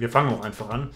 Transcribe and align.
wir 0.00 0.08
fangen 0.08 0.30
auch 0.30 0.42
einfach 0.42 0.70
an. 0.70 0.90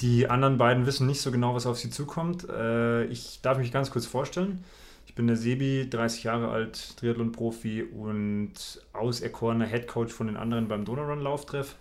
Die 0.00 0.28
anderen 0.28 0.58
beiden 0.58 0.84
wissen 0.84 1.06
nicht 1.06 1.20
so 1.20 1.30
genau, 1.30 1.54
was 1.54 1.64
auf 1.66 1.78
sie 1.78 1.90
zukommt. 1.90 2.48
Äh, 2.48 3.04
ich 3.04 3.40
darf 3.40 3.58
mich 3.58 3.72
ganz 3.72 3.90
kurz 3.90 4.04
vorstellen. 4.04 4.64
Ich 5.06 5.14
bin 5.14 5.26
der 5.26 5.36
Sebi, 5.36 5.88
30 5.88 6.24
Jahre 6.24 6.48
alt, 6.48 6.96
Triathlon-Profi 6.96 7.84
und 7.84 8.52
auserkorener 8.92 9.66
Headcoach 9.66 10.10
von 10.10 10.26
den 10.26 10.36
anderen 10.36 10.68
beim 10.68 10.84
Donaurun-Lauftreff. 10.84 11.76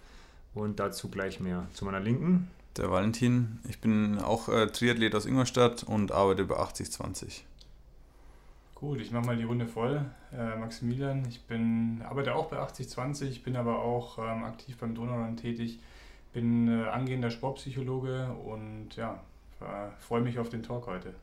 Und 0.53 0.79
dazu 0.79 1.09
gleich 1.09 1.39
mehr. 1.39 1.65
Zu 1.73 1.85
meiner 1.85 1.99
Linken. 1.99 2.49
Der 2.77 2.91
Valentin. 2.91 3.59
Ich 3.67 3.79
bin 3.79 4.19
auch 4.19 4.49
äh, 4.49 4.67
Triathlet 4.67 5.15
aus 5.15 5.25
Ingolstadt 5.25 5.83
und 5.83 6.11
arbeite 6.11 6.45
bei 6.45 6.57
8020. 6.57 7.45
Gut, 8.75 8.99
ich 8.99 9.11
mache 9.11 9.25
mal 9.25 9.37
die 9.37 9.43
Runde 9.43 9.67
voll. 9.67 10.05
Äh, 10.33 10.57
Maximilian, 10.57 11.23
ich 11.29 11.41
bin, 11.41 12.01
arbeite 12.03 12.33
auch 12.33 12.47
bei 12.47 12.57
8020, 12.57 13.43
bin 13.43 13.55
aber 13.55 13.79
auch 13.79 14.17
ähm, 14.17 14.43
aktiv 14.43 14.75
beim 14.77 14.95
Donaurun 14.95 15.37
tätig, 15.37 15.79
bin 16.33 16.67
äh, 16.67 16.87
angehender 16.87 17.29
Sportpsychologe 17.29 18.31
und 18.45 18.95
ja, 18.95 19.21
freue 19.99 20.21
mich 20.21 20.39
auf 20.39 20.49
den 20.49 20.63
Talk 20.63 20.87
heute. 20.87 21.13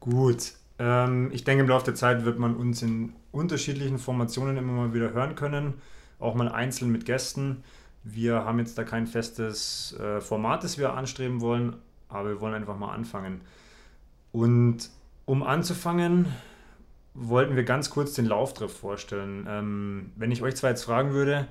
Gut, 0.00 0.54
ähm, 0.78 1.30
ich 1.32 1.44
denke, 1.44 1.62
im 1.62 1.68
Laufe 1.68 1.86
der 1.86 1.94
Zeit 1.94 2.24
wird 2.24 2.38
man 2.38 2.56
uns 2.56 2.82
in 2.82 3.12
unterschiedlichen 3.32 3.98
Formationen 3.98 4.56
immer 4.56 4.72
mal 4.72 4.94
wieder 4.94 5.12
hören 5.12 5.34
können, 5.34 5.74
auch 6.18 6.34
mal 6.34 6.48
einzeln 6.48 6.90
mit 6.90 7.04
Gästen. 7.04 7.62
Wir 8.04 8.44
haben 8.44 8.58
jetzt 8.58 8.78
da 8.78 8.84
kein 8.84 9.06
festes 9.06 9.96
äh, 9.98 10.20
Format, 10.20 10.64
das 10.64 10.78
wir 10.78 10.94
anstreben 10.94 11.40
wollen, 11.40 11.76
aber 12.08 12.30
wir 12.30 12.40
wollen 12.40 12.54
einfach 12.54 12.78
mal 12.78 12.92
anfangen. 12.92 13.40
Und 14.32 14.90
um 15.26 15.42
anzufangen, 15.42 16.26
wollten 17.14 17.56
wir 17.56 17.64
ganz 17.64 17.90
kurz 17.90 18.14
den 18.14 18.26
Lauftreff 18.26 18.72
vorstellen. 18.72 19.46
Ähm, 19.48 20.12
wenn 20.16 20.30
ich 20.30 20.42
euch 20.42 20.54
zwar 20.54 20.70
jetzt 20.70 20.84
fragen 20.84 21.12
würde, 21.12 21.48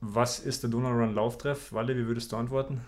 was 0.00 0.38
ist 0.38 0.62
der 0.62 0.70
Donau 0.70 0.90
Run 0.90 1.14
Lauftreff? 1.14 1.72
Walle, 1.72 1.96
wie 1.96 2.06
würdest 2.06 2.32
du 2.32 2.36
antworten? 2.36 2.80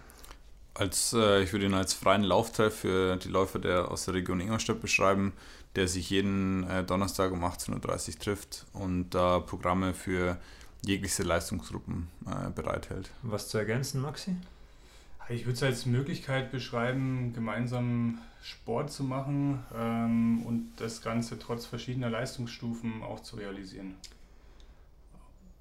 Als, 0.74 1.12
äh, 1.12 1.42
ich 1.42 1.52
würde 1.52 1.66
ihn 1.66 1.74
als 1.74 1.94
freien 1.94 2.22
Lauftreff 2.22 2.80
für 2.80 3.16
die 3.16 3.28
Läufer 3.28 3.58
der 3.58 3.90
aus 3.90 4.04
der 4.04 4.14
Region 4.14 4.40
Ingolstadt 4.40 4.80
beschreiben, 4.80 5.32
der 5.76 5.88
sich 5.88 6.10
jeden 6.10 6.64
äh, 6.68 6.84
Donnerstag 6.84 7.32
um 7.32 7.44
18.30 7.44 8.14
Uhr 8.14 8.18
trifft 8.20 8.66
und 8.72 9.10
da 9.10 9.38
äh, 9.38 9.40
Programme 9.40 9.94
für 9.94 10.38
jegliche 10.84 11.22
Leistungsgruppen 11.22 12.08
äh, 12.26 12.50
bereithält. 12.50 13.10
Was 13.22 13.48
zu 13.48 13.58
ergänzen, 13.58 14.00
Maxi? 14.00 14.36
Ich 15.28 15.44
würde 15.46 15.54
es 15.54 15.62
als 15.62 15.86
Möglichkeit 15.86 16.50
beschreiben, 16.50 17.32
gemeinsam 17.34 18.18
Sport 18.42 18.90
zu 18.90 19.04
machen 19.04 19.62
ähm, 19.76 20.44
und 20.44 20.72
das 20.76 21.02
Ganze 21.02 21.38
trotz 21.38 21.66
verschiedener 21.66 22.10
Leistungsstufen 22.10 23.02
auch 23.02 23.20
zu 23.20 23.36
realisieren. 23.36 23.94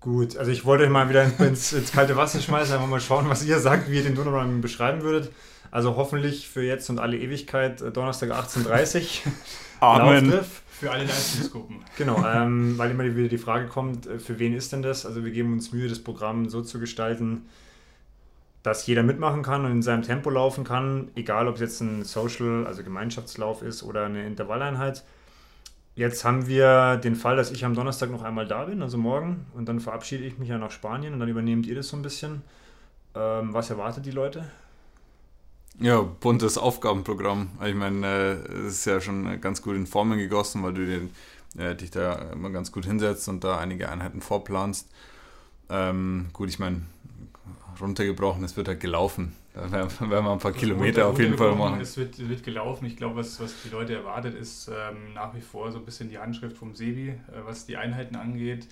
Gut, 0.01 0.37
also 0.37 0.49
ich 0.49 0.63
wollte 0.63 0.85
euch 0.85 0.89
mal 0.89 1.09
wieder 1.09 1.25
ins, 1.39 1.73
ins 1.73 1.91
kalte 1.91 2.15
Wasser 2.15 2.39
schmeißen, 2.39 2.73
einfach 2.73 2.87
mal 2.87 3.01
schauen, 3.01 3.27
was 3.29 3.43
ihr 3.43 3.59
sagt, 3.59 3.91
wie 3.91 3.97
ihr 3.97 4.03
den 4.03 4.15
Donnerrun 4.15 4.61
beschreiben 4.61 5.01
würdet. 5.01 5.31
Also 5.71 5.95
hoffentlich 5.97 6.47
für 6.47 6.63
jetzt 6.63 6.89
und 6.89 6.99
alle 6.99 7.17
Ewigkeit 7.17 7.81
äh, 7.81 7.91
Donnerstag 7.91 8.31
18.30 8.31 9.25
Uhr. 9.25 9.31
Amen. 9.81 10.29
Lauftreff. 10.29 10.61
Für 10.71 10.91
alle 10.91 11.03
Leistungsgruppen. 11.03 11.83
Genau, 11.97 12.25
ähm, 12.25 12.77
weil 12.77 12.91
immer 12.91 13.03
wieder 13.03 13.27
die 13.27 13.37
Frage 13.37 13.67
kommt, 13.67 14.07
äh, 14.07 14.19
für 14.19 14.39
wen 14.39 14.55
ist 14.55 14.71
denn 14.71 14.81
das? 14.81 15.05
Also 15.05 15.25
wir 15.25 15.31
geben 15.31 15.51
uns 15.51 15.73
Mühe, 15.73 15.89
das 15.89 15.99
Programm 15.99 16.47
so 16.47 16.61
zu 16.61 16.79
gestalten, 16.79 17.45
dass 18.63 18.87
jeder 18.87 19.03
mitmachen 19.03 19.43
kann 19.43 19.65
und 19.65 19.71
in 19.71 19.81
seinem 19.81 20.03
Tempo 20.03 20.29
laufen 20.29 20.63
kann, 20.63 21.09
egal 21.15 21.49
ob 21.49 21.55
es 21.55 21.61
jetzt 21.61 21.81
ein 21.81 22.05
Social, 22.05 22.65
also 22.65 22.83
Gemeinschaftslauf 22.83 23.61
ist 23.61 23.83
oder 23.83 24.05
eine 24.05 24.25
Intervalleinheit. 24.25 25.03
Jetzt 25.95 26.23
haben 26.23 26.47
wir 26.47 26.97
den 26.97 27.15
Fall, 27.15 27.35
dass 27.35 27.51
ich 27.51 27.65
am 27.65 27.73
Donnerstag 27.73 28.09
noch 28.09 28.23
einmal 28.23 28.47
da 28.47 28.65
bin, 28.65 28.81
also 28.81 28.97
morgen, 28.97 29.47
und 29.53 29.67
dann 29.67 29.79
verabschiede 29.79 30.23
ich 30.23 30.37
mich 30.37 30.49
ja 30.49 30.57
nach 30.57 30.71
Spanien 30.71 31.13
und 31.13 31.19
dann 31.19 31.29
übernehmt 31.29 31.65
ihr 31.65 31.75
das 31.75 31.89
so 31.89 31.97
ein 31.97 32.01
bisschen. 32.01 32.41
Ähm, 33.15 33.53
was 33.53 33.69
erwartet 33.69 34.05
die 34.05 34.11
Leute? 34.11 34.45
Ja, 35.79 36.01
buntes 36.01 36.57
Aufgabenprogramm. 36.57 37.49
Ich 37.65 37.75
meine, 37.75 38.05
äh, 38.05 38.31
es 38.67 38.79
ist 38.79 38.85
ja 38.85 39.01
schon 39.01 39.39
ganz 39.41 39.61
gut 39.61 39.75
in 39.75 39.87
Formen 39.87 40.17
gegossen, 40.17 40.63
weil 40.63 40.73
du 40.73 40.85
den, 40.85 41.09
äh, 41.57 41.75
dich 41.75 41.91
da 41.91 42.31
immer 42.33 42.49
ganz 42.49 42.71
gut 42.71 42.85
hinsetzt 42.85 43.27
und 43.29 43.43
da 43.43 43.57
einige 43.57 43.89
Einheiten 43.89 44.21
vorplanst. 44.21 44.89
Ähm, 45.69 46.27
gut, 46.33 46.49
ich 46.49 46.59
meine, 46.59 46.81
runtergebrochen, 47.81 48.43
es 48.43 48.55
wird 48.57 48.67
halt 48.67 48.79
gelaufen. 48.79 49.35
Da 49.53 49.71
werden, 49.71 49.89
wir 50.09 50.31
ein 50.31 50.39
paar 50.39 50.53
Kilometer 50.53 51.07
auf 51.07 51.19
jeden 51.19 51.37
Fall 51.37 51.55
machen. 51.55 51.81
Es 51.81 51.97
wird, 51.97 52.17
wird 52.29 52.43
gelaufen. 52.43 52.85
Ich 52.85 52.95
glaube, 52.95 53.17
was, 53.17 53.39
was 53.39 53.53
die 53.63 53.69
Leute 53.69 53.95
erwartet, 53.95 54.35
ist 54.35 54.69
ähm, 54.69 55.13
nach 55.13 55.35
wie 55.35 55.41
vor 55.41 55.71
so 55.71 55.79
ein 55.79 55.85
bisschen 55.85 56.09
die 56.09 56.17
Handschrift 56.17 56.57
vom 56.57 56.75
Sebi, 56.75 57.09
äh, 57.09 57.15
was 57.45 57.65
die 57.65 57.77
Einheiten 57.77 58.15
angeht, 58.15 58.67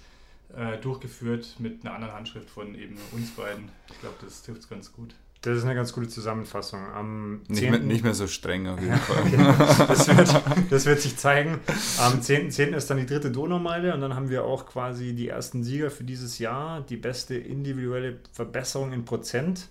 äh, 0.55 0.77
durchgeführt 0.77 1.55
mit 1.59 1.83
einer 1.83 1.95
anderen 1.95 2.13
Handschrift 2.13 2.49
von 2.49 2.75
eben 2.75 2.97
uns 3.11 3.31
beiden. 3.31 3.69
Ich 3.89 3.99
glaube, 3.99 4.15
das 4.21 4.43
trifft 4.43 4.61
es 4.61 4.69
ganz 4.69 4.93
gut. 4.93 5.15
Das 5.47 5.59
ist 5.59 5.63
eine 5.63 5.75
ganz 5.75 5.93
gute 5.93 6.09
Zusammenfassung. 6.09 6.85
Am 6.93 7.41
nicht, 7.47 7.61
10. 7.61 7.71
mehr, 7.71 7.79
nicht 7.79 8.03
mehr 8.03 8.13
so 8.13 8.27
streng 8.27 8.67
auf 8.67 8.81
jeden 8.81 8.95
Fall. 8.97 9.87
das, 9.87 10.07
wird, 10.09 10.41
das 10.69 10.85
wird 10.85 10.99
sich 10.99 11.15
zeigen. 11.15 11.61
Am 11.99 12.19
10.10. 12.19 12.51
.10. 12.51 12.75
ist 12.75 12.89
dann 12.89 12.97
die 12.97 13.05
dritte 13.05 13.31
Donaumeile 13.31 13.93
und 13.93 14.01
dann 14.01 14.13
haben 14.13 14.29
wir 14.29 14.43
auch 14.43 14.65
quasi 14.65 15.13
die 15.13 15.29
ersten 15.29 15.63
Sieger 15.63 15.89
für 15.89 16.03
dieses 16.03 16.37
Jahr. 16.39 16.81
Die 16.81 16.97
beste 16.97 17.35
individuelle 17.35 18.17
Verbesserung 18.33 18.91
in 18.91 19.05
Prozent. 19.05 19.69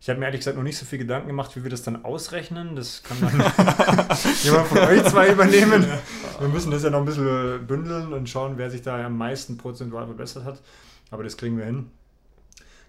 Ich 0.00 0.08
habe 0.08 0.18
mir 0.18 0.26
ehrlich 0.26 0.40
gesagt 0.40 0.56
noch 0.56 0.64
nicht 0.64 0.76
so 0.76 0.84
viel 0.84 0.98
Gedanken 0.98 1.28
gemacht, 1.28 1.54
wie 1.54 1.62
wir 1.62 1.70
das 1.70 1.82
dann 1.84 2.04
ausrechnen. 2.04 2.74
Das 2.74 3.04
kann 3.04 3.18
dann 3.20 3.30
jemand 4.42 4.66
von 4.66 4.78
euch 4.78 5.04
zwei 5.04 5.30
übernehmen. 5.30 5.86
Wir 6.40 6.48
müssen 6.48 6.72
das 6.72 6.82
ja 6.82 6.90
noch 6.90 6.98
ein 6.98 7.04
bisschen 7.04 7.64
bündeln 7.68 8.12
und 8.12 8.28
schauen, 8.28 8.54
wer 8.56 8.72
sich 8.72 8.82
da 8.82 9.06
am 9.06 9.16
meisten 9.16 9.56
prozentual 9.56 10.06
verbessert 10.06 10.44
hat. 10.44 10.60
Aber 11.12 11.22
das 11.22 11.36
kriegen 11.36 11.56
wir 11.56 11.66
hin. 11.66 11.92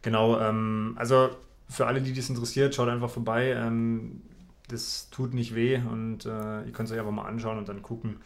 Genau, 0.01 0.39
ähm, 0.39 0.95
also 0.97 1.29
für 1.73 1.87
alle, 1.87 2.01
die 2.01 2.13
das 2.13 2.29
interessiert, 2.29 2.75
schaut 2.75 2.87
einfach 2.87 3.09
vorbei. 3.09 3.51
Ähm, 3.51 4.21
das 4.69 5.09
tut 5.09 5.33
nicht 5.33 5.55
weh 5.55 5.77
und 5.77 6.25
äh, 6.25 6.63
ihr 6.63 6.71
könnt 6.71 6.87
es 6.87 6.93
euch 6.93 6.99
einfach 6.99 7.11
mal 7.11 7.25
anschauen 7.25 7.57
und 7.57 7.67
dann 7.67 7.81
gucken, 7.81 8.17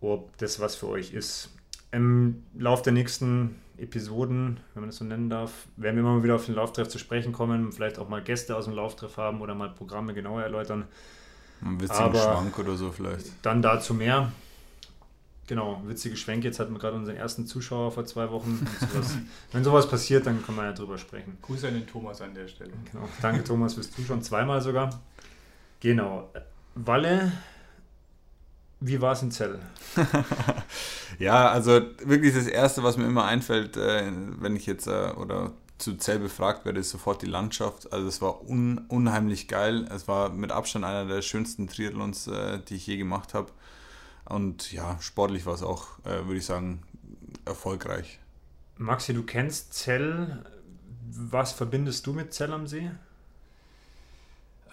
ob 0.00 0.36
das 0.38 0.60
was 0.60 0.74
für 0.74 0.88
euch 0.88 1.12
ist. 1.12 1.50
Im 1.92 2.42
Lauf 2.54 2.82
der 2.82 2.92
nächsten 2.92 3.56
Episoden, 3.76 4.58
wenn 4.72 4.82
man 4.82 4.90
das 4.90 4.96
so 4.96 5.04
nennen 5.04 5.30
darf, 5.30 5.68
werden 5.76 5.96
wir 5.96 6.02
immer 6.02 6.14
mal 6.16 6.22
wieder 6.24 6.34
auf 6.34 6.46
den 6.46 6.54
Lauftreff 6.54 6.88
zu 6.88 6.98
sprechen 6.98 7.32
kommen, 7.32 7.70
vielleicht 7.70 7.98
auch 7.98 8.08
mal 8.08 8.22
Gäste 8.22 8.56
aus 8.56 8.64
dem 8.64 8.74
Lauftreff 8.74 9.16
haben 9.16 9.40
oder 9.40 9.54
mal 9.54 9.68
Programme 9.68 10.14
genauer 10.14 10.42
erläutern. 10.42 10.84
Ein 11.62 11.80
witzigen 11.80 12.02
Aber 12.02 12.18
Schwank 12.18 12.58
oder 12.58 12.76
so 12.76 12.90
vielleicht. 12.90 13.32
Dann 13.42 13.62
dazu 13.62 13.94
mehr. 13.94 14.32
Genau, 15.46 15.82
witzige 15.84 16.16
Schwenk. 16.16 16.42
Jetzt 16.44 16.58
hatten 16.58 16.72
wir 16.72 16.78
gerade 16.78 16.96
unseren 16.96 17.16
ersten 17.16 17.46
Zuschauer 17.46 17.92
vor 17.92 18.06
zwei 18.06 18.30
Wochen. 18.30 18.66
Sowas, 18.80 19.18
wenn 19.52 19.64
sowas 19.64 19.88
passiert, 19.88 20.26
dann 20.26 20.44
kann 20.44 20.56
man 20.56 20.66
ja 20.66 20.72
drüber 20.72 20.96
sprechen. 20.96 21.36
Grüße 21.42 21.68
an 21.68 21.74
den 21.74 21.86
Thomas 21.86 22.22
an 22.22 22.34
der 22.34 22.48
Stelle. 22.48 22.72
Genau. 22.90 23.08
Danke, 23.20 23.44
Thomas, 23.44 23.74
fürs 23.74 23.90
Zuschauen. 23.90 24.22
Zweimal 24.22 24.62
sogar. 24.62 25.02
Genau. 25.80 26.30
Walle, 26.74 27.32
wie 28.80 29.00
war 29.00 29.12
es 29.12 29.22
in 29.22 29.30
Zell? 29.30 29.58
ja, 31.18 31.48
also 31.50 31.80
wirklich 32.04 32.34
das 32.34 32.46
Erste, 32.46 32.82
was 32.82 32.96
mir 32.96 33.06
immer 33.06 33.24
einfällt, 33.24 33.76
äh, 33.76 34.10
wenn 34.40 34.56
ich 34.56 34.66
jetzt 34.66 34.86
äh, 34.86 35.12
oder 35.16 35.52
zu 35.78 35.96
Zell 35.96 36.18
befragt 36.18 36.64
werde, 36.64 36.80
ist 36.80 36.90
sofort 36.90 37.22
die 37.22 37.26
Landschaft. 37.26 37.92
Also 37.92 38.08
es 38.08 38.20
war 38.20 38.48
un 38.48 38.78
unheimlich 38.88 39.48
geil. 39.48 39.86
Es 39.94 40.08
war 40.08 40.30
mit 40.30 40.52
Abstand 40.52 40.84
einer 40.84 41.06
der 41.06 41.22
schönsten 41.22 41.66
Triathlons, 41.66 42.26
äh, 42.26 42.60
die 42.68 42.76
ich 42.76 42.86
je 42.86 42.96
gemacht 42.96 43.34
habe. 43.34 43.50
Und 44.24 44.72
ja, 44.72 44.98
sportlich 45.00 45.46
war 45.46 45.54
es 45.54 45.62
auch, 45.62 45.98
würde 46.04 46.36
ich 46.36 46.46
sagen, 46.46 46.82
erfolgreich. 47.44 48.18
Maxi, 48.76 49.14
du 49.14 49.22
kennst 49.22 49.74
Zell. 49.74 50.44
Was 51.06 51.52
verbindest 51.52 52.06
du 52.06 52.12
mit 52.12 52.32
Zell 52.32 52.52
am 52.52 52.66
See? 52.66 52.90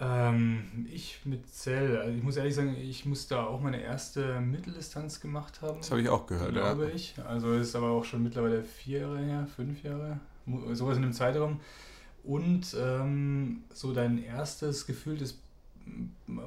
Ähm, 0.00 0.88
ich 0.90 1.20
mit 1.24 1.48
Zell, 1.54 1.96
also 1.98 2.16
ich 2.16 2.22
muss 2.24 2.36
ehrlich 2.36 2.54
sagen, 2.54 2.76
ich 2.76 3.04
muss 3.04 3.28
da 3.28 3.44
auch 3.44 3.60
meine 3.60 3.80
erste 3.80 4.40
Mitteldistanz 4.40 5.20
gemacht 5.20 5.62
haben. 5.62 5.78
Das 5.78 5.92
habe 5.92 6.00
ich 6.00 6.08
auch 6.08 6.26
gehört, 6.26 6.52
glaube 6.52 6.88
ja. 6.88 6.94
ich. 6.94 7.14
Also 7.28 7.52
ist 7.52 7.76
aber 7.76 7.90
auch 7.90 8.04
schon 8.04 8.22
mittlerweile 8.24 8.64
vier 8.64 9.00
Jahre 9.00 9.18
her, 9.18 9.46
fünf 9.54 9.84
Jahre, 9.84 10.18
sowas 10.72 10.96
in 10.96 11.02
dem 11.02 11.12
Zeitraum. 11.12 11.60
Und 12.24 12.76
ähm, 12.76 13.62
so 13.72 13.92
dein 13.92 14.22
erstes 14.24 14.86
gefühltes 14.86 15.38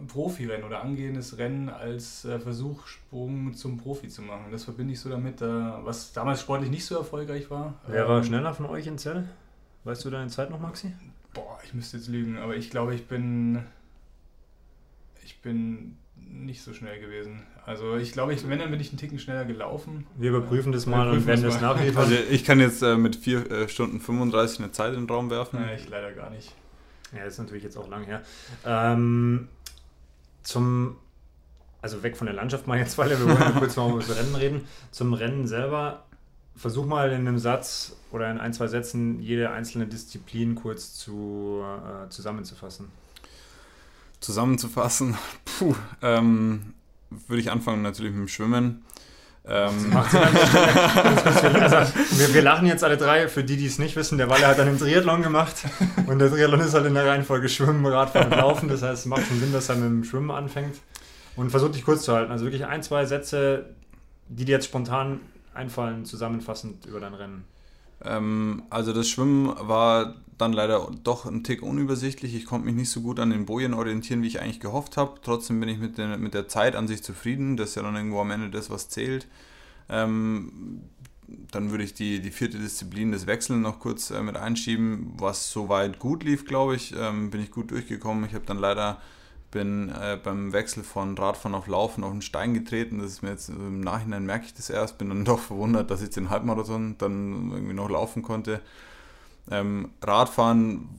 Profirennen 0.08 0.66
oder 0.66 0.82
angehendes 0.82 1.38
Rennen 1.38 1.70
als 1.70 2.26
äh, 2.26 2.40
Versuchssprung 2.40 3.54
zum 3.54 3.78
Profi 3.78 4.08
zu 4.08 4.22
machen. 4.22 4.46
Das 4.52 4.64
verbinde 4.64 4.94
ich 4.94 5.00
so 5.00 5.10
damit, 5.10 5.42
äh, 5.42 5.46
was 5.46 6.14
damals 6.14 6.42
sportlich 6.42 6.70
nicht 6.70 6.86
so 6.86 6.98
erfolgreich 6.98 7.50
war. 7.50 7.76
Wer 7.88 8.08
war 8.08 8.20
ähm, 8.20 8.24
schneller 8.24 8.54
von 8.54 8.66
euch 8.66 8.88
in 8.88 8.98
Zell? 8.98 9.28
Weißt 9.84 10.04
du 10.06 10.10
deine 10.10 10.30
Zeit 10.30 10.50
noch, 10.50 10.60
Maxi? 10.60 10.94
Boah, 11.34 11.60
ich 11.64 11.74
müsste 11.74 11.98
jetzt 11.98 12.08
lügen, 12.08 12.38
aber 12.38 12.56
ich 12.56 12.70
glaube, 12.70 12.96
ich 12.96 13.08
bin. 13.08 13.64
Ich 15.24 15.42
bin 15.42 15.98
nicht 16.16 16.62
so 16.62 16.74
schnell 16.74 17.00
gewesen. 17.00 17.44
Also 17.66 17.96
ich 17.98 18.12
glaube, 18.12 18.34
ich, 18.34 18.48
wenn, 18.48 18.60
dann 18.60 18.72
bin 18.72 18.80
ich 18.80 18.90
einen 18.90 18.98
Ticken 18.98 19.20
schneller 19.20 19.46
gelaufen. 19.46 20.06
Wir 20.16 20.30
überprüfen 20.30 20.72
das 20.72 20.86
mal 20.86 21.10
und 21.10 21.26
werden 21.26 21.44
das 21.44 21.62
nachliefern. 21.62 22.04
Also 22.04 22.16
ich 22.30 22.46
kann 22.46 22.60
jetzt 22.60 22.82
äh, 22.84 22.96
mit 22.96 23.16
4 23.16 23.52
äh, 23.52 23.68
Stunden 23.68 24.00
35 24.00 24.60
eine 24.60 24.72
Zeit 24.72 24.94
in 24.94 25.02
den 25.02 25.10
Raum 25.10 25.30
werfen. 25.30 25.60
Ja, 25.60 25.74
ich 25.74 25.90
leider 25.90 26.12
gar 26.12 26.30
nicht. 26.30 26.54
Ja, 27.15 27.23
das 27.23 27.33
ist 27.33 27.39
natürlich 27.39 27.63
jetzt 27.63 27.77
auch 27.77 27.88
lang 27.88 28.03
her. 28.03 28.21
Ähm, 28.65 29.47
zum, 30.44 30.97
also 31.81 32.03
weg 32.03 32.17
von 32.17 32.27
der 32.27 32.35
Landschaft 32.35 32.67
mal 32.67 32.77
jetzt, 32.77 32.97
weil 32.97 33.09
wir 33.09 33.23
wollen 33.23 33.39
ja 33.39 33.51
kurz 33.59 33.75
mal 33.75 33.89
über 33.89 34.00
das 34.00 34.15
Rennen 34.15 34.35
reden. 34.35 34.67
Zum 34.91 35.13
Rennen 35.13 35.47
selber 35.47 36.03
versuch 36.56 36.85
mal 36.85 37.12
in 37.12 37.27
einem 37.27 37.38
Satz 37.38 37.95
oder 38.12 38.31
in 38.31 38.39
ein, 38.39 38.53
zwei 38.53 38.67
Sätzen 38.67 39.19
jede 39.21 39.51
einzelne 39.51 39.88
Disziplin 39.88 40.56
kurz 40.56 40.94
zu, 40.94 41.63
äh, 41.63 42.09
zusammenzufassen. 42.09 42.88
Zusammenzufassen, 44.21 45.17
puh, 45.44 45.75
ähm, 46.01 46.73
würde 47.27 47.41
ich 47.41 47.51
anfangen 47.51 47.81
natürlich 47.81 48.13
mit 48.13 48.21
dem 48.21 48.27
Schwimmen. 48.27 48.83
Ähm. 49.47 49.92
wir, 52.12 52.33
wir, 52.33 52.42
lachen 52.42 52.65
jetzt 52.68 52.83
alle 52.83 52.97
drei, 52.97 53.27
für 53.27 53.44
die, 53.44 53.57
die 53.57 53.68
es 53.68 53.77
nicht 53.77 53.95
wissen, 53.95 54.18
der 54.18 54.27
Walle 54.30 54.47
hat 54.47 54.59
einen 54.59 54.80
Triathlon 54.80 55.21
gemacht. 55.21 55.56
Und 56.07 56.18
der 56.18 56.31
Triathlon 56.31 56.62
ist 56.62 56.74
halt 56.74 56.88
in 56.88 56.95
der 56.95 57.06
Reihenfolge 57.06 57.47
Schwimmen, 57.47 57.86
Radfahren 57.86 58.31
und 58.31 58.38
Laufen, 58.39 58.69
das 58.69 58.81
heißt, 58.81 59.01
es 59.01 59.06
macht 59.06 59.27
schon 59.27 59.39
Sinn, 59.39 59.53
dass 59.53 59.69
er 59.69 59.75
mit 59.75 59.86
dem 59.86 60.03
Schwimmen 60.03 60.31
anfängt. 60.31 60.77
Und 61.36 61.51
versucht 61.51 61.75
dich 61.75 61.86
kurz 61.86 62.03
zu 62.03 62.13
halten, 62.13 62.31
also 62.31 62.45
wirklich 62.45 62.65
ein, 62.65 62.81
zwei 62.81 63.06
Sätze, 63.06 63.75
die 64.30 64.45
dir 64.45 64.53
jetzt 64.53 64.65
spontan 64.65 65.19
einfallen, 65.53 66.06
zusammenfassend 66.06 66.86
über 66.86 67.00
dein 67.00 67.13
Rennen. 67.13 67.45
Ähm, 68.06 68.63
also 68.69 68.94
das 68.94 69.07
Schwimmen 69.10 69.54
war 69.60 70.16
dann 70.38 70.54
leider 70.54 70.92
doch 71.04 71.25
ein 71.25 71.44
Tick 71.44 71.62
unübersichtlich. 71.62 72.36
Ich 72.36 72.46
konnte 72.46 72.66
mich 72.66 72.75
nicht 72.75 72.90
so 72.90 73.02
gut 73.02 73.19
an 73.19 73.30
den 73.30 73.46
Bojen 73.46 73.74
orientieren, 73.74 74.22
wie 74.22 74.28
ich 74.28 74.42
eigentlich 74.42 74.60
gehofft 74.60 74.98
habe. 74.98 75.19
Trotzdem 75.22 75.60
bin 75.60 75.69
ich 75.69 75.80
mit 75.80 75.98
der, 75.98 76.18
mit 76.18 76.34
der 76.34 76.48
Zeit 76.48 76.75
an 76.75 76.88
sich 76.88 77.04
zufrieden. 77.04 77.57
Das 77.57 77.69
ist 77.69 77.75
ja 77.75 77.84
dann 77.84 77.96
irgendwo 77.96 78.19
am 78.19 78.31
Ende 78.31 78.50
das, 78.50 78.69
was 78.69 78.90
zählt. 78.90 79.28
Ähm, 79.88 80.81
dann 81.52 81.72
würde 81.72 81.84
ich 81.84 81.94
die, 81.94 82.19
die 82.19 82.31
vierte 82.31 82.60
Disziplin, 82.60 83.12
das 83.12 83.28
Wechseln, 83.28 83.62
noch 83.62 83.80
kurz 83.80 84.12
äh, 84.12 84.22
mit 84.22 84.36
einschieben, 84.36 85.13
was 85.18 85.51
soweit 85.51 86.00
gut 86.00 86.24
lief, 86.24 86.46
glaube 86.46 86.75
ich. 86.75 86.94
Ähm, 86.98 87.30
bin 87.30 87.42
ich 87.42 87.51
gut 87.51 87.72
durchgekommen. 87.72 88.25
Ich 88.25 88.34
habe 88.34 88.46
dann 88.46 88.60
leider 88.60 89.01
bin 89.56 89.88
äh, 89.88 90.19
beim 90.22 90.52
Wechsel 90.52 90.84
von 90.84 91.18
Radfahren 91.18 91.56
auf 91.56 91.68
Laufen 91.68 92.04
auf 92.04 92.12
einen 92.12 92.22
Stein 92.22 92.54
getreten. 92.54 93.00
Das 93.00 93.10
ist 93.10 93.22
mir 93.22 93.30
jetzt 93.30 93.48
im 93.48 93.80
Nachhinein 93.80 94.25
merke 94.25 94.48
ich 94.48 94.54
das 94.54 94.69
erst. 94.69 94.98
Bin 94.98 95.07
dann 95.07 95.24
doch 95.25 95.40
verwundert, 95.40 95.90
dass 95.90 96.02
ich 96.02 96.10
den 96.10 96.30
Halbmarathon 96.30 96.98
dann 96.98 97.52
irgendwie 97.54 97.74
noch 97.74 97.90
laufen 97.90 98.22
konnte. 98.22 98.60
Ähm, 99.50 99.92
Radfahren, 100.02 100.90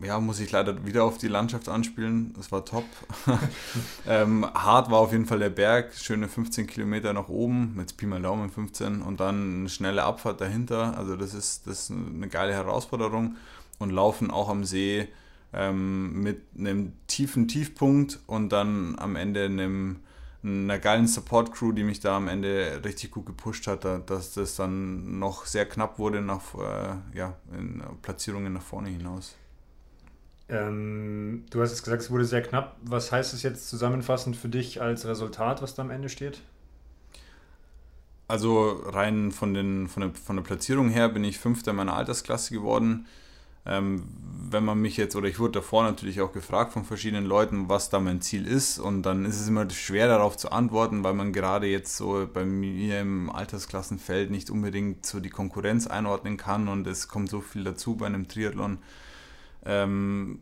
ja, 0.00 0.20
muss 0.20 0.38
ich 0.38 0.52
leider 0.52 0.86
wieder 0.86 1.02
auf 1.02 1.18
die 1.18 1.26
Landschaft 1.26 1.68
anspielen. 1.68 2.32
Das 2.36 2.52
war 2.52 2.64
top. 2.64 2.84
ähm, 4.06 4.46
hart 4.54 4.92
war 4.92 5.00
auf 5.00 5.10
jeden 5.10 5.26
Fall 5.26 5.40
der 5.40 5.50
Berg, 5.50 5.92
schöne 5.94 6.28
15 6.28 6.68
Kilometer 6.68 7.12
nach 7.14 7.28
oben, 7.28 7.74
mit 7.74 7.96
Pi 7.96 8.06
mal 8.06 8.22
Daumen 8.22 8.48
15 8.48 9.02
und 9.02 9.18
dann 9.18 9.58
eine 9.58 9.68
schnelle 9.68 10.04
Abfahrt 10.04 10.40
dahinter. 10.40 10.96
Also 10.96 11.16
das 11.16 11.34
ist, 11.34 11.66
das 11.66 11.90
ist 11.90 11.90
eine 11.90 12.28
geile 12.28 12.52
Herausforderung. 12.52 13.34
Und 13.80 13.90
Laufen 13.90 14.30
auch 14.30 14.50
am 14.50 14.64
See 14.64 15.08
ähm, 15.54 16.22
mit 16.22 16.42
einem 16.58 16.92
tiefen 17.06 17.48
Tiefpunkt 17.48 18.20
und 18.26 18.50
dann 18.50 18.98
am 18.98 19.16
Ende 19.16 19.44
einem 19.44 19.96
einer 20.44 20.78
geilen 20.78 21.06
Support-Crew, 21.06 21.72
die 21.72 21.84
mich 21.84 22.00
da 22.00 22.18
am 22.18 22.28
Ende 22.28 22.82
richtig 22.84 23.10
gut 23.12 23.24
gepusht 23.24 23.66
hat, 23.66 23.84
dass 23.84 24.34
das 24.34 24.56
dann 24.56 25.18
noch 25.18 25.46
sehr 25.46 25.66
knapp 25.66 25.98
wurde 25.98 26.20
nach 26.20 26.54
äh, 26.54 27.16
ja, 27.16 27.34
in 27.56 27.82
Platzierungen 28.02 28.52
nach 28.52 28.62
vorne 28.62 28.90
hinaus. 28.90 29.36
Ähm, 30.50 31.44
du 31.48 31.62
hast 31.62 31.70
jetzt 31.70 31.84
gesagt, 31.84 32.02
es 32.02 32.10
wurde 32.10 32.26
sehr 32.26 32.42
knapp. 32.42 32.76
Was 32.82 33.10
heißt 33.10 33.32
es 33.32 33.42
jetzt 33.42 33.68
zusammenfassend 33.70 34.36
für 34.36 34.50
dich 34.50 34.82
als 34.82 35.06
Resultat, 35.06 35.62
was 35.62 35.74
da 35.74 35.82
am 35.82 35.90
Ende 35.90 36.10
steht? 36.10 36.42
Also 38.28 38.82
rein 38.84 39.32
von, 39.32 39.54
den, 39.54 39.88
von, 39.88 40.02
der, 40.02 40.14
von 40.14 40.36
der 40.36 40.42
Platzierung 40.42 40.90
her 40.90 41.08
bin 41.08 41.24
ich 41.24 41.38
Fünfter 41.38 41.70
in 41.70 41.78
meiner 41.78 41.94
Altersklasse 41.94 42.52
geworden. 42.52 43.06
Ähm, 43.66 44.04
wenn 44.50 44.64
man 44.64 44.80
mich 44.80 44.96
jetzt, 44.96 45.16
oder 45.16 45.28
ich 45.28 45.38
wurde 45.38 45.52
davor 45.52 45.82
natürlich 45.84 46.20
auch 46.20 46.32
gefragt 46.32 46.72
von 46.72 46.84
verschiedenen 46.84 47.24
Leuten, 47.24 47.68
was 47.68 47.90
da 47.90 47.98
mein 47.98 48.20
Ziel 48.20 48.46
ist, 48.46 48.78
und 48.78 49.02
dann 49.02 49.24
ist 49.24 49.40
es 49.40 49.48
immer 49.48 49.68
schwer 49.70 50.06
darauf 50.06 50.36
zu 50.36 50.52
antworten, 50.52 51.02
weil 51.02 51.14
man 51.14 51.32
gerade 51.32 51.66
jetzt 51.66 51.96
so 51.96 52.28
bei 52.32 52.44
mir 52.44 53.00
im 53.00 53.30
Altersklassenfeld 53.30 54.30
nicht 54.30 54.50
unbedingt 54.50 55.06
so 55.06 55.18
die 55.20 55.30
Konkurrenz 55.30 55.86
einordnen 55.86 56.36
kann 56.36 56.68
und 56.68 56.86
es 56.86 57.08
kommt 57.08 57.30
so 57.30 57.40
viel 57.40 57.64
dazu 57.64 57.96
bei 57.96 58.06
einem 58.06 58.28
Triathlon. 58.28 58.78
Ähm, 59.64 60.40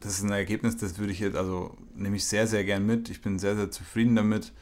das 0.00 0.18
ist 0.18 0.24
ein 0.24 0.32
Ergebnis, 0.32 0.76
das 0.76 0.98
würde 0.98 1.12
ich 1.12 1.20
jetzt, 1.20 1.36
also 1.36 1.76
nehme 1.94 2.16
ich 2.16 2.26
sehr, 2.26 2.46
sehr 2.46 2.64
gern 2.64 2.84
mit. 2.84 3.08
Ich 3.08 3.22
bin 3.22 3.38
sehr, 3.38 3.56
sehr 3.56 3.70
zufrieden 3.70 4.16
damit. 4.16 4.52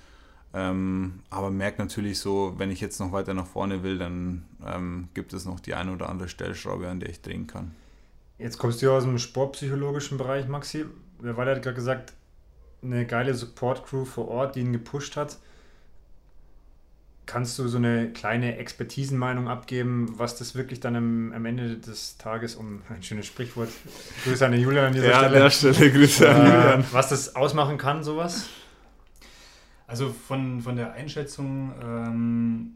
Ähm, 0.55 1.21
aber 1.31 1.51
merke 1.51 1.81
natürlich 1.81 2.19
so, 2.19 2.55
wenn 2.59 2.71
ich 2.71 2.81
jetzt 2.81 3.01
noch 3.01 3.11
weiter 3.11 3.33
nach 3.33 3.47
vorne 3.47 3.83
will, 3.83 3.99
dann 3.99 4.45
ähm, 4.65 5.09
gibt 5.15 5.33
es 5.33 5.47
noch 5.47 5.61
die 5.61 5.75
eine 5.75 5.93
oder 5.93 6.11
andere 6.11 6.29
Stellschraube, 6.29 6.89
an 6.89 7.01
der 7.01 7.09
ich 7.09 7.23
drehen 7.23 7.47
kann. 7.47 7.73
Jetzt 8.43 8.59
kommst 8.59 8.83
du 8.83 8.87
ja 8.87 8.93
aus 8.93 9.05
dem 9.05 9.19
sportpsychologischen 9.19 10.19
Bereich, 10.19 10.49
Maxi. 10.49 10.85
Wer 11.21 11.37
war 11.37 11.47
hat 11.47 11.63
gerade 11.63 11.77
gesagt, 11.77 12.13
eine 12.83 13.07
geile 13.07 13.35
Support-Crew 13.35 14.05
vor 14.05 14.27
Ort, 14.29 14.57
die 14.57 14.61
ihn 14.61 14.73
gepusht 14.73 15.17
hat. 15.17 15.37
Kannst 17.25 17.57
du 17.61 17.69
so 17.69 17.79
eine 17.79 18.13
kleine 18.13 18.57
Expertisenmeinung 18.57 19.47
abgeben, 19.47 20.13
was 20.17 20.37
das 20.37 20.57
wirklich 20.57 20.81
dann 20.81 20.97
am, 20.97 21.33
am 21.33 21.47
Ende 21.47 21.77
des 21.77 22.19
Tages, 22.19 22.57
um 22.57 22.83
ein 22.89 23.05
schönes 23.05 23.27
Sprichwort, 23.27 23.69
Grüße 24.25 24.45
an 24.45 24.51
den 24.51 24.61
Julian 24.61 24.87
an 24.87 24.93
dieser 24.93 25.11
ja, 25.11 25.19
Stelle. 25.19 25.37
An 25.37 25.43
der 25.43 25.51
Stelle 25.51 25.93
Grüße 25.93 26.29
an 26.29 26.41
äh, 26.41 26.45
Julian. 26.45 26.85
Was 26.91 27.11
das 27.11 27.37
ausmachen 27.37 27.79
kann, 27.79 28.03
sowas? 28.03 28.49
Also 29.87 30.13
von, 30.13 30.63
von 30.63 30.75
der 30.75 30.95
Einschätzung 30.95 31.73
ähm, 31.81 32.73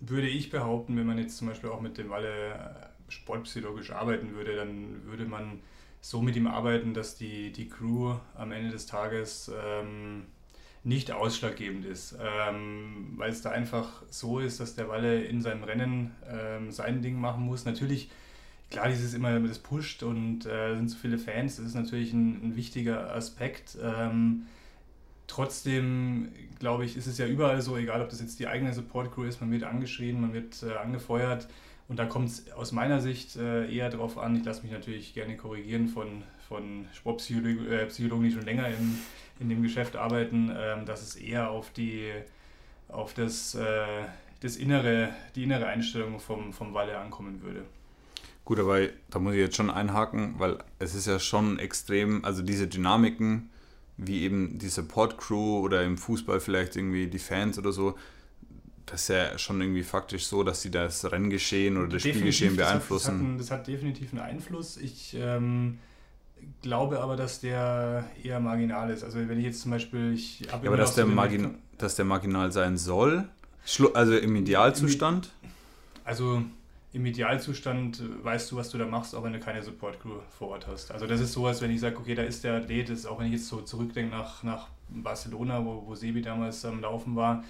würde 0.00 0.26
ich 0.26 0.50
behaupten, 0.50 0.96
wenn 0.96 1.06
man 1.06 1.18
jetzt 1.18 1.36
zum 1.36 1.46
Beispiel 1.46 1.70
auch 1.70 1.80
mit 1.80 1.98
dem 1.98 2.10
Walle 2.10 2.93
sportpsychologisch 3.14 3.90
arbeiten 3.90 4.34
würde, 4.34 4.56
dann 4.56 5.04
würde 5.04 5.24
man 5.24 5.60
so 6.00 6.20
mit 6.20 6.36
ihm 6.36 6.46
arbeiten, 6.46 6.92
dass 6.92 7.16
die, 7.16 7.50
die 7.50 7.68
Crew 7.68 8.14
am 8.34 8.52
Ende 8.52 8.70
des 8.70 8.84
Tages 8.86 9.50
ähm, 9.64 10.24
nicht 10.82 11.10
ausschlaggebend 11.10 11.86
ist, 11.86 12.14
ähm, 12.20 13.14
weil 13.16 13.30
es 13.30 13.40
da 13.40 13.50
einfach 13.50 14.02
so 14.10 14.38
ist, 14.38 14.60
dass 14.60 14.74
der 14.74 14.88
Walle 14.90 15.24
in 15.24 15.40
seinem 15.40 15.64
Rennen 15.64 16.14
ähm, 16.28 16.70
sein 16.70 17.00
Ding 17.00 17.18
machen 17.18 17.44
muss. 17.44 17.64
Natürlich, 17.64 18.10
klar, 18.70 18.88
dieses 18.88 19.14
immer, 19.14 19.40
das 19.40 19.58
pusht 19.58 20.02
und 20.02 20.44
äh, 20.44 20.76
sind 20.76 20.88
so 20.88 20.98
viele 20.98 21.16
Fans, 21.16 21.56
das 21.56 21.64
ist 21.64 21.74
natürlich 21.74 22.12
ein, 22.12 22.48
ein 22.48 22.56
wichtiger 22.56 23.14
Aspekt. 23.14 23.78
Ähm, 23.82 24.42
trotzdem, 25.26 26.28
glaube 26.58 26.84
ich, 26.84 26.98
ist 26.98 27.06
es 27.06 27.16
ja 27.16 27.26
überall 27.26 27.62
so, 27.62 27.78
egal 27.78 28.02
ob 28.02 28.10
das 28.10 28.20
jetzt 28.20 28.38
die 28.38 28.46
eigene 28.46 28.74
Support 28.74 29.14
Crew 29.14 29.24
ist, 29.24 29.40
man 29.40 29.50
wird 29.50 29.62
angeschrien, 29.62 30.20
man 30.20 30.34
wird 30.34 30.62
äh, 30.62 30.74
angefeuert 30.74 31.48
und 31.88 31.98
da 31.98 32.06
kommt 32.06 32.28
es 32.28 32.50
aus 32.52 32.72
meiner 32.72 33.00
Sicht 33.00 33.36
äh, 33.36 33.70
eher 33.70 33.90
darauf 33.90 34.16
an, 34.18 34.36
ich 34.36 34.44
lasse 34.44 34.62
mich 34.62 34.72
natürlich 34.72 35.12
gerne 35.14 35.36
korrigieren 35.36 35.88
von, 35.88 36.22
von 36.48 36.86
Sportpsychologen, 36.94 37.70
äh, 37.70 37.88
die 37.88 38.32
schon 38.32 38.44
länger 38.44 38.68
in, 38.68 38.98
in 39.40 39.48
dem 39.48 39.62
Geschäft 39.62 39.96
arbeiten, 39.96 40.50
äh, 40.50 40.82
dass 40.84 41.02
es 41.02 41.16
eher 41.16 41.50
auf, 41.50 41.70
die, 41.72 42.10
auf 42.88 43.12
das, 43.12 43.54
äh, 43.54 43.86
das 44.40 44.56
innere, 44.56 45.10
die 45.34 45.42
innere 45.42 45.66
Einstellung 45.66 46.20
vom, 46.20 46.52
vom 46.52 46.72
Walle 46.72 46.96
ankommen 46.98 47.42
würde. 47.42 47.64
Gut, 48.46 48.58
aber 48.58 48.88
da 49.10 49.18
muss 49.18 49.34
ich 49.34 49.40
jetzt 49.40 49.56
schon 49.56 49.70
einhaken, 49.70 50.34
weil 50.38 50.58
es 50.78 50.94
ist 50.94 51.06
ja 51.06 51.18
schon 51.18 51.58
extrem, 51.58 52.24
also 52.24 52.42
diese 52.42 52.66
Dynamiken, 52.66 53.50
wie 53.96 54.22
eben 54.22 54.58
die 54.58 54.68
Support 54.68 55.18
Crew 55.18 55.60
oder 55.60 55.82
im 55.82 55.96
Fußball 55.96 56.40
vielleicht 56.40 56.76
irgendwie 56.76 57.06
die 57.06 57.18
Fans 57.18 57.58
oder 57.58 57.72
so, 57.72 57.94
das 58.86 59.02
ist 59.02 59.08
ja 59.08 59.38
schon 59.38 59.60
irgendwie 59.60 59.82
faktisch 59.82 60.26
so, 60.26 60.42
dass 60.42 60.62
sie 60.62 60.70
das 60.70 61.10
Renngeschehen 61.10 61.76
oder 61.76 61.88
das 61.88 62.02
definitiv, 62.02 62.34
Spielgeschehen 62.36 62.56
beeinflussen. 62.56 63.06
Das 63.08 63.18
hat, 63.18 63.22
das, 63.22 63.30
hat, 63.30 63.40
das 63.40 63.50
hat, 63.50 63.66
definitiv 63.66 64.12
einen 64.12 64.22
Einfluss. 64.22 64.76
Ich 64.76 65.16
ähm, 65.18 65.78
glaube 66.62 67.00
aber, 67.00 67.16
dass 67.16 67.40
der 67.40 68.04
eher 68.22 68.40
marginal 68.40 68.90
ist. 68.90 69.02
Also 69.02 69.18
wenn 69.28 69.38
ich 69.38 69.44
jetzt 69.44 69.62
zum 69.62 69.70
Beispiel... 69.70 70.12
Ich 70.12 70.40
ja, 70.40 70.52
aber 70.52 70.76
dass 70.76 70.94
der, 70.94 71.06
Margin, 71.06 71.56
dass 71.78 71.96
der 71.96 72.04
marginal 72.04 72.52
sein 72.52 72.76
soll? 72.76 73.24
Also 73.94 74.16
im 74.16 74.36
Idealzustand? 74.36 75.30
Also 76.04 76.42
im 76.92 77.06
Idealzustand 77.06 78.02
weißt 78.22 78.52
du, 78.52 78.56
was 78.56 78.70
du 78.70 78.78
da 78.78 78.86
machst, 78.86 79.14
auch 79.14 79.24
wenn 79.24 79.32
du 79.32 79.40
keine 79.40 79.62
Support 79.62 80.00
Crew 80.00 80.20
vor 80.38 80.48
Ort 80.48 80.66
hast. 80.66 80.92
Also 80.92 81.06
das 81.06 81.20
ist 81.20 81.32
sowas, 81.32 81.60
wenn 81.60 81.70
ich 81.70 81.80
sage, 81.80 81.96
okay, 81.96 82.14
da 82.14 82.22
ist 82.22 82.44
der 82.44 82.54
Athlet, 82.54 82.90
ist, 82.90 83.06
auch 83.06 83.18
wenn 83.18 83.26
ich 83.26 83.32
jetzt 83.32 83.48
so 83.48 83.62
zurückdenke 83.62 84.14
nach, 84.14 84.42
nach 84.42 84.68
Barcelona, 84.90 85.64
wo, 85.64 85.82
wo 85.86 85.94
Sebi 85.94 86.22
damals 86.22 86.64
am 86.64 86.80
Laufen 86.80 87.16
war, 87.16 87.42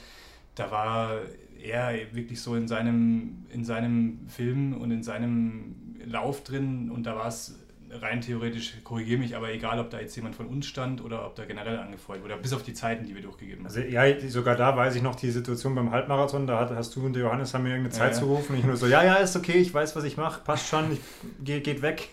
da 0.54 0.70
war 0.70 1.20
er 1.62 1.92
wirklich 2.12 2.40
so 2.40 2.54
in 2.54 2.68
seinem, 2.68 3.46
in 3.50 3.64
seinem 3.64 4.26
Film 4.28 4.74
und 4.74 4.90
in 4.90 5.02
seinem 5.02 5.76
Lauf 6.04 6.44
drin 6.44 6.90
und 6.90 7.04
da 7.04 7.16
war 7.16 7.28
es 7.28 7.58
rein 8.00 8.20
theoretisch, 8.20 8.74
korrigiere 8.82 9.18
mich, 9.18 9.36
aber 9.36 9.52
egal, 9.52 9.78
ob 9.78 9.90
da 9.90 10.00
jetzt 10.00 10.16
jemand 10.16 10.34
von 10.34 10.46
uns 10.46 10.66
stand 10.66 11.02
oder 11.02 11.24
ob 11.26 11.36
da 11.36 11.44
generell 11.44 11.78
angefeuert 11.78 12.22
wurde, 12.22 12.36
bis 12.36 12.52
auf 12.52 12.62
die 12.62 12.74
Zeiten, 12.74 13.06
die 13.06 13.14
wir 13.14 13.22
durchgegeben 13.22 13.64
haben. 13.64 13.66
Also 13.66 13.80
ja, 13.80 14.04
sogar 14.28 14.56
da 14.56 14.76
weiß 14.76 14.96
ich 14.96 15.02
noch 15.02 15.14
die 15.14 15.30
Situation 15.30 15.74
beim 15.74 15.90
Halbmarathon, 15.90 16.46
da 16.46 16.68
hast 16.74 16.96
du 16.96 17.06
und 17.06 17.14
der 17.14 17.22
Johannes 17.22 17.54
haben 17.54 17.62
mir 17.62 17.70
irgendeine 17.70 17.94
Zeit 17.94 18.10
ja, 18.10 18.14
ja. 18.14 18.20
zugerufen 18.20 18.54
und 18.54 18.58
ich 18.58 18.66
nur 18.66 18.76
so, 18.76 18.86
ja, 18.86 19.04
ja, 19.04 19.14
ist 19.14 19.36
okay, 19.36 19.58
ich 19.58 19.72
weiß, 19.72 19.94
was 19.96 20.04
ich 20.04 20.16
mache, 20.16 20.40
passt 20.42 20.68
schon, 20.68 20.92
ich, 20.92 21.00
geht, 21.42 21.64
geht 21.64 21.82
weg. 21.82 22.08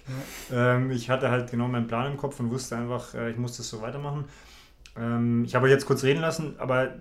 Ja. 0.51 0.75
Ähm, 0.75 0.91
ich 0.91 1.09
hatte 1.09 1.31
halt 1.31 1.49
genau 1.49 1.67
meinen 1.67 1.87
Plan 1.87 2.11
im 2.11 2.17
Kopf 2.17 2.39
und 2.39 2.51
wusste 2.51 2.77
einfach, 2.77 3.13
äh, 3.15 3.31
ich 3.31 3.37
muss 3.37 3.57
das 3.57 3.69
so 3.69 3.81
weitermachen. 3.81 4.25
Ähm, 4.97 5.43
ich 5.45 5.55
habe 5.55 5.69
jetzt 5.69 5.85
kurz 5.85 6.03
reden 6.03 6.21
lassen, 6.21 6.55
aber 6.59 6.95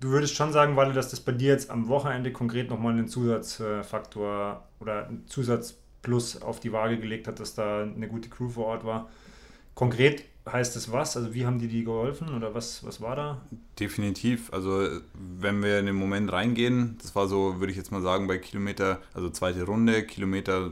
du 0.00 0.08
würdest 0.08 0.34
schon 0.34 0.52
sagen, 0.52 0.76
Walle, 0.76 0.92
dass 0.92 1.10
das 1.10 1.20
bei 1.20 1.32
dir 1.32 1.48
jetzt 1.48 1.70
am 1.70 1.88
Wochenende 1.88 2.32
konkret 2.32 2.70
nochmal 2.70 2.92
einen 2.92 3.08
Zusatzfaktor 3.08 4.66
oder 4.80 5.06
einen 5.06 5.26
Zusatzplus 5.28 6.42
auf 6.42 6.60
die 6.60 6.72
Waage 6.72 6.98
gelegt 6.98 7.28
hat, 7.28 7.38
dass 7.38 7.54
da 7.54 7.82
eine 7.82 8.08
gute 8.08 8.28
Crew 8.28 8.48
vor 8.48 8.66
Ort 8.66 8.84
war. 8.84 9.08
konkret 9.74 10.24
heißt 10.50 10.74
es 10.74 10.90
was? 10.90 11.16
Also 11.16 11.34
wie 11.34 11.46
haben 11.46 11.58
die 11.58 11.68
die 11.68 11.84
geholfen 11.84 12.34
oder 12.34 12.54
was, 12.54 12.84
was 12.84 13.00
war 13.00 13.14
da? 13.14 13.40
Definitiv. 13.78 14.52
Also 14.52 14.88
wenn 15.14 15.62
wir 15.62 15.78
in 15.78 15.86
den 15.86 15.94
Moment 15.94 16.32
reingehen, 16.32 16.96
das 17.00 17.14
war 17.14 17.28
so, 17.28 17.60
würde 17.60 17.70
ich 17.70 17.76
jetzt 17.76 17.92
mal 17.92 18.02
sagen, 18.02 18.26
bei 18.26 18.38
Kilometer, 18.38 19.00
also 19.12 19.28
zweite 19.30 19.64
Runde, 19.64 20.02
Kilometer 20.04 20.70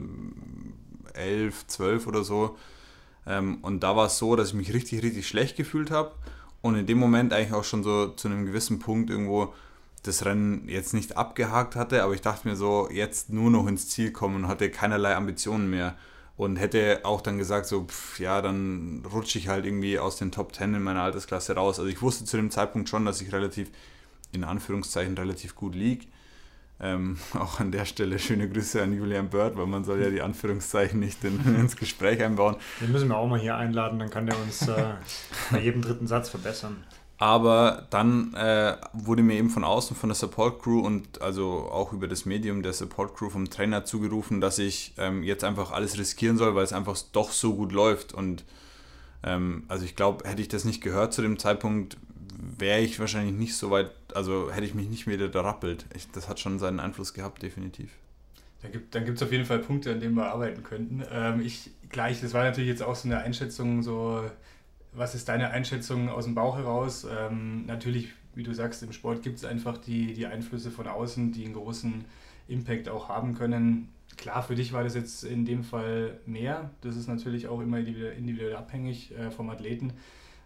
11, 1.12 1.66
12 1.66 2.06
oder 2.06 2.25
so. 2.25 2.56
Ähm, 3.26 3.58
und 3.62 3.82
da 3.82 3.94
war 3.94 4.06
es 4.06 4.18
so, 4.18 4.37
dass 4.37 4.49
ich 4.49 4.54
mich 4.54 4.73
richtig, 4.73 5.02
richtig 5.02 5.28
schlecht 5.28 5.56
gefühlt 5.56 5.90
habe 5.90 6.12
und 6.62 6.74
in 6.74 6.86
dem 6.86 6.98
Moment 6.98 7.32
eigentlich 7.32 7.52
auch 7.52 7.64
schon 7.64 7.82
so 7.82 8.08
zu 8.08 8.28
einem 8.28 8.46
gewissen 8.46 8.78
Punkt 8.78 9.10
irgendwo 9.10 9.54
das 10.02 10.24
Rennen 10.24 10.68
jetzt 10.68 10.94
nicht 10.94 11.16
abgehakt 11.16 11.76
hatte, 11.76 12.02
aber 12.02 12.14
ich 12.14 12.20
dachte 12.20 12.48
mir 12.48 12.56
so, 12.56 12.88
jetzt 12.90 13.30
nur 13.30 13.50
noch 13.50 13.66
ins 13.66 13.88
Ziel 13.88 14.12
kommen 14.12 14.36
und 14.36 14.48
hatte 14.48 14.70
keinerlei 14.70 15.14
Ambitionen 15.14 15.70
mehr 15.70 15.96
und 16.36 16.56
hätte 16.56 17.00
auch 17.02 17.20
dann 17.20 17.36
gesagt, 17.36 17.66
so, 17.66 17.84
pff, 17.84 18.20
ja, 18.20 18.40
dann 18.40 19.04
rutsche 19.12 19.38
ich 19.38 19.48
halt 19.48 19.66
irgendwie 19.66 19.98
aus 19.98 20.16
den 20.16 20.30
Top 20.30 20.54
10 20.54 20.74
in 20.74 20.82
meiner 20.82 21.02
Altersklasse 21.02 21.54
raus. 21.56 21.78
Also 21.80 21.90
ich 21.90 22.00
wusste 22.00 22.24
zu 22.24 22.36
dem 22.36 22.50
Zeitpunkt 22.50 22.88
schon, 22.88 23.04
dass 23.04 23.20
ich 23.20 23.32
relativ, 23.32 23.70
in 24.32 24.44
Anführungszeichen, 24.44 25.18
relativ 25.18 25.56
gut 25.56 25.74
liege. 25.74 26.06
Ähm, 26.80 27.18
auch 27.35 27.61
an 27.61 27.73
der 27.73 27.85
Stelle 27.85 28.18
schöne 28.18 28.49
Grüße 28.49 28.82
an 28.82 28.92
Julian 28.92 29.28
Bird, 29.28 29.56
weil 29.56 29.66
man 29.66 29.85
soll 29.85 30.00
ja 30.00 30.11
die 30.11 30.23
Anführungszeichen 30.23 31.00
nicht 31.00 31.25
in, 31.25 31.40
ins 31.61 31.76
Gespräch 31.76 32.23
einbauen. 32.23 32.56
Den 32.80 32.92
müssen 32.92 33.08
wir 33.08 33.16
auch 33.16 33.28
mal 33.28 33.38
hier 33.38 33.56
einladen, 33.56 33.99
dann 33.99 34.11
kann 34.11 34.26
der 34.26 34.38
uns 34.38 34.66
äh, 34.68 34.94
bei 35.50 35.61
jedem 35.61 35.82
dritten 35.82 36.06
Satz 36.06 36.28
verbessern. 36.28 36.76
Aber 37.20 37.88
dann 37.90 38.32
äh, 38.35 38.76
wurde 38.92 39.25
mir 39.25 39.35
eben 39.35 39.50
von 39.50 39.64
außen, 39.64 39.97
von 39.97 40.08
der 40.08 40.14
Support 40.14 40.62
Crew 40.62 40.78
und 40.78 41.20
also 41.20 41.68
auch 41.68 41.92
über 41.92 42.06
das 42.06 42.26
Medium 42.26 42.62
der 42.62 42.73
Support 42.73 43.16
Crew 43.16 43.28
vom 43.28 43.50
Trainer 43.50 43.85
zugerufen, 43.85 44.40
dass 44.40 44.61
ich 44.61 44.94
ähm, 44.99 45.25
jetzt 45.25 45.42
einfach 45.42 45.73
alles 45.73 45.99
riskieren 45.99 46.38
soll, 46.38 46.54
weil 46.54 46.62
es 46.62 46.73
einfach 46.73 46.97
doch 47.12 47.32
so 47.32 47.56
gut 47.56 47.73
läuft. 47.73 48.14
Und 48.14 48.44
ähm, 49.25 49.64
also 49.66 49.85
ich 49.85 49.97
glaube, 49.97 50.28
hätte 50.28 50.42
ich 50.42 50.47
das 50.47 50.64
nicht 50.64 50.80
gehört 50.80 51.12
zu 51.12 51.20
dem 51.20 51.40
Zeitpunkt, 51.40 51.97
wäre 52.56 52.80
ich 52.80 53.00
wahrscheinlich 53.00 53.35
nicht 53.35 53.56
so 53.56 53.73
weit, 53.73 53.90
also 54.14 54.50
hätte 54.50 54.66
ich 54.66 54.74
mich 54.74 54.88
nicht 54.88 55.06
wieder 55.06 55.28
da 55.28 55.42
rappelt. 55.42 55.86
Ich, 55.94 56.10
das 56.10 56.28
hat 56.28 56.40
schon 56.40 56.58
seinen 56.58 56.80
Einfluss 56.80 57.14
gehabt, 57.14 57.42
definitiv. 57.42 57.90
Dann 58.90 59.04
gibt 59.04 59.16
es 59.16 59.22
auf 59.22 59.30
jeden 59.30 59.44
Fall 59.44 59.60
Punkte, 59.60 59.92
an 59.92 60.00
denen 60.00 60.14
wir 60.14 60.26
arbeiten 60.26 60.64
könnten. 60.64 61.02
Ähm, 61.12 61.40
ich 61.40 61.70
gleich, 61.88 62.20
das 62.20 62.34
war 62.34 62.44
natürlich 62.44 62.68
jetzt 62.68 62.82
auch 62.82 62.96
so 62.96 63.08
eine 63.08 63.18
Einschätzung, 63.18 63.82
so 63.82 64.24
was 64.92 65.14
ist 65.14 65.28
deine 65.28 65.50
Einschätzung 65.50 66.08
aus 66.08 66.24
dem 66.24 66.34
Bauch 66.34 66.56
heraus? 66.56 67.06
Ähm, 67.10 67.66
natürlich, 67.66 68.08
wie 68.34 68.42
du 68.42 68.52
sagst, 68.52 68.82
im 68.82 68.92
Sport 68.92 69.22
gibt 69.22 69.36
es 69.36 69.44
einfach 69.44 69.78
die, 69.78 70.12
die 70.12 70.26
Einflüsse 70.26 70.70
von 70.70 70.86
außen, 70.86 71.32
die 71.32 71.44
einen 71.44 71.54
großen 71.54 72.04
Impact 72.48 72.88
auch 72.88 73.08
haben 73.08 73.34
können. 73.34 73.88
Klar, 74.16 74.42
für 74.42 74.56
dich 74.56 74.72
war 74.72 74.82
das 74.82 74.94
jetzt 74.94 75.22
in 75.22 75.44
dem 75.44 75.62
Fall 75.62 76.18
mehr. 76.26 76.70
Das 76.80 76.96
ist 76.96 77.06
natürlich 77.06 77.46
auch 77.46 77.60
immer 77.60 77.78
individuell 77.78 78.56
abhängig 78.56 79.16
äh, 79.16 79.30
vom 79.30 79.50
Athleten. 79.50 79.92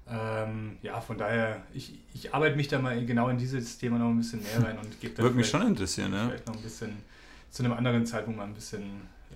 Ähm, 0.09 0.79
ja, 0.83 1.01
von 1.01 1.17
daher, 1.17 1.63
ich, 1.73 1.99
ich 2.13 2.35
arbeite 2.35 2.57
mich 2.57 2.69
da 2.69 2.79
mal 2.79 3.05
genau 3.07 3.29
in 3.29 3.39
dieses 3.39 3.79
Thema 3.79 3.99
noch 3.99 4.09
ein 4.09 4.19
bisschen 4.19 4.43
mehr 4.43 4.63
rein 4.63 4.79
und 4.79 5.01
gebe 5.01 5.15
da 5.15 5.23
Würde 5.23 5.37
mich 5.37 5.49
schon 5.49 5.67
interessieren, 5.67 6.13
ja. 6.13 6.27
Vielleicht 6.27 6.47
noch 6.47 6.57
ein 6.57 6.63
bisschen 6.63 6.97
zu 7.51 7.63
einem 7.63 7.73
anderen 7.73 8.05
Zeitpunkt 8.05 8.39
mal 8.39 8.47
ein 8.47 8.55
bisschen 8.55 8.83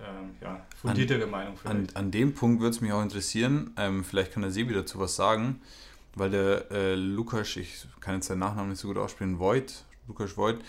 ähm, 0.00 0.30
ja, 0.40 0.61
fundiertere 0.80 1.25
an, 1.25 1.30
Meinung 1.30 1.56
vielleicht. 1.56 1.96
An, 1.96 2.04
an 2.04 2.11
dem 2.11 2.35
Punkt 2.35 2.61
würde 2.61 2.75
es 2.75 2.80
mich 2.80 2.92
auch 2.92 3.02
interessieren, 3.02 3.73
ähm, 3.76 4.04
vielleicht 4.04 4.32
kann 4.32 4.42
der 4.42 4.50
Sebi 4.50 4.75
dazu 4.75 4.99
was 4.99 5.16
sagen, 5.16 5.61
weil 6.14 6.30
der 6.30 6.70
äh, 6.70 6.94
Lukas, 6.94 7.56
ich 7.56 7.87
kann 8.00 8.16
jetzt 8.16 8.26
seinen 8.26 8.40
Nachnamen 8.40 8.70
nicht 8.70 8.80
so 8.80 8.88
gut 8.88 8.99
aussprechen, 8.99 9.38
Voigt, 9.38 9.85
Lukas 10.08 10.37
Voigt, 10.37 10.62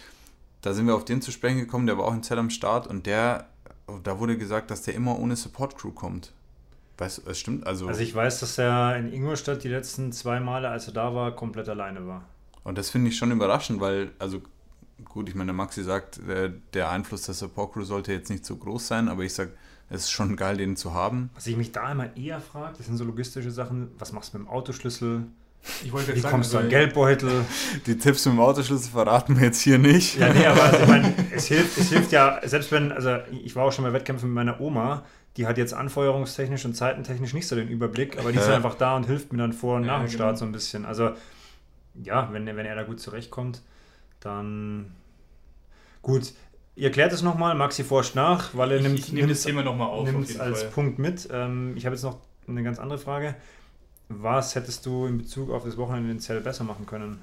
da 0.61 0.73
sind 0.73 0.87
wir 0.87 0.95
auf 0.95 1.05
den 1.05 1.21
zu 1.21 1.31
sprechen 1.31 1.57
gekommen, 1.57 1.87
der 1.87 1.97
war 1.97 2.05
auch 2.05 2.13
in 2.13 2.23
Zell 2.23 2.39
am 2.39 2.49
Start 2.49 2.87
und 2.87 3.05
der, 3.05 3.47
da 4.03 4.19
wurde 4.19 4.37
gesagt, 4.37 4.69
dass 4.71 4.83
der 4.83 4.95
immer 4.95 5.17
ohne 5.17 5.35
Support 5.35 5.77
Crew 5.77 5.91
kommt. 5.91 6.33
Weißt 6.97 7.19
du, 7.19 7.29
es 7.29 7.39
stimmt? 7.39 7.67
Also, 7.67 7.87
also 7.87 8.01
ich 8.01 8.13
weiß, 8.13 8.39
dass 8.39 8.57
er 8.57 8.97
in 8.97 9.13
Ingolstadt 9.13 9.63
die 9.63 9.69
letzten 9.69 10.11
zwei 10.11 10.39
Male, 10.39 10.69
als 10.69 10.87
er 10.87 10.93
da 10.93 11.13
war, 11.13 11.35
komplett 11.35 11.69
alleine 11.69 12.07
war. 12.07 12.23
Und 12.63 12.77
das 12.77 12.89
finde 12.89 13.09
ich 13.09 13.17
schon 13.17 13.31
überraschend, 13.31 13.79
weil, 13.79 14.11
also 14.19 14.41
gut, 15.05 15.29
ich 15.29 15.35
meine, 15.35 15.53
Maxi 15.53 15.83
sagt, 15.83 16.19
der, 16.27 16.49
der 16.73 16.89
Einfluss 16.89 17.23
der 17.23 17.35
Support 17.35 17.73
Crew 17.73 17.83
sollte 17.83 18.11
jetzt 18.13 18.29
nicht 18.29 18.45
so 18.45 18.55
groß 18.55 18.87
sein, 18.87 19.09
aber 19.09 19.23
ich 19.23 19.33
sage, 19.33 19.51
es 19.89 20.01
ist 20.01 20.11
schon 20.11 20.35
geil, 20.35 20.57
den 20.57 20.75
zu 20.75 20.93
haben. 20.93 21.29
Was 21.35 21.47
ich 21.47 21.55
mich 21.55 21.71
da 21.71 21.91
immer 21.91 22.15
eher 22.17 22.41
frage, 22.41 22.75
das 22.77 22.87
sind 22.87 22.97
so 22.97 23.05
logistische 23.05 23.51
Sachen, 23.51 23.91
was 23.99 24.11
machst 24.11 24.33
du 24.33 24.39
mit 24.39 24.47
dem 24.47 24.51
Autoschlüssel? 24.51 25.23
Ich 25.83 25.91
wollte 25.91 26.15
Wie 26.15 26.19
sagen, 26.19 26.33
kommst 26.33 26.53
du 26.53 26.57
also 26.57 26.65
an 26.65 26.69
Geldbeutel? 26.69 27.45
Die 27.85 27.97
Tipps 27.97 28.25
mit 28.25 28.35
dem 28.35 28.39
Autoschlüssel 28.39 28.91
verraten 28.91 29.37
wir 29.37 29.47
jetzt 29.47 29.61
hier 29.61 29.77
nicht. 29.77 30.17
Ja, 30.17 30.33
nee, 30.33 30.45
aber 30.45 30.63
also 30.63 30.79
ich 30.79 30.87
meine, 30.87 31.13
es 31.31 31.45
hilft, 31.45 31.77
es 31.77 31.89
hilft 31.89 32.11
ja, 32.11 32.39
selbst 32.43 32.71
wenn, 32.71 32.91
also 32.91 33.17
ich 33.31 33.55
war 33.55 33.65
auch 33.65 33.71
schon 33.71 33.85
bei 33.85 33.93
Wettkämpfen 33.93 34.29
mit 34.29 34.35
meiner 34.35 34.59
Oma, 34.61 35.03
die 35.37 35.47
hat 35.47 35.57
jetzt 35.57 35.73
anfeuerungstechnisch 35.73 36.65
und 36.65 36.73
zeitentechnisch 36.75 37.33
nicht 37.33 37.47
so 37.47 37.55
den 37.55 37.67
Überblick, 37.69 38.17
aber 38.19 38.31
die 38.31 38.39
ist 38.39 38.47
Ja. 38.47 38.55
einfach 38.55 38.75
da 38.75 38.95
und 38.95 39.05
hilft 39.05 39.31
mir 39.31 39.39
dann 39.39 39.53
vor 39.53 39.77
und 39.77 39.83
Ja, 39.85 39.93
nach 39.93 39.99
dem 39.99 40.07
genau. 40.07 40.15
Start 40.17 40.37
so 40.39 40.45
ein 40.45 40.51
bisschen. 40.51 40.85
Also 40.85 41.11
ja, 42.03 42.29
wenn, 42.31 42.45
wenn 42.45 42.65
er 42.65 42.75
da 42.75 42.83
gut 42.83 42.99
zurechtkommt, 42.99 43.61
dann 44.19 44.91
gut. 46.01 46.33
Ihr 46.75 46.91
klärt 46.91 47.11
es 47.11 47.21
nochmal, 47.23 47.55
Maxi 47.55 47.83
forscht 47.83 48.13
nach, 48.15 48.55
weil 48.55 48.71
er 48.71 48.77
ich, 48.77 48.83
nimmt, 48.83 48.99
ich 48.99 49.11
nehme 49.11 49.27
das 49.29 49.41
Thema 49.41 49.63
nochmal 49.63 49.87
auf. 49.87 50.05
nimmt 50.05 50.17
auf 50.17 50.23
es 50.23 50.29
jeden 50.29 50.41
als 50.41 50.61
Fall. 50.61 50.71
Punkt 50.71 50.99
mit. 50.99 51.27
Ähm, 51.31 51.73
ich 51.75 51.85
habe 51.85 51.95
jetzt 51.95 52.03
noch 52.03 52.19
eine 52.47 52.61
ganz 52.63 52.77
andere 52.79 52.99
Frage. 52.99 53.35
Was 54.09 54.55
hättest 54.55 54.85
du 54.85 55.05
in 55.07 55.17
Bezug 55.17 55.49
auf 55.51 55.63
das 55.65 55.75
Wochenende 55.77 56.11
in 56.11 56.19
Zell 56.19 56.39
besser 56.41 56.63
machen 56.63 56.85
können? 56.85 57.19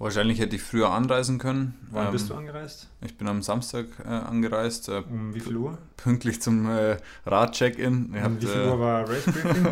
Wahrscheinlich 0.00 0.40
hätte 0.40 0.56
ich 0.56 0.62
früher 0.62 0.90
anreisen 0.90 1.38
können. 1.38 1.74
Wann 1.90 2.06
Ähm, 2.06 2.12
bist 2.12 2.30
du 2.30 2.34
angereist? 2.34 2.88
Ich 3.02 3.16
bin 3.18 3.28
am 3.28 3.42
Samstag 3.42 3.84
äh, 4.04 4.08
angereist, 4.08 4.88
äh, 4.88 5.02
Um 5.08 5.34
wie 5.34 5.40
viel 5.40 5.56
Uhr? 5.56 5.76
pünktlich 5.98 6.40
zum 6.40 6.66
äh, 6.70 6.96
Rad-Check-In. 7.26 8.06
Um 8.14 8.40
wie 8.40 8.46
viel 8.46 8.62
Uhr 8.62 8.80
war 8.80 9.02
Race 9.08 9.24
Briefing? 9.26 9.66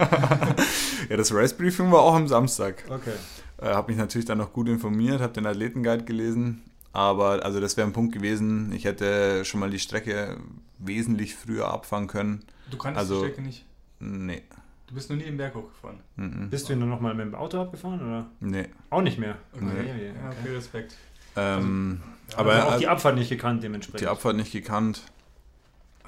ja, 1.09 1.17
das 1.17 1.33
Race-Briefing 1.33 1.91
war 1.91 2.01
auch 2.03 2.15
am 2.15 2.29
Samstag. 2.29 2.85
Okay. 2.91 3.15
Äh, 3.57 3.69
habe 3.75 3.91
mich 3.91 3.99
natürlich 3.99 4.27
dann 4.27 4.37
noch 4.39 4.53
gut 4.53 4.69
informiert, 4.69 5.21
habe 5.23 5.33
den 5.33 5.47
Athletenguide 5.47 6.05
gelesen. 6.05 6.63
Aber 6.93 7.43
also 7.45 7.59
das 7.61 7.77
wäre 7.79 7.87
ein 7.89 7.93
Punkt 7.95 8.13
gewesen. 8.13 8.71
Ich 8.73 8.85
hätte 8.85 9.45
schon 9.47 9.61
mal 9.61 9.71
die 9.71 9.79
Strecke 9.79 10.37
wesentlich 10.79 11.37
früher 11.37 11.69
abfahren 11.73 12.07
können. 12.07 12.45
Du 12.71 12.77
kannst 12.77 12.99
also- 12.99 13.21
die 13.23 13.29
Strecke 13.29 13.43
nicht. 13.43 13.65
Nee. 14.01 14.43
Du 14.89 14.95
bist 14.95 15.11
noch 15.11 15.17
nie 15.17 15.25
den 15.25 15.37
Berg 15.37 15.55
hochgefahren. 15.55 16.01
Mhm. 16.17 16.49
Bist 16.51 16.69
du 16.69 16.73
ihn 16.73 16.81
dann 16.81 16.89
nochmal 16.89 17.15
mit 17.15 17.27
dem 17.27 17.35
Auto 17.35 17.61
abgefahren 17.61 18.01
oder? 18.01 18.27
Nee. 18.41 18.69
Auch 18.91 19.03
nicht 19.03 19.19
mehr. 19.19 19.37
Okay. 19.53 19.65
Nee. 19.65 20.07
Ja, 20.09 20.31
okay, 20.31 20.57
Respekt. 20.57 20.95
Ähm, 21.37 22.01
Ja, 22.33 22.39
aber 22.39 22.53
also 22.55 22.69
auch 22.69 22.75
äh, 22.75 22.79
die 22.79 22.89
Abfahrt 22.89 23.15
nicht 23.17 23.29
gekannt 23.29 23.63
dementsprechend. 23.63 24.01
die 24.01 24.07
Abfahrt 24.09 24.37
nicht 24.37 24.51
gekannt. 24.51 25.03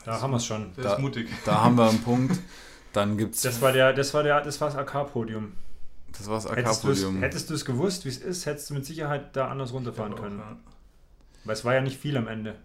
Da 0.05 0.21
haben 0.21 0.31
wir 0.33 0.39
es 0.39 0.47
schon. 0.47 0.73
Das 0.77 0.85
Da- 0.87 0.93
ist 0.95 1.01
mutig. 1.01 1.29
Da 1.45 1.61
haben 1.63 1.77
wir 1.77 1.89
einen 1.91 2.03
Punkt. 2.03 2.39
Dann 2.95 3.17
gibt 3.19 3.35
es. 3.35 3.43
Das 3.43 3.61
war 3.61 3.73
der, 3.73 3.93
das 3.93 4.15
war 4.15 4.23
der, 4.23 4.41
das 4.41 4.61
war 4.61 4.69
das 4.71 4.77
AK-Podium. 4.79 5.53
Das 6.13 6.27
war 6.27 6.37
das 6.41 6.51
Hättest 6.51 6.83
du 6.83 6.91
es 6.91 6.99
AK-Podium. 7.05 7.23
hättest 7.23 7.51
du 7.51 7.55
es 7.55 7.65
gewusst, 7.65 8.05
wie 8.07 8.09
es 8.09 8.19
ist, 8.19 8.47
hättest 8.47 8.71
du 8.71 8.75
mit 8.75 8.85
Sicherheit 8.87 9.37
da 9.37 9.49
anders 9.49 9.73
runterfahren 9.75 10.15
können. 10.17 10.41
auch, 10.41 10.45
ja. 10.45 10.57
Weil 11.45 11.53
es 11.53 11.65
war 11.65 11.75
ja 11.75 11.81
nicht 11.83 12.01
viel 12.01 12.17
am 12.17 12.27
Ende. 12.29 12.57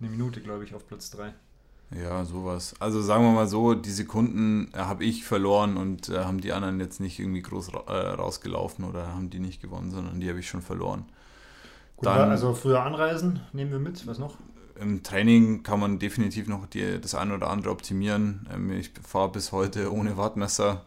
Eine 0.00 0.10
Minute, 0.10 0.40
glaube 0.40 0.64
ich, 0.64 0.74
auf 0.74 0.86
Platz 0.86 1.10
3. 1.10 1.32
Ja, 1.90 2.24
sowas. 2.24 2.74
Also 2.80 3.00
sagen 3.00 3.24
wir 3.24 3.32
mal 3.32 3.46
so, 3.46 3.74
die 3.74 3.90
Sekunden 3.90 4.70
äh, 4.74 4.78
habe 4.78 5.04
ich 5.04 5.24
verloren 5.24 5.76
und 5.76 6.10
äh, 6.10 6.18
haben 6.24 6.40
die 6.40 6.52
anderen 6.52 6.80
jetzt 6.80 7.00
nicht 7.00 7.18
irgendwie 7.18 7.40
groß 7.40 7.72
ra 7.72 7.84
äh, 7.86 8.08
rausgelaufen 8.14 8.84
oder 8.84 9.06
haben 9.08 9.30
die 9.30 9.38
nicht 9.38 9.62
gewonnen, 9.62 9.90
sondern 9.90 10.20
die 10.20 10.28
habe 10.28 10.38
ich 10.38 10.48
schon 10.48 10.60
verloren. 10.60 11.06
Gut, 11.96 12.06
Dann- 12.06 12.30
also 12.30 12.52
früher 12.54 12.82
anreisen, 12.82 13.40
nehmen 13.52 13.70
wir 13.72 13.78
mit. 13.78 14.06
Was 14.06 14.18
noch? 14.18 14.36
Im 14.78 15.02
Training 15.02 15.62
kann 15.64 15.80
man 15.80 15.98
definitiv 15.98 16.46
noch 16.46 16.66
die, 16.66 17.00
das 17.00 17.14
eine 17.14 17.34
oder 17.34 17.48
andere 17.50 17.70
optimieren. 17.70 18.46
Ähm, 18.54 18.70
ich 18.72 18.92
fahre 19.02 19.30
bis 19.32 19.50
heute 19.52 19.92
ohne 19.92 20.16
Wattmesser. 20.16 20.84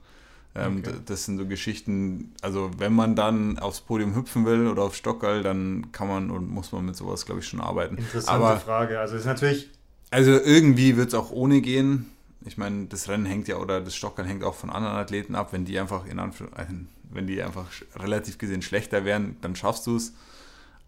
Ähm, 0.53 0.83
Okay. 0.85 0.93
Das 1.05 1.25
sind 1.25 1.37
so 1.37 1.45
Geschichten, 1.47 2.33
also 2.41 2.69
wenn 2.77 2.93
man 2.93 3.15
dann 3.15 3.57
aufs 3.57 3.81
Podium 3.81 4.15
hüpfen 4.15 4.45
will 4.45 4.67
oder 4.67 4.83
auf 4.83 4.95
Stockerl, 4.95 5.43
dann 5.43 5.91
kann 5.93 6.07
man 6.09 6.29
und 6.29 6.49
muss 6.49 6.71
man 6.73 6.85
mit 6.85 6.95
sowas, 6.95 7.25
glaube 7.25 7.39
ich, 7.41 7.47
schon 7.47 7.59
arbeiten. 7.61 7.97
Interessante 7.97 8.45
Aber 8.45 8.57
Frage. 8.57 8.99
Also 8.99 9.15
es 9.15 9.21
ist 9.21 9.27
natürlich, 9.27 9.69
Also 10.11 10.31
irgendwie 10.31 10.97
wird 10.97 11.07
es 11.07 11.13
auch 11.13 11.31
ohne 11.31 11.61
gehen. 11.61 12.11
Ich 12.45 12.57
meine, 12.57 12.87
das 12.87 13.07
Rennen 13.07 13.25
hängt 13.25 13.47
ja 13.47 13.57
oder 13.57 13.81
das 13.81 13.95
Stockern 13.95 14.25
hängt 14.25 14.43
auch 14.43 14.55
von 14.55 14.69
anderen 14.69 14.97
Athleten 14.97 15.35
ab. 15.35 15.53
Wenn 15.53 15.65
die 15.65 15.79
einfach 15.79 16.05
in 16.05 16.19
Anführ- 16.19 16.53
äh, 16.57 16.65
wenn 17.09 17.27
die 17.27 17.41
einfach 17.41 17.67
relativ 17.95 18.37
gesehen 18.37 18.61
schlechter 18.61 19.05
wären, 19.05 19.37
dann 19.41 19.55
schaffst 19.55 19.87
du 19.87 19.95
es. 19.95 20.13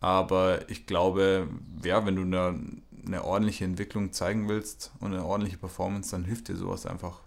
Aber 0.01 0.69
ich 0.69 0.85
glaube, 0.85 1.47
ja, 1.83 2.05
wenn 2.05 2.15
du 2.17 2.23
eine, 2.23 2.59
eine 3.05 3.23
ordentliche 3.23 3.65
Entwicklung 3.65 4.11
zeigen 4.11 4.49
willst 4.49 4.91
und 4.99 5.13
eine 5.13 5.25
ordentliche 5.25 5.57
Performance, 5.57 6.11
dann 6.11 6.25
hilft 6.25 6.49
dir 6.49 6.55
sowas 6.57 6.85
einfach. 6.85 7.21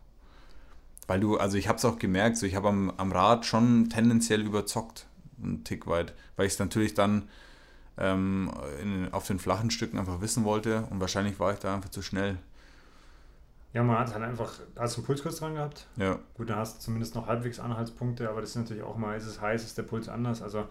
Weil 1.06 1.20
du, 1.20 1.38
also 1.38 1.56
ich 1.56 1.68
habe 1.68 1.78
es 1.78 1.84
auch 1.84 1.98
gemerkt, 1.98 2.36
so 2.36 2.46
ich 2.46 2.56
habe 2.56 2.68
am, 2.68 2.92
am 2.96 3.12
Rad 3.12 3.46
schon 3.46 3.88
tendenziell 3.88 4.42
überzockt, 4.42 5.06
einen 5.42 5.64
Tick 5.64 5.86
weit, 5.86 6.14
weil 6.36 6.46
ich 6.46 6.54
es 6.54 6.58
natürlich 6.58 6.94
dann 6.94 7.28
ähm, 7.98 8.50
in, 8.82 9.12
auf 9.12 9.26
den 9.26 9.38
flachen 9.38 9.70
Stücken 9.70 9.98
einfach 9.98 10.20
wissen 10.20 10.44
wollte 10.44 10.86
und 10.90 11.00
wahrscheinlich 11.00 11.38
war 11.38 11.52
ich 11.52 11.58
da 11.58 11.74
einfach 11.74 11.90
zu 11.90 12.02
schnell. 12.02 12.38
ja, 13.72 13.82
man 13.82 13.98
hat 13.98 14.12
halt 14.14 14.24
einfach, 14.24 14.52
hast 14.76 14.96
du 14.96 15.00
einen 15.00 15.06
Puls 15.06 15.22
kurz 15.22 15.36
dran 15.36 15.54
gehabt? 15.54 15.86
Ja, 15.96 16.18
Gut, 16.34 16.50
dann 16.50 16.58
hast 16.58 16.78
du 16.78 16.80
zumindest 16.84 17.14
noch 17.14 17.26
halbwegs 17.26 17.58
Anhaltspunkte, 17.60 18.28
aber 18.28 18.40
das 18.40 18.50
ist 18.50 18.56
natürlich 18.56 18.82
auch 18.82 18.96
mal, 18.96 19.16
ist 19.16 19.26
es 19.26 19.40
heiß, 19.40 19.64
ist 19.64 19.76
der 19.78 19.82
Puls 19.84 20.08
anders. 20.08 20.42
Also 20.42 20.66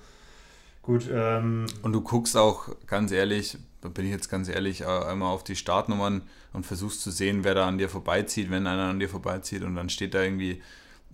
gut, 0.82 1.10
ähm, 1.12 1.65
und 1.82 1.94
du 1.94 2.01
guckst 2.01 2.38
auch 2.38 2.70
ganz 2.88 3.12
ehrlich, 3.12 3.58
da 3.82 3.89
bin 3.89 4.05
ich 4.05 4.12
jetzt 4.12 4.29
ganz 4.29 4.50
ehrlich, 4.50 4.82
äh, 4.82 4.86
einmal 4.86 5.32
auf 5.34 5.44
die 5.44 5.55
Startnummern 5.55 6.24
und 6.53 6.65
versuchst 6.65 7.01
zu 7.01 7.12
sehen, 7.12 7.44
wer 7.44 7.53
da 7.55 7.67
an 7.67 7.77
dir 7.77 7.89
vorbeizieht, 7.89 8.50
wenn 8.50 8.65
einer 8.65 8.89
an 8.89 9.00
dir 9.00 9.10
vorbeizieht 9.10 9.63
und 9.63 9.75
dann 9.75 9.89
steht 9.89 10.13
da 10.13 10.22
irgendwie 10.22 10.62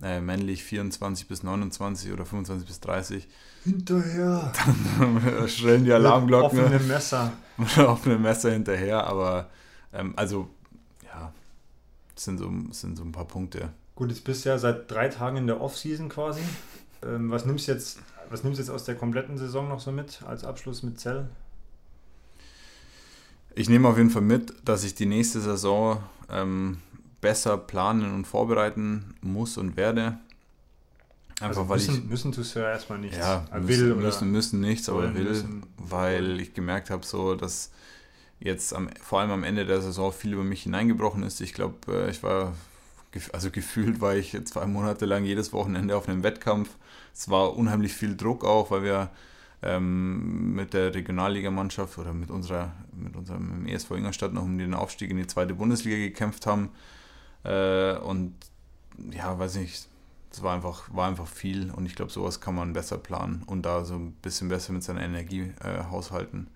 äh, 0.02 0.20
männlich 0.20 0.64
24 0.64 1.28
bis 1.28 1.42
29 1.42 2.12
oder 2.12 2.26
25 2.26 2.66
bis 2.66 2.80
30. 2.80 3.28
Hinterher. 3.64 4.52
Dann 4.98 5.48
schrillen 5.48 5.84
die 5.84 5.92
Alarmglocken. 5.92 6.58
Offene 6.58 6.80
Messer. 6.80 7.32
offene 7.78 8.18
Messer 8.18 8.50
hinterher, 8.50 9.06
aber 9.06 9.48
ähm, 9.92 10.14
also 10.16 10.48
ja, 11.04 11.32
das 12.14 12.24
sind 12.24 12.38
so, 12.38 12.50
sind 12.72 12.96
so 12.96 13.04
ein 13.04 13.12
paar 13.12 13.26
Punkte. 13.26 13.70
Gut, 13.94 14.10
jetzt 14.10 14.24
bist 14.24 14.44
du 14.44 14.48
ja 14.48 14.58
seit 14.58 14.90
drei 14.90 15.08
Tagen 15.08 15.36
in 15.36 15.46
der 15.46 15.60
Offseason 15.60 16.08
quasi. 16.08 16.40
Ähm, 17.04 17.30
was 17.30 17.44
nimmst 17.44 17.68
du 17.68 17.72
jetzt, 17.72 18.00
was 18.30 18.42
nimmst 18.42 18.58
du 18.58 18.62
jetzt 18.62 18.70
aus 18.70 18.84
der 18.84 18.96
kompletten 18.96 19.38
Saison 19.38 19.68
noch 19.68 19.80
so 19.80 19.92
mit 19.92 20.22
als 20.26 20.44
Abschluss 20.44 20.82
mit 20.82 20.98
Zell? 20.98 21.28
Ich 23.54 23.68
nehme 23.68 23.86
auf 23.86 23.98
jeden 23.98 24.10
Fall 24.10 24.22
mit, 24.22 24.54
dass 24.64 24.82
ich 24.82 24.94
die 24.94 25.06
nächste 25.06 25.40
Saison 25.40 26.02
ähm, 26.30 26.78
besser 27.22 27.56
planen 27.56 28.12
und 28.12 28.26
vorbereiten 28.26 29.14
muss 29.22 29.56
und 29.56 29.78
werde. 29.78 30.18
Einfach 31.40 31.62
also 31.62 31.68
weil 31.70 31.78
müssen, 31.78 31.94
ich. 31.94 32.04
Müssen 32.04 32.32
tust 32.32 32.54
du 32.54 32.58
ja 32.60 32.70
erstmal 32.70 32.98
nichts. 32.98 33.16
Ja, 33.16 33.46
will 33.52 33.62
müssen, 33.62 33.92
oder 33.92 34.00
müssen, 34.02 34.30
müssen 34.30 34.60
nichts, 34.60 34.88
aber 34.90 35.14
will, 35.14 35.24
müssen, 35.24 35.62
weil 35.78 36.38
ich 36.40 36.52
gemerkt 36.52 36.90
habe, 36.90 37.06
so, 37.06 37.34
dass 37.34 37.70
jetzt 38.38 38.74
am, 38.74 38.90
vor 39.00 39.20
allem 39.20 39.30
am 39.30 39.44
Ende 39.44 39.64
der 39.64 39.80
Saison 39.80 40.12
viel 40.12 40.34
über 40.34 40.44
mich 40.44 40.64
hineingebrochen 40.64 41.22
ist. 41.22 41.40
Ich 41.40 41.54
glaube, 41.54 41.76
äh, 41.88 42.10
ich 42.10 42.22
war, 42.22 42.54
also 43.32 43.50
gefühlt 43.50 44.00
war 44.00 44.14
ich 44.14 44.36
zwei 44.44 44.66
Monate 44.66 45.06
lang 45.06 45.24
jedes 45.24 45.52
Wochenende 45.52 45.96
auf 45.96 46.08
einem 46.08 46.22
Wettkampf. 46.22 46.70
Es 47.14 47.30
war 47.30 47.56
unheimlich 47.56 47.94
viel 47.94 48.16
Druck 48.16 48.44
auch, 48.44 48.70
weil 48.70 48.82
wir 48.82 49.10
ähm, 49.62 50.54
mit 50.54 50.74
der 50.74 50.92
Regionalligamannschaft 50.92 51.98
oder 51.98 52.12
mit 52.12 52.30
unserer, 52.30 52.72
mit 52.92 53.14
unserem 53.14 53.64
ESV 53.66 53.92
Ingolstadt 53.92 54.32
noch 54.32 54.42
um 54.42 54.58
den 54.58 54.74
Aufstieg 54.74 55.10
in 55.10 55.18
die 55.18 55.26
zweite 55.28 55.54
Bundesliga 55.54 55.96
gekämpft 55.96 56.46
haben. 56.46 56.70
Äh, 57.44 57.96
und 57.98 58.34
ja, 59.12 59.38
weiß 59.38 59.56
nicht, 59.56 59.88
es 60.32 60.42
war 60.42 60.54
einfach, 60.54 60.92
war 60.94 61.08
einfach 61.08 61.26
viel 61.26 61.70
und 61.70 61.86
ich 61.86 61.94
glaube, 61.94 62.10
sowas 62.10 62.40
kann 62.40 62.54
man 62.54 62.72
besser 62.72 62.98
planen 62.98 63.42
und 63.46 63.62
da 63.62 63.84
so 63.84 63.94
ein 63.94 64.12
bisschen 64.12 64.48
besser 64.48 64.72
mit 64.72 64.82
seiner 64.82 65.02
Energie 65.02 65.52
äh, 65.62 65.84
haushalten. 65.90 66.48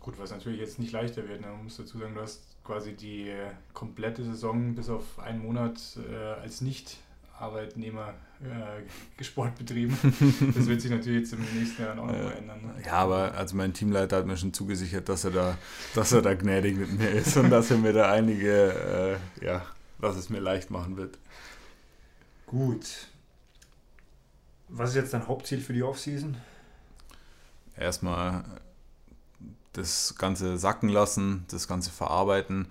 Gut, 0.00 0.18
was 0.18 0.30
natürlich 0.30 0.60
jetzt 0.60 0.78
nicht 0.78 0.92
leichter 0.92 1.28
wird. 1.28 1.40
Ne? 1.40 1.48
Man 1.48 1.64
muss 1.64 1.76
dazu 1.76 1.98
sagen, 1.98 2.14
du 2.14 2.20
hast 2.20 2.40
quasi 2.64 2.94
die 2.94 3.28
äh, 3.28 3.50
komplette 3.74 4.24
Saison 4.24 4.74
bis 4.74 4.88
auf 4.88 5.18
einen 5.18 5.42
Monat 5.42 5.80
äh, 6.10 6.40
als 6.40 6.60
Nicht-Arbeitnehmer 6.60 8.14
äh, 8.40 9.22
Sport 9.24 9.56
betrieben. 9.56 9.98
Das 10.54 10.66
wird 10.66 10.80
sich 10.80 10.90
natürlich 10.90 11.20
jetzt 11.20 11.32
im 11.32 11.40
nächsten 11.58 11.82
Jahr 11.82 11.92
auch 11.92 12.06
nochmal 12.06 12.32
ändern. 12.38 12.62
Ne? 12.62 12.82
Ja, 12.84 12.92
aber 12.92 13.34
also 13.34 13.56
mein 13.56 13.74
Teamleiter 13.74 14.18
hat 14.18 14.26
mir 14.26 14.36
schon 14.36 14.52
zugesichert, 14.52 15.08
dass 15.08 15.24
er 15.24 15.32
da, 15.32 15.58
dass 15.94 16.12
er 16.12 16.22
da 16.22 16.34
gnädig 16.34 16.76
mit 16.76 16.98
mir 16.98 17.10
ist 17.10 17.36
und 17.36 17.50
dass 17.50 17.70
er 17.70 17.78
mir 17.78 17.92
da 17.92 18.10
einige, 18.10 19.18
äh, 19.42 19.44
ja, 19.44 19.66
was 19.98 20.16
es 20.16 20.30
mir 20.30 20.40
leicht 20.40 20.70
machen 20.70 20.96
wird. 20.96 21.18
Gut. 22.46 23.08
Was 24.68 24.90
ist 24.90 24.96
jetzt 24.96 25.14
dein 25.14 25.28
Hauptziel 25.28 25.60
für 25.60 25.72
die 25.72 25.82
Offseason? 25.82 26.36
Erstmal 27.76 28.44
das 29.72 30.14
Ganze 30.16 30.58
sacken 30.58 30.88
lassen, 30.88 31.44
das 31.48 31.68
Ganze 31.68 31.90
verarbeiten 31.90 32.68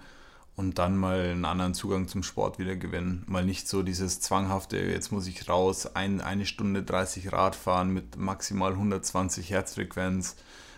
und 0.56 0.80
dann 0.80 0.98
mal 0.98 1.20
einen 1.20 1.46
anderen 1.46 1.74
Zugang 1.74 2.08
zum 2.08 2.24
Sport 2.24 2.60
wieder 2.60 2.76
gewinnen. 2.76 3.24
Mal 3.28 3.46
nicht 3.46 3.68
so 3.68 3.84
dieses 3.84 4.22
zwanghafte, 4.22 4.78
jetzt 4.78 5.12
muss 5.12 5.28
ich 5.28 5.48
raus, 5.50 5.96
ein, 5.96 6.22
eine 6.22 6.46
Stunde 6.46 6.84
30 6.84 7.32
Rad 7.32 7.56
fahren 7.56 7.94
mit 7.94 8.18
maximal 8.18 8.72
120 8.72 9.50
Herzfrequenz, 9.52 10.36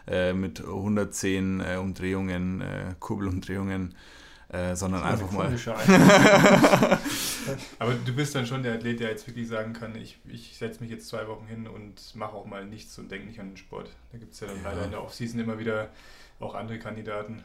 äh, 0.08 0.34
mit 0.34 0.60
110 0.62 1.62
äh, 1.62 1.78
Umdrehungen, 1.78 2.62
äh, 2.62 2.96
Kurbelumdrehungen 3.00 3.96
äh, 4.50 4.76
sondern 4.76 5.04
einfach 5.04 5.32
mal. 5.32 5.54
Aber 7.80 7.94
du 7.94 8.14
bist 8.14 8.36
dann 8.36 8.46
schon 8.46 8.64
der 8.64 8.76
Athlet, 8.76 9.00
der 9.00 9.10
jetzt 9.10 9.28
wirklich 9.28 9.48
sagen 9.48 9.74
kann, 9.74 9.96
ich, 9.96 10.20
ich 10.28 10.58
setze 10.58 10.82
mich 10.82 10.90
jetzt 10.90 11.08
zwei 11.08 11.28
Wochen 11.28 11.46
hin 11.48 11.68
und 11.68 12.16
mache 12.16 12.34
auch 12.34 12.46
mal 12.46 12.66
nichts 12.66 12.98
und 12.98 13.12
denke 13.12 13.28
nicht 13.28 13.40
an 13.40 13.50
den 13.50 13.58
Sport. 13.58 13.90
Da 14.12 14.18
gibt 14.18 14.34
es 14.34 14.40
ja 14.40 14.48
dann 14.48 14.64
ja. 14.64 14.70
leider 14.72 14.86
in 14.86 14.92
der 14.92 15.04
Offseason 15.04 15.40
immer 15.40 15.60
wieder 15.60 15.90
auch 16.40 16.56
andere 16.56 16.80
Kandidaten. 16.80 17.44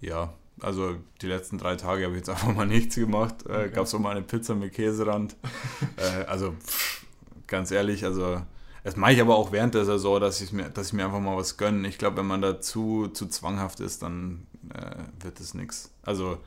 Ja, 0.00 0.34
also 0.60 0.96
die 1.22 1.26
letzten 1.26 1.58
drei 1.58 1.76
Tage 1.76 2.04
habe 2.04 2.14
ich 2.14 2.18
jetzt 2.18 2.28
einfach 2.34 2.54
mal 2.54 2.66
nichts 2.66 2.94
gemacht. 2.94 3.46
Äh, 3.46 3.52
okay. 3.52 3.70
Gab 3.70 3.84
es 3.86 3.94
auch 3.94 4.00
mal 4.00 4.10
eine 4.10 4.22
Pizza 4.22 4.54
mit 4.54 4.74
Käserand. 4.74 5.36
äh, 5.96 6.24
also 6.24 6.52
pff, 6.52 7.06
ganz 7.46 7.70
ehrlich, 7.70 8.04
also 8.04 8.42
das 8.82 8.96
mache 8.96 9.14
ich 9.14 9.20
aber 9.22 9.36
auch 9.36 9.50
während 9.50 9.74
der 9.74 9.86
Saison, 9.86 10.20
dass 10.20 10.42
ich 10.42 10.52
mir, 10.52 10.68
dass 10.68 10.88
ich 10.88 10.92
mir 10.92 11.06
einfach 11.06 11.20
mal 11.20 11.38
was 11.38 11.56
gönne. 11.56 11.88
Ich 11.88 11.96
glaube, 11.96 12.18
wenn 12.18 12.26
man 12.26 12.42
da 12.42 12.60
zu, 12.60 13.08
zu 13.08 13.26
zwanghaft 13.28 13.80
ist, 13.80 14.02
dann 14.02 14.46
äh, 14.72 15.24
wird 15.24 15.40
es 15.40 15.54
nichts. 15.54 15.92
Also 16.02 16.38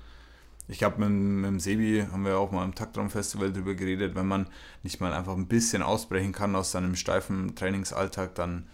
ich 0.67 0.79
glaube, 0.79 0.99
mit, 0.99 1.09
mit 1.09 1.45
dem 1.45 1.59
Sebi 1.59 2.05
haben 2.11 2.25
wir 2.25 2.37
auch 2.37 2.51
mal 2.51 2.65
im 2.65 2.75
Taktraum-Festival 2.75 3.53
drüber 3.53 3.75
geredet, 3.75 4.15
wenn 4.15 4.27
man 4.27 4.47
nicht 4.83 4.99
mal 4.99 5.13
einfach 5.13 5.33
ein 5.33 5.47
bisschen 5.47 5.81
ausbrechen 5.81 6.33
kann 6.33 6.55
aus 6.55 6.71
seinem 6.71 6.95
steifen 6.95 7.55
Trainingsalltag, 7.55 8.35
dann, 8.35 8.67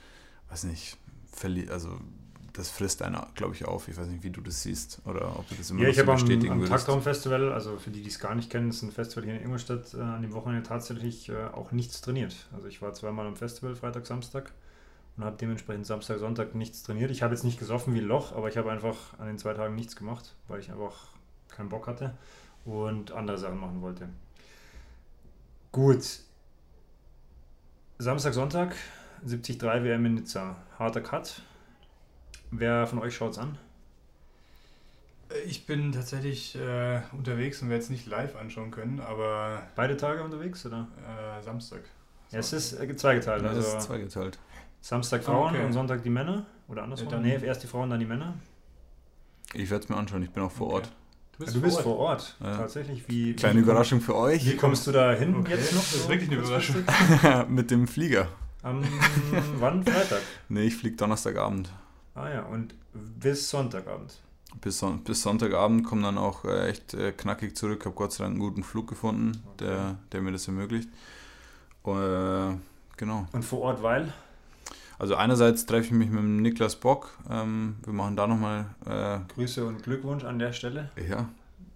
weiß 0.50 0.64
nicht, 0.64 0.98
verliert, 1.32 1.70
also 1.70 2.00
das 2.54 2.70
frisst 2.70 3.02
einer, 3.02 3.28
glaube 3.36 3.56
ich, 3.56 3.66
auf. 3.66 3.88
Ich 3.88 3.98
weiß 3.98 4.08
nicht, 4.08 4.24
wie 4.24 4.30
du 4.30 4.42
das 4.42 4.62
siehst 4.62 5.02
oder 5.06 5.38
ob 5.38 5.48
du 5.50 5.56
das 5.56 5.72
immer 5.72 5.82
ja, 5.82 5.90
ich 5.90 5.98
so 5.98 6.06
bestätigen 6.06 6.52
am, 6.52 6.62
am 6.62 6.68
Taktraum-Festival, 6.68 7.52
also 7.52 7.78
für 7.78 7.90
die, 7.90 8.02
die 8.02 8.10
es 8.10 8.20
gar 8.20 8.36
nicht 8.36 8.50
kennen, 8.50 8.70
ist 8.70 8.82
ein 8.84 8.92
Festival 8.92 9.24
hier 9.26 9.36
in 9.36 9.44
Ingolstadt, 9.44 9.94
äh, 9.94 10.02
an 10.02 10.22
dem 10.22 10.34
Wochenende 10.34 10.68
tatsächlich 10.68 11.30
äh, 11.30 11.46
auch 11.52 11.72
nichts 11.72 12.02
trainiert. 12.02 12.48
Also 12.54 12.68
ich 12.68 12.82
war 12.82 12.94
zweimal 12.94 13.26
am 13.28 13.36
Festival, 13.36 13.76
Freitag, 13.76 14.06
Samstag 14.06 14.52
und 15.18 15.24
habe 15.24 15.38
dementsprechend 15.38 15.86
Samstag, 15.86 16.20
Sonntag 16.20 16.56
nichts 16.56 16.84
trainiert. 16.84 17.12
Ich 17.12 17.22
habe 17.22 17.34
jetzt 17.34 17.44
nicht 17.44 17.60
gesoffen 17.60 17.94
wie 17.94 18.00
ein 18.00 18.08
Loch, 18.08 18.32
aber 18.34 18.50
ich 18.50 18.58
habe 18.58 18.72
einfach 18.72 19.18
an 19.20 19.28
den 19.28 19.38
zwei 19.38 19.54
Tagen 19.54 19.76
nichts 19.76 19.96
gemacht, 19.96 20.36
weil 20.48 20.60
ich 20.60 20.72
einfach 20.72 21.08
keinen 21.50 21.70
Bock 21.70 21.88
hatte 21.88 22.18
und 22.66 23.12
andere 23.12 23.38
Sachen 23.38 23.60
machen 23.60 23.82
wollte. 23.82 24.10
Gut. 25.72 26.20
Samstag, 28.00 28.34
Sonntag, 28.34 28.76
73 29.22 29.62
WM 29.62 30.06
in 30.06 30.16
Nizza. 30.16 30.56
Harter 30.80 31.02
Cut. 31.02 31.42
Wer 32.52 32.88
von 32.88 33.00
euch 33.00 33.16
schaut 33.16 33.32
es 33.32 33.38
an? 33.38 33.58
Ich 35.48 35.66
bin 35.66 35.92
tatsächlich 35.92 36.56
äh, 36.56 37.02
unterwegs 37.12 37.62
und 37.62 37.70
werde 37.70 37.84
es 37.84 37.90
nicht 37.90 38.06
live 38.06 38.36
anschauen 38.36 38.70
können, 38.70 39.00
aber. 39.00 39.64
Beide 39.76 39.98
Tage 39.98 40.24
unterwegs, 40.24 40.66
oder? 40.66 40.88
Äh, 41.08 41.42
Samstag. 41.42 41.82
Ja, 42.30 42.40
es 42.40 42.54
ist 42.54 42.74
äh, 42.74 42.96
zweigeteilt. 42.96 43.42
Ja, 43.42 43.50
also 43.50 43.62
es 43.62 43.74
ist 43.74 43.82
zweigeteilt. 43.82 44.38
Samstag 44.84 45.24
Frauen 45.24 45.56
okay. 45.56 45.64
und 45.64 45.72
Sonntag 45.72 46.04
die 46.04 46.10
Männer? 46.10 46.46
Oder 46.68 46.84
andersrum? 46.84 47.10
Ja, 47.10 47.18
nee, 47.18 47.40
erst 47.42 47.64
die 47.64 47.68
Frauen, 47.68 47.90
dann 47.90 48.02
die 48.02 48.06
Männer? 48.06 48.34
Ich 49.54 49.70
werde 49.70 49.86
es 49.86 49.90
mir 49.90 49.96
anschauen, 49.96 50.22
ich 50.24 50.30
bin 50.30 50.44
auch 50.44 50.52
vor 50.52 50.68
okay. 50.68 50.76
Ort. 50.76 50.92
Du 51.32 51.46
bist, 51.46 51.56
du 51.56 51.60
vor, 51.60 51.64
bist 51.64 51.78
Ort. 51.78 51.84
vor 51.86 51.98
Ort, 52.00 52.36
ja. 52.44 52.58
tatsächlich. 52.58 53.08
Wie, 53.08 53.34
Kleine 53.34 53.60
wie 53.60 53.64
Überraschung 53.64 54.02
für 54.02 54.14
euch. 54.14 54.46
Wie 54.46 54.58
kommst 54.58 54.86
du 54.86 54.92
da 54.92 55.14
hin 55.14 55.38
okay. 55.38 55.52
jetzt 55.52 55.72
noch? 55.74 55.80
Das 55.80 55.96
ist 55.96 56.10
wirklich 56.10 56.30
eine 56.30 56.40
Überraschung. 56.42 56.84
Mit 57.48 57.72
dem 57.72 57.88
Flieger. 57.88 58.28
Am 58.62 58.84
wann? 59.58 59.86
Freitag? 59.86 60.20
Nee, 60.50 60.64
ich 60.64 60.76
fliege 60.76 60.98
Donnerstagabend. 60.98 61.72
Ah 62.14 62.30
ja, 62.30 62.42
und 62.42 62.76
bis 62.94 63.50
Sonntagabend? 63.50 64.20
Bis, 64.60 64.86
bis 65.06 65.22
Sonntagabend 65.22 65.86
komme 65.86 66.02
dann 66.02 66.18
auch 66.18 66.44
äh, 66.44 66.68
echt 66.68 66.94
äh, 66.94 67.14
knackig 67.14 67.56
zurück. 67.56 67.86
Habe 67.86 67.96
Gott 67.96 68.12
sei 68.12 68.26
Dank 68.26 68.34
einen 68.34 68.42
guten 68.42 68.64
Flug 68.64 68.90
gefunden, 68.90 69.42
okay. 69.54 69.66
der, 69.66 69.98
der 70.12 70.22
mir 70.22 70.34
das 70.34 70.46
ermöglicht. 70.46 70.90
Äh, 71.86 72.56
genau. 72.98 73.28
Und 73.32 73.46
vor 73.46 73.62
Ort, 73.62 73.82
weil? 73.82 74.12
Also 75.00 75.16
einerseits 75.16 75.66
treffe 75.66 75.88
ich 75.88 75.92
mich 75.92 76.10
mit 76.10 76.20
dem 76.20 76.42
Niklas 76.42 76.76
Bock. 76.76 77.18
Ähm, 77.30 77.76
wir 77.84 77.94
machen 77.94 78.16
da 78.16 78.28
nochmal... 78.28 78.66
Äh, 78.86 79.20
Grüße 79.34 79.66
und 79.66 79.84
Glückwunsch 79.84 80.24
an 80.24 80.40
der 80.40 80.54
Stelle. 80.54 80.92
Ja, 81.08 81.28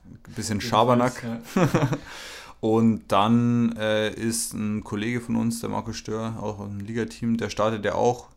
ein 0.05 0.33
bisschen 0.35 0.61
Schabernack. 0.61 1.23
Ja. 1.23 1.39
und 2.59 3.03
dann 3.07 3.75
äh, 3.77 4.13
ist 4.13 4.53
ein 4.53 4.83
Kollege 4.83 5.21
von 5.21 5.35
uns, 5.35 5.59
der 5.61 5.69
Markus 5.69 5.97
Stör, 5.97 6.37
auch 6.41 6.65
im 6.65 6.79
Ligateam, 6.79 7.37
der 7.37 7.49
startet 7.49 7.85
ja 7.85 7.95
auch. 7.95 8.29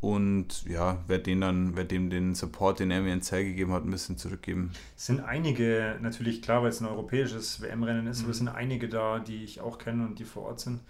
Und 0.00 0.64
ja, 0.64 0.98
werde 1.08 1.24
den 1.24 1.40
dann, 1.40 1.74
werde 1.74 1.88
dem 1.88 2.08
den 2.08 2.36
Support, 2.36 2.78
den 2.78 2.92
er 2.92 3.00
mir 3.00 3.12
in 3.12 3.22
Zell 3.22 3.44
gegeben 3.44 3.72
hat, 3.72 3.84
ein 3.84 3.90
bisschen 3.90 4.16
zurückgeben. 4.16 4.70
Es 4.96 5.06
sind 5.06 5.20
einige, 5.20 5.96
natürlich 6.00 6.40
klar, 6.40 6.62
weil 6.62 6.68
es 6.68 6.80
ein 6.80 6.86
europäisches 6.86 7.60
WM-Rennen 7.60 8.06
ist, 8.06 8.18
mhm. 8.18 8.24
aber 8.24 8.30
es 8.30 8.38
sind 8.38 8.48
einige 8.48 8.88
da, 8.88 9.18
die 9.18 9.42
ich 9.42 9.60
auch 9.60 9.78
kenne 9.78 10.04
und 10.04 10.20
die 10.20 10.24
vor 10.24 10.44
Ort 10.44 10.60
sind. 10.60 10.80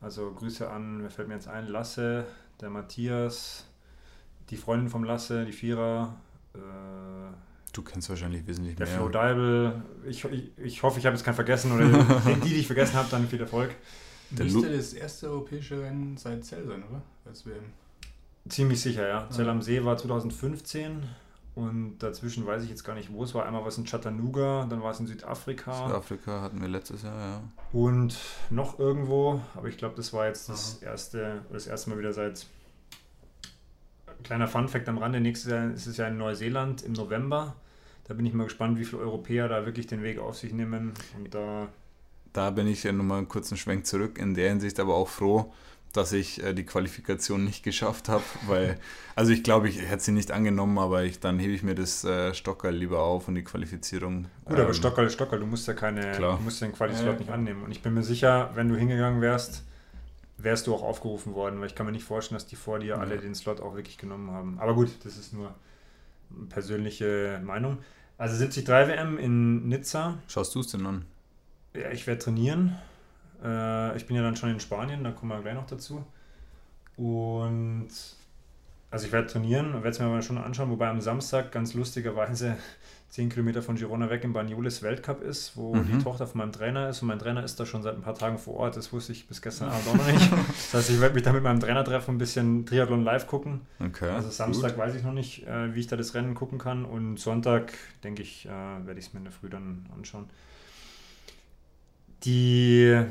Also 0.00 0.32
Grüße 0.32 0.68
an, 0.70 1.02
wer 1.02 1.10
fällt 1.10 1.28
mir 1.28 1.34
jetzt 1.34 1.48
ein, 1.48 1.66
Lasse, 1.66 2.24
der 2.60 2.70
Matthias, 2.70 3.66
die 4.50 4.56
Freundin 4.56 4.88
vom 4.88 5.04
Lasse, 5.04 5.44
die 5.44 5.52
Vierer. 5.52 6.16
Äh, 6.54 6.58
du 7.72 7.82
kennst 7.82 8.08
wahrscheinlich 8.08 8.46
wesentlich 8.46 8.76
der 8.76 8.86
mehr. 8.86 8.94
Der 8.94 9.02
Flo 9.02 9.10
Deibel. 9.10 9.82
Ich, 10.06 10.24
ich, 10.24 10.50
ich 10.58 10.82
hoffe, 10.82 10.98
ich 10.98 11.06
habe 11.06 11.16
jetzt 11.16 11.24
keinen 11.24 11.34
vergessen 11.34 11.72
oder 11.72 11.84
die, 11.86 12.34
die, 12.40 12.48
die 12.50 12.56
ich 12.56 12.66
vergessen 12.66 12.94
habe, 12.94 13.08
dann 13.10 13.28
viel 13.28 13.40
Erfolg. 13.40 13.74
Der 14.30 14.46
Müsste 14.46 14.74
das 14.74 14.94
erste 14.94 15.28
europäische 15.28 15.80
Rennen 15.80 16.16
seit 16.16 16.44
Zell 16.44 16.66
sein, 16.66 16.82
oder? 16.88 17.02
Als 17.26 17.44
WM. 17.44 17.64
Ziemlich 18.48 18.80
sicher, 18.80 19.06
ja. 19.06 19.28
Zell 19.30 19.48
am 19.48 19.60
See 19.62 19.84
war 19.84 19.96
2015 19.96 21.02
und 21.54 21.98
dazwischen 21.98 22.46
weiß 22.46 22.62
ich 22.64 22.70
jetzt 22.70 22.84
gar 22.84 22.94
nicht, 22.94 23.12
wo 23.12 23.24
es 23.24 23.34
war. 23.34 23.44
Einmal 23.44 23.60
war 23.60 23.68
es 23.68 23.76
in 23.76 23.84
Chattanooga, 23.84 24.66
dann 24.68 24.82
war 24.82 24.90
es 24.92 25.00
in 25.00 25.06
Südafrika. 25.06 25.86
Südafrika 25.86 26.40
hatten 26.40 26.60
wir 26.60 26.68
letztes 26.68 27.02
Jahr, 27.02 27.18
ja. 27.18 27.42
Und 27.72 28.16
noch 28.50 28.78
irgendwo, 28.78 29.40
aber 29.54 29.68
ich 29.68 29.76
glaube, 29.76 29.94
das 29.96 30.12
war 30.12 30.26
jetzt 30.26 30.48
das 30.48 30.82
erste, 30.82 31.42
das 31.52 31.66
erste 31.66 31.90
Mal 31.90 31.98
wieder 31.98 32.12
seit. 32.12 32.46
Kleiner 34.22 34.46
Fun-Fact 34.46 34.88
am 34.88 34.98
Rande: 34.98 35.20
nächstes 35.20 35.50
Jahr 35.50 35.70
ist 35.70 35.86
es 35.86 35.96
ja 35.96 36.06
in 36.06 36.16
Neuseeland 36.16 36.82
im 36.82 36.92
November. 36.92 37.56
Da 38.04 38.14
bin 38.14 38.24
ich 38.24 38.32
mal 38.32 38.44
gespannt, 38.44 38.78
wie 38.78 38.84
viele 38.84 39.02
Europäer 39.02 39.48
da 39.48 39.66
wirklich 39.66 39.86
den 39.86 40.02
Weg 40.02 40.18
auf 40.18 40.36
sich 40.36 40.52
nehmen 40.52 40.92
und 41.16 41.34
da 41.34 41.68
da 42.32 42.50
bin 42.50 42.66
ich 42.66 42.82
ja 42.84 42.92
nochmal 42.92 43.18
einen 43.18 43.28
kurzen 43.28 43.56
Schwenk 43.56 43.86
zurück. 43.86 44.18
In 44.18 44.34
der 44.34 44.48
Hinsicht 44.48 44.80
aber 44.80 44.94
auch 44.94 45.08
froh, 45.08 45.52
dass 45.92 46.12
ich 46.12 46.42
äh, 46.42 46.54
die 46.54 46.64
Qualifikation 46.64 47.44
nicht 47.44 47.62
geschafft 47.62 48.08
habe, 48.08 48.22
weil, 48.46 48.78
also 49.14 49.32
ich 49.32 49.42
glaube, 49.44 49.68
ich 49.68 49.78
hätte 49.82 50.02
sie 50.02 50.12
nicht 50.12 50.30
angenommen, 50.30 50.78
aber 50.78 51.04
ich, 51.04 51.20
dann 51.20 51.38
hebe 51.38 51.52
ich 51.52 51.62
mir 51.62 51.74
das 51.74 52.04
äh, 52.04 52.32
Stockerl 52.32 52.74
lieber 52.74 53.00
auf 53.00 53.28
und 53.28 53.34
die 53.34 53.44
Qualifizierung. 53.44 54.26
Gut, 54.46 54.58
aber 54.58 54.72
Stockerl 54.72 55.06
ist 55.06 55.12
Stockerl, 55.14 55.40
du 55.40 55.46
musst 55.46 55.68
ja 55.68 55.74
keine, 55.74 56.12
klar. 56.12 56.38
du 56.38 56.42
musst 56.44 56.62
den 56.62 56.72
Quali-Slot 56.72 57.14
Ja, 57.14 57.18
nicht 57.18 57.30
annehmen. 57.30 57.62
Und 57.64 57.70
ich 57.72 57.82
bin 57.82 57.92
mir 57.92 58.02
sicher, 58.02 58.50
wenn 58.54 58.68
du 58.70 58.76
hingegangen 58.76 59.20
wärst, 59.20 59.64
wärst 60.38 60.66
du 60.66 60.74
auch 60.74 60.82
aufgerufen 60.82 61.34
worden, 61.34 61.60
weil 61.60 61.66
ich 61.66 61.74
kann 61.74 61.84
mir 61.86 61.92
nicht 61.92 62.04
vorstellen, 62.04 62.36
dass 62.36 62.46
die 62.46 62.56
vor 62.56 62.78
dir 62.78 62.98
alle 62.98 63.16
Ja. 63.16 63.20
den 63.20 63.34
Slot 63.34 63.60
auch 63.60 63.76
wirklich 63.76 63.98
genommen 63.98 64.30
haben. 64.30 64.58
Aber 64.58 64.74
gut, 64.74 64.88
das 65.04 65.18
ist 65.18 65.34
nur 65.34 65.54
persönliche 66.48 67.40
Meinung. 67.44 67.78
Also 68.18 68.36
73 68.38 68.66
WM 68.68 69.18
in 69.18 69.68
Nizza. 69.68 70.18
Schaust 70.28 70.54
du 70.54 70.60
es 70.60 70.68
denn 70.68 70.86
an? 70.86 71.04
Ja, 71.74 71.90
ich 71.90 72.06
werde 72.06 72.20
trainieren. 72.22 72.76
Äh, 73.42 73.96
ich 73.96 74.06
bin 74.06 74.16
ja 74.16 74.22
dann 74.22 74.36
schon 74.36 74.50
in 74.50 74.60
Spanien, 74.60 75.02
da 75.04 75.10
kommen 75.10 75.30
wir 75.32 75.40
gleich 75.42 75.54
noch 75.54 75.66
dazu. 75.66 76.04
Und 76.96 77.88
also 78.90 79.06
ich 79.06 79.12
werde 79.12 79.26
trainieren 79.26 79.68
und 79.68 79.76
werde 79.82 79.88
es 79.90 79.98
mir 79.98 80.06
mal 80.06 80.22
schon 80.22 80.36
anschauen, 80.38 80.70
wobei 80.70 80.88
am 80.88 81.00
Samstag 81.00 81.50
ganz 81.50 81.72
lustigerweise 81.74 82.56
10 83.08 83.28
Kilometer 83.30 83.60
von 83.62 83.76
Girona 83.76 84.08
weg 84.08 84.24
im 84.24 84.32
Banyoles 84.32 84.82
Weltcup 84.82 85.22
ist, 85.22 85.56
wo 85.56 85.74
Mhm. 85.74 85.86
die 85.86 85.98
Tochter 86.02 86.26
von 86.26 86.38
meinem 86.38 86.52
Trainer 86.52 86.88
ist 86.88 87.02
und 87.02 87.08
mein 87.08 87.18
Trainer 87.18 87.42
ist 87.44 87.58
da 87.60 87.66
schon 87.66 87.82
seit 87.82 87.94
ein 87.94 88.00
paar 88.02 88.14
Tagen 88.14 88.38
vor 88.38 88.54
Ort. 88.56 88.76
Das 88.76 88.90
wusste 88.92 89.12
ich 89.12 89.26
bis 89.28 89.40
gestern 89.42 89.68
Abend 89.70 89.86
auch 89.88 89.94
noch 89.94 90.06
nicht. 90.06 90.30
Das 90.48 90.74
heißt, 90.74 90.90
ich 90.90 91.00
werde 91.00 91.14
mich 91.14 91.22
da 91.22 91.32
mit 91.32 91.42
meinem 91.42 91.60
Trainer 91.60 91.84
treffen, 91.84 92.14
ein 92.14 92.18
bisschen 92.18 92.64
Triathlon 92.64 93.02
live 93.04 93.26
gucken. 93.26 93.62
Okay. 93.80 94.08
Also 94.10 94.30
Samstag 94.30 94.76
weiß 94.78 94.94
ich 94.94 95.02
noch 95.02 95.12
nicht, 95.12 95.46
äh, 95.46 95.74
wie 95.74 95.80
ich 95.80 95.86
da 95.88 95.96
das 95.96 96.14
Rennen 96.14 96.34
gucken 96.34 96.58
kann. 96.58 96.84
Und 96.86 97.18
Sonntag, 97.18 97.72
denke 98.04 98.22
ich, 98.22 98.46
äh, 98.46 98.50
werde 98.50 98.98
ich 98.98 99.06
es 99.06 99.12
mir 99.12 99.18
in 99.18 99.24
der 99.24 99.32
Früh 99.32 99.50
dann 99.50 99.86
anschauen. 99.94 100.26
Die. 102.24 103.04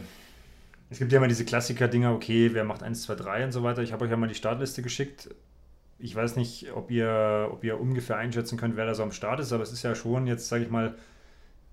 Es 0.89 1.00
gibt 1.00 1.12
ja 1.12 1.19
immer 1.19 1.28
diese 1.28 1.45
Klassiker-Dinger, 1.45 2.13
okay, 2.13 2.50
wer 2.54 2.65
macht 2.65 2.84
1, 2.84 3.04
2, 3.04 3.15
3 3.15 3.45
und 3.45 3.52
so 3.54 3.63
weiter. 3.63 3.82
Ich 3.82 3.93
habe 3.93 4.04
euch 4.04 4.12
ja 4.12 4.17
mal 4.17 4.28
die 4.28 4.36
Startliste 4.36 4.82
geschickt. 4.82 5.30
Ich 6.00 6.15
weiß 6.15 6.36
nicht, 6.36 6.71
ob 6.74 6.91
ihr, 6.91 7.50
ob 7.52 7.63
ihr 7.63 7.80
ungefähr 7.80 8.17
einschätzen 8.17 8.58
könnt, 8.58 8.76
wer 8.76 8.86
da 8.86 8.93
so 8.93 9.04
am 9.04 9.12
Start 9.12 9.39
ist, 9.39 9.54
aber 9.54 9.63
es 9.63 9.71
ist 9.71 9.84
ja 9.84 9.95
schon 9.95 10.28
jetzt, 10.28 10.50
sage 10.50 10.63
ich 10.63 10.69
mal, 10.69 10.95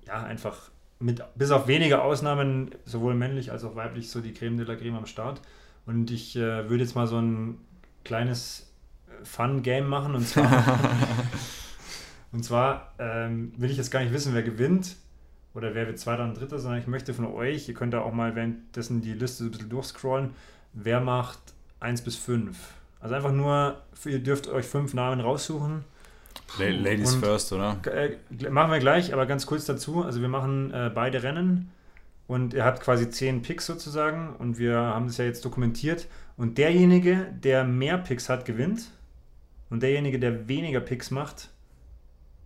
ja, 0.06 0.22
einfach 0.22 0.70
mit, 1.00 1.22
bis 1.34 1.50
auf 1.50 1.66
wenige 1.66 2.02
Ausnahmen, 2.02 2.70
sowohl 2.84 3.14
männlich 3.14 3.50
als 3.50 3.64
auch 3.64 3.74
weiblich, 3.74 4.10
so 4.10 4.20
die 4.20 4.34
Creme 4.34 4.58
de 4.58 4.66
la 4.66 4.76
Creme 4.76 4.96
am 4.96 5.06
Start. 5.06 5.40
Und 5.86 6.10
ich 6.10 6.36
äh, 6.36 6.68
würde 6.68 6.84
jetzt 6.84 6.94
mal 6.94 7.06
so 7.06 7.18
ein 7.18 7.58
kleines 8.04 8.70
äh, 9.08 9.24
Fun-Game 9.24 9.88
machen 9.88 10.14
und 10.14 10.28
zwar, 10.28 10.78
und 12.32 12.44
zwar 12.44 12.94
ähm, 12.98 13.52
will 13.56 13.70
ich 13.70 13.78
jetzt 13.78 13.90
gar 13.90 14.00
nicht 14.00 14.12
wissen, 14.12 14.34
wer 14.34 14.42
gewinnt 14.42 14.96
oder 15.58 15.74
wer 15.74 15.86
wird 15.86 15.98
Zweiter 15.98 16.24
und 16.24 16.38
Dritter, 16.40 16.58
sondern 16.58 16.80
ich 16.80 16.86
möchte 16.86 17.12
von 17.12 17.26
euch, 17.26 17.68
ihr 17.68 17.74
könnt 17.74 17.92
da 17.92 18.00
auch 18.00 18.12
mal 18.12 18.34
währenddessen 18.34 19.02
die 19.02 19.12
Liste 19.12 19.38
so 19.42 19.44
ein 19.44 19.50
bisschen 19.50 19.68
durchscrollen, 19.68 20.30
wer 20.72 21.00
macht 21.00 21.38
1 21.80 22.02
bis 22.02 22.16
5. 22.16 22.56
Also 23.00 23.14
einfach 23.14 23.32
nur, 23.32 23.82
ihr 24.06 24.20
dürft 24.22 24.48
euch 24.48 24.64
fünf 24.66 24.94
Namen 24.94 25.20
raussuchen. 25.20 25.84
La- 26.58 26.68
Ladies 26.70 27.14
Und- 27.14 27.20
first, 27.24 27.52
oder? 27.52 27.76
Äh, 27.86 28.16
machen 28.50 28.70
wir 28.72 28.78
gleich, 28.78 29.12
aber 29.12 29.26
ganz 29.26 29.44
kurz 29.46 29.66
dazu. 29.66 30.02
Also 30.04 30.20
wir 30.20 30.28
machen 30.28 30.72
äh, 30.72 30.90
beide 30.94 31.22
Rennen 31.22 31.70
und 32.26 32.54
ihr 32.54 32.64
habt 32.64 32.80
quasi 32.80 33.10
zehn 33.10 33.42
Picks 33.42 33.66
sozusagen 33.66 34.34
und 34.36 34.58
wir 34.58 34.76
haben 34.78 35.06
das 35.08 35.16
ja 35.18 35.24
jetzt 35.24 35.44
dokumentiert. 35.44 36.06
Und 36.36 36.56
derjenige, 36.58 37.26
der 37.42 37.64
mehr 37.64 37.98
Picks 37.98 38.28
hat, 38.28 38.44
gewinnt. 38.44 38.90
Und 39.70 39.82
derjenige, 39.82 40.18
der 40.18 40.48
weniger 40.48 40.80
Picks 40.80 41.10
macht, 41.10 41.50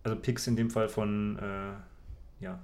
also 0.03 0.17
Picks 0.17 0.47
in 0.47 0.55
dem 0.55 0.69
Fall 0.69 0.89
von, 0.89 1.37
äh, 1.39 2.43
ja, 2.43 2.59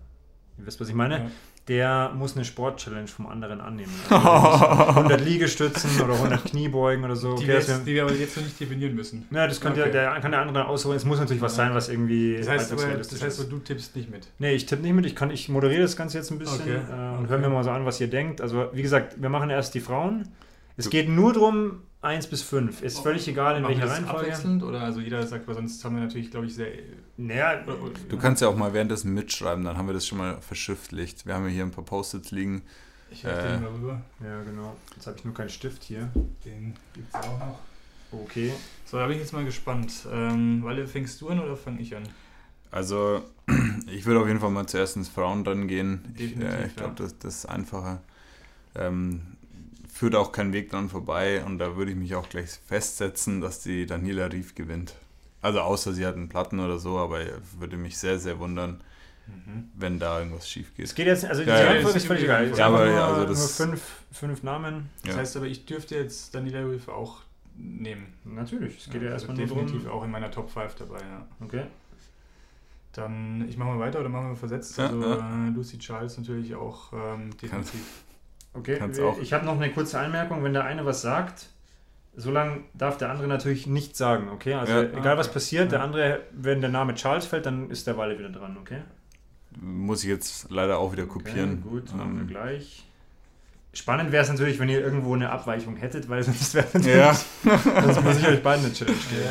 ihr 0.59 0.65
wisst, 0.67 0.79
was 0.79 0.89
ich 0.89 0.95
meine, 0.95 1.15
Ja. 1.17 1.25
der 1.67 2.11
muss 2.15 2.35
eine 2.35 2.45
Sport-Challenge 2.45 3.07
vom 3.07 3.27
anderen 3.27 3.61
annehmen. 3.61 3.91
Also 4.09 4.65
100 4.99 5.21
Liegestützen 5.21 6.01
oder 6.01 6.13
100 6.15 6.45
Kniebeugen 6.45 7.03
oder 7.05 7.15
so. 7.15 7.29
Die, 7.35 7.43
Okay, 7.43 7.47
wir 7.47 7.53
jetzt, 7.55 7.69
wär- 7.69 7.77
die 7.79 7.93
wir 7.93 8.03
aber 8.03 8.13
jetzt 8.13 8.35
noch 8.37 8.43
nicht 8.43 8.59
definieren 8.59 8.95
müssen. 8.95 9.25
ja, 9.31 9.47
das 9.47 9.61
könnte 9.61 9.81
Okay. 9.81 9.91
der 9.91 10.19
kann 10.19 10.31
der 10.31 10.41
andere 10.41 10.67
ausholen. 10.67 10.97
Es 10.97 11.05
muss 11.05 11.19
natürlich 11.19 11.41
was 11.41 11.55
sein, 11.55 11.73
was 11.73 11.89
irgendwie 11.89 12.37
Das 12.37 12.49
heißt, 12.49 12.71
aber, 12.73 12.83
das 12.95 13.21
heißt, 13.21 13.39
aber 13.41 13.49
du 13.49 13.59
tippst 13.59 13.95
nicht 13.95 14.09
mit. 14.11 14.27
Nee, 14.39 14.53
ich 14.53 14.65
tippe 14.65 14.81
nicht 14.81 14.93
mit. 14.93 15.05
Ich, 15.05 15.15
kann, 15.15 15.31
ich 15.31 15.49
moderiere 15.49 15.81
das 15.83 15.95
Ganze 15.95 16.17
jetzt 16.17 16.31
ein 16.31 16.39
bisschen 16.39 16.61
Okay. 16.61 16.75
äh, 16.75 17.17
und 17.17 17.19
Okay. 17.25 17.29
hören 17.29 17.41
wir 17.41 17.49
mal 17.49 17.63
so 17.63 17.71
an, 17.71 17.85
was 17.85 17.99
ihr 18.01 18.07
denkt. 18.09 18.41
Also, 18.41 18.69
wie 18.73 18.81
gesagt, 18.81 19.21
wir 19.21 19.29
machen 19.29 19.49
erst 19.49 19.73
die 19.75 19.79
Frauen. 19.79 20.27
Es 20.79 20.89
geht 20.89 21.09
nur 21.09 21.33
darum, 21.33 21.81
1 22.01 22.27
bis 22.27 22.41
5. 22.41 22.81
Ist 22.81 22.99
völlig 22.99 23.27
egal, 23.27 23.57
in 23.57 23.63
Machen 23.63 23.73
welcher 23.73 23.87
das 23.87 23.97
Reihenfolge. 23.97 24.19
abwechselnd 24.21 24.63
oder 24.63 24.81
also 24.81 25.01
jeder 25.01 25.25
sagt, 25.27 25.47
weil 25.47 25.55
sonst 25.55 25.83
haben 25.83 25.95
wir 25.95 26.03
natürlich, 26.03 26.31
glaube 26.31 26.45
ich, 26.45 26.55
sehr. 26.55 26.71
Naja, 27.17 27.61
oder- 27.65 27.81
oder- 27.83 27.99
Du 28.07 28.17
kannst 28.17 28.41
ja 28.41 28.47
auch 28.47 28.55
mal 28.55 28.73
währenddessen 28.73 29.13
mitschreiben, 29.13 29.65
dann 29.65 29.77
haben 29.77 29.87
wir 29.87 29.93
das 29.93 30.07
schon 30.07 30.17
mal 30.17 30.39
verschriftlicht. 30.41 31.25
Wir 31.25 31.33
haben 31.35 31.43
ja 31.43 31.49
hier 31.51 31.63
ein 31.63 31.71
paar 31.71 31.83
Post-its 31.83 32.31
liegen. 32.31 32.61
Ich 33.11 33.23
helfe 33.23 33.39
äh, 33.47 33.57
dir 33.57 33.59
mal 33.59 33.71
rüber. 33.73 34.01
ja, 34.23 34.41
genau. 34.43 34.75
Jetzt 34.95 35.07
habe 35.07 35.17
ich 35.17 35.25
nur 35.25 35.33
keinen 35.33 35.49
Stift 35.49 35.83
hier. 35.83 36.09
Den 36.45 36.75
gibt 36.93 37.09
es 37.09 37.15
auch 37.15 37.39
noch. 37.39 37.59
Okay. 38.11 38.53
So, 38.85 38.97
da 38.97 39.05
bin 39.07 39.15
ich 39.15 39.21
jetzt 39.21 39.33
mal 39.33 39.43
gespannt. 39.45 39.91
Ähm, 40.11 40.63
Walle, 40.63 40.87
fängst 40.87 41.19
du 41.19 41.29
an 41.29 41.39
oder 41.39 41.57
fange 41.57 41.81
ich 41.81 41.95
an? 41.95 42.03
Also, 42.71 43.23
ich 43.91 44.05
würde 44.05 44.21
auf 44.21 44.27
jeden 44.27 44.39
Fall 44.39 44.51
mal 44.51 44.67
zuerst 44.67 44.95
ins 44.95 45.09
Frauenrennen 45.09 45.67
gehen. 45.67 46.01
Ich, 46.15 46.29
Definitiv, 46.35 46.53
äh, 46.59 46.67
ich 46.67 46.75
glaube, 46.75 46.93
ja. 46.97 47.03
das, 47.03 47.17
das 47.19 47.35
ist 47.35 47.45
einfacher. 47.47 48.01
Ähm, 48.75 49.21
führt 49.99 50.15
auch 50.15 50.31
kein 50.31 50.53
Weg 50.53 50.69
dran 50.71 50.87
vorbei 50.89 51.43
und 51.43 51.59
da 51.59 51.75
würde 51.75 51.91
ich 51.91 51.97
mich 51.97 52.15
auch 52.15 52.29
gleich 52.29 52.51
festsetzen, 52.67 53.41
dass 53.41 53.59
die 53.59 53.85
Daniela 53.85 54.27
Rief 54.31 54.55
gewinnt. 54.55 54.95
Also 55.41 55.59
außer 55.59 55.91
sie 55.91 56.05
hat 56.05 56.15
einen 56.15 56.29
Platten 56.29 56.61
oder 56.61 56.79
so, 56.79 56.97
aber 56.97 57.19
würde 57.59 57.75
mich 57.75 57.97
sehr, 57.97 58.17
sehr 58.17 58.39
wundern, 58.39 58.79
wenn 59.75 59.99
da 59.99 60.19
irgendwas 60.19 60.49
schief 60.49 60.67
Es 60.77 60.95
geht. 60.95 61.05
geht 61.05 61.07
jetzt, 61.07 61.25
also 61.25 61.43
die 61.43 61.49
Ja, 61.49 61.59
ja, 61.59 61.65
Reihenfolge 61.67 61.97
ist 61.97 62.03
ist 62.03 62.07
völlig 62.07 62.23
egal. 62.23 62.49
Ja, 62.57 62.67
aber 62.67 62.85
nur, 62.85 62.93
ja, 62.93 63.07
also 63.09 63.25
das- 63.25 63.59
nur 63.59 63.67
fünf, 63.67 63.81
fünf 64.13 64.43
Namen. 64.43 64.89
Das 65.03 65.15
Ja. 65.15 65.19
heißt 65.21 65.35
aber, 65.37 65.47
ich 65.47 65.65
dürfte 65.65 65.95
jetzt 65.95 66.33
Daniela 66.33 66.61
Rief 66.69 66.87
auch 66.87 67.17
nehmen. 67.57 68.13
Natürlich, 68.23 68.77
es 68.77 68.85
geht 68.89 69.01
ja, 69.01 69.09
also 69.11 69.27
erstmal 69.27 69.35
nur 69.37 69.47
definitiv 69.47 69.83
darum. 69.83 69.99
auch 69.99 70.05
in 70.05 70.11
meiner 70.11 70.31
Top 70.31 70.49
5 70.49 70.75
dabei, 70.75 70.99
ja. 70.99 71.27
Okay. 71.41 71.63
Dann, 72.93 73.47
ich 73.49 73.57
mache 73.57 73.69
mal 73.69 73.79
weiter 73.79 73.99
oder 73.99 74.09
machen 74.09 74.29
wir 74.29 74.35
versetzt? 74.35 74.77
Ja, 74.77 74.87
also 74.87 75.01
ja. 75.03 75.47
Äh, 75.47 75.49
Lucy 75.49 75.77
Charles 75.77 76.17
natürlich 76.17 76.55
auch 76.55 76.91
ähm, 76.93 77.35
definitiv. 77.37 77.81
Okay, 78.59 78.77
Kannst 78.77 78.99
wir- 78.99 79.05
auch. 79.07 79.19
ich 79.19 79.33
habe 79.33 79.45
noch 79.45 79.55
eine 79.59 79.71
kurze 79.71 79.99
Anmerkung. 79.99 80.43
Wenn 80.43 80.53
der 80.53 80.63
eine 80.65 80.85
was 80.85 81.01
sagt, 81.01 81.47
solange 82.15 82.61
darf 82.73 82.97
der 82.97 83.09
andere 83.11 83.27
natürlich 83.27 83.67
nichts 83.67 83.97
sagen, 83.97 84.29
okay? 84.29 84.53
Also 84.55 84.73
Ja. 84.73 84.81
egal 84.83 85.17
was 85.17 85.31
passiert, 85.31 85.71
der 85.71 85.79
Ja. 85.79 85.85
andere, 85.85 86.19
wenn 86.31 86.61
der 86.61 86.69
Name 86.69 86.95
Charles 86.95 87.25
fällt, 87.25 87.45
dann 87.45 87.69
ist 87.69 87.87
der 87.87 87.97
Walle 87.97 88.17
wieder 88.19 88.29
dran, 88.29 88.57
okay? 88.59 88.81
Muss 89.61 90.03
ich 90.03 90.09
jetzt 90.09 90.49
leider 90.51 90.77
auch 90.77 90.91
wieder 90.91 91.05
kopieren. 91.05 91.63
Okay, 91.65 91.69
gut, 91.75 91.95
machen 91.95 92.15
wir 92.15 92.21
Ähm, 92.21 92.27
gleich. 92.27 92.85
Spannend 93.73 94.11
wäre 94.11 94.23
es 94.23 94.29
natürlich, 94.29 94.57
wenn 94.59 94.67
ihr 94.69 94.81
irgendwo 94.81 95.13
eine 95.13 95.29
Abweichung 95.29 95.75
hättet, 95.77 96.09
weil 96.09 96.23
sonst 96.23 96.53
wäre 96.55 96.67
ja, 96.97 97.13
sonst 97.43 98.03
muss 98.03 98.17
ich 98.17 98.27
euch 98.27 98.41
beiden 98.43 98.65
eine 98.65 98.73
Challenge 98.73 98.97
geben. 99.09 99.21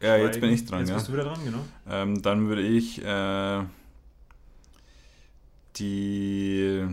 Ja. 0.00 0.08
ja, 0.08 0.16
jetzt 0.24 0.40
bin 0.40 0.50
ich 0.50 0.64
dran, 0.66 0.80
Jetzt 0.80 0.90
ja. 0.90 0.94
bist 0.96 1.08
du 1.08 1.12
wieder 1.14 1.24
dran, 1.24 1.38
genau. 1.44 1.64
Ähm, 1.90 2.20
dann 2.22 2.48
würde 2.48 2.62
ich 2.62 3.02
äh, 3.02 3.60
die. 5.78 6.86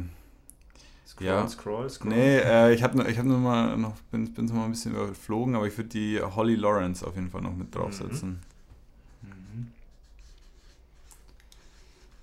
Scroll, 1.07 1.27
Ja. 1.27 1.47
scroll, 1.47 1.89
scroll. 1.89 2.09
Nee, 2.11 2.37
äh, 2.39 2.73
ich 2.73 2.81
habe 2.81 3.09
ich 3.09 3.17
hab 3.19 3.25
nur 3.25 3.37
mal 3.37 3.77
noch, 3.77 3.93
bin, 4.11 4.33
bin 4.33 4.47
so 4.47 4.53
mal 4.55 4.65
ein 4.65 4.71
bisschen 4.71 4.93
überflogen, 4.93 5.55
aber 5.55 5.67
ich 5.67 5.77
würde 5.77 5.89
die 5.89 6.19
Holly 6.21 6.55
Lawrence 6.55 7.05
auf 7.05 7.15
jeden 7.15 7.29
Fall 7.29 7.41
noch 7.41 7.55
mit 7.55 7.73
draufsetzen. 7.75 8.39
Mhm. 9.21 9.67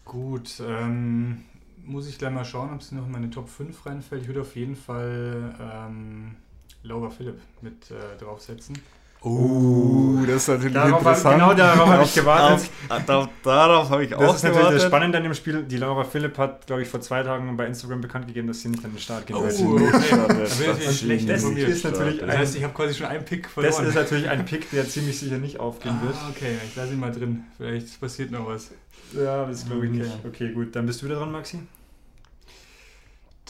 Gut, 0.04 0.60
ähm, 0.66 1.44
muss 1.84 2.08
ich 2.08 2.18
gleich 2.18 2.32
mal 2.32 2.44
schauen, 2.44 2.72
ob 2.74 2.80
es 2.80 2.90
noch 2.90 3.06
in 3.06 3.12
meine 3.12 3.30
Top 3.30 3.48
5 3.48 3.86
reinfällt. 3.86 4.22
Ich 4.22 4.28
würde 4.28 4.40
auf 4.40 4.56
jeden 4.56 4.74
Fall 4.74 5.54
ähm, 5.60 6.34
Laura 6.82 7.10
Philipp 7.10 7.40
mit 7.62 7.90
äh, 7.90 8.16
draufsetzen. 8.18 8.76
Oh, 9.22 10.18
das 10.26 10.36
ist 10.36 10.48
natürlich 10.48 10.72
Darauf 10.72 10.92
hab- 10.92 10.98
interessant. 11.00 11.34
genau 11.34 11.52
darauf 11.54 11.88
habe 11.90 12.04
ich 12.04 12.14
gewartet. 12.14 12.70
Auf, 12.88 13.08
auf, 13.10 13.28
darauf 13.42 13.90
habe 13.90 14.04
ich 14.04 14.14
auch 14.14 14.20
Das 14.20 14.36
ist 14.36 14.42
natürlich 14.44 14.58
das 14.60 14.68
gewartet. 14.70 14.88
Spannende 14.88 15.18
an 15.18 15.24
dem 15.24 15.34
Spiel. 15.34 15.62
Die 15.64 15.76
Laura 15.76 16.04
Philipp 16.04 16.38
hat, 16.38 16.66
glaube 16.66 16.80
ich, 16.82 16.88
vor 16.88 17.02
zwei 17.02 17.22
Tagen 17.22 17.54
bei 17.56 17.66
Instagram 17.66 18.00
bekannt 18.00 18.26
gegeben, 18.28 18.48
dass 18.48 18.62
sie 18.62 18.68
nicht 18.70 18.82
an 18.82 18.92
den 18.92 18.98
Start 18.98 19.26
gehen 19.26 19.36
Oh. 19.36 19.42
Das 19.42 19.58
Da 19.58 19.64
bin 19.64 19.78
ich 19.82 21.10
ist 21.10 21.28
das 21.28 21.42
ist 21.44 21.84
natürlich 21.84 22.20
Das 22.20 22.36
heißt, 22.38 22.56
ich 22.56 22.64
habe 22.64 22.72
quasi 22.72 22.94
schon 22.94 23.06
einen 23.08 23.24
Pick 23.26 23.42
Das 23.42 23.52
verloren. 23.52 23.86
ist 23.88 23.94
natürlich 23.94 24.28
ein 24.30 24.44
Pick, 24.46 24.70
der 24.70 24.88
ziemlich 24.88 25.18
sicher 25.18 25.36
nicht 25.36 25.60
aufgehen 25.60 26.00
wird. 26.02 26.14
ah, 26.14 26.30
okay, 26.34 26.56
ich 26.66 26.74
lasse 26.76 26.92
ihn 26.94 27.00
mal 27.00 27.12
drin. 27.12 27.44
Vielleicht 27.58 28.00
passiert 28.00 28.30
noch 28.30 28.46
was. 28.46 28.70
Ja, 29.12 29.44
das 29.44 29.66
glaube 29.66 29.84
ich 29.86 29.90
Okay. 29.92 30.00
nicht. 30.02 30.18
Okay, 30.26 30.52
gut, 30.52 30.74
dann 30.74 30.86
bist 30.86 31.02
du 31.02 31.06
wieder 31.06 31.16
dran, 31.16 31.30
Maxi. 31.32 31.58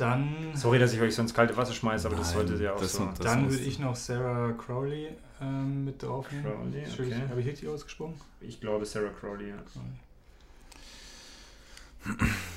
Dann, 0.01 0.57
Sorry, 0.57 0.79
dass 0.79 0.95
ich 0.95 1.01
euch 1.03 1.15
so 1.15 1.21
ins 1.21 1.35
kalte 1.35 1.55
Wasser 1.59 1.75
schmeiße, 1.75 2.07
aber 2.07 2.17
das 2.17 2.35
Nein, 2.35 2.47
sollte 2.49 2.65
ja 2.65 2.73
auch 2.73 2.81
das 2.81 2.95
so. 2.95 3.05
das- 3.07 3.19
dann 3.19 3.51
würde 3.51 3.63
ich 3.63 3.79
noch 3.79 3.95
Sarah 3.95 4.53
Crowley 4.53 5.11
ähm, 5.43 5.85
mit 5.85 6.03
draufnehmen. 6.03 6.43
Crowley, 6.43 6.85
okay. 6.91 7.29
Habe 7.29 7.41
ich 7.43 7.47
richtig 7.47 7.69
ausgesprochen? 7.69 8.19
Ich 8.41 8.61
glaube 8.61 8.87
Sarah 8.87 9.11
Crowley, 9.11 9.51
ja. 9.51 9.57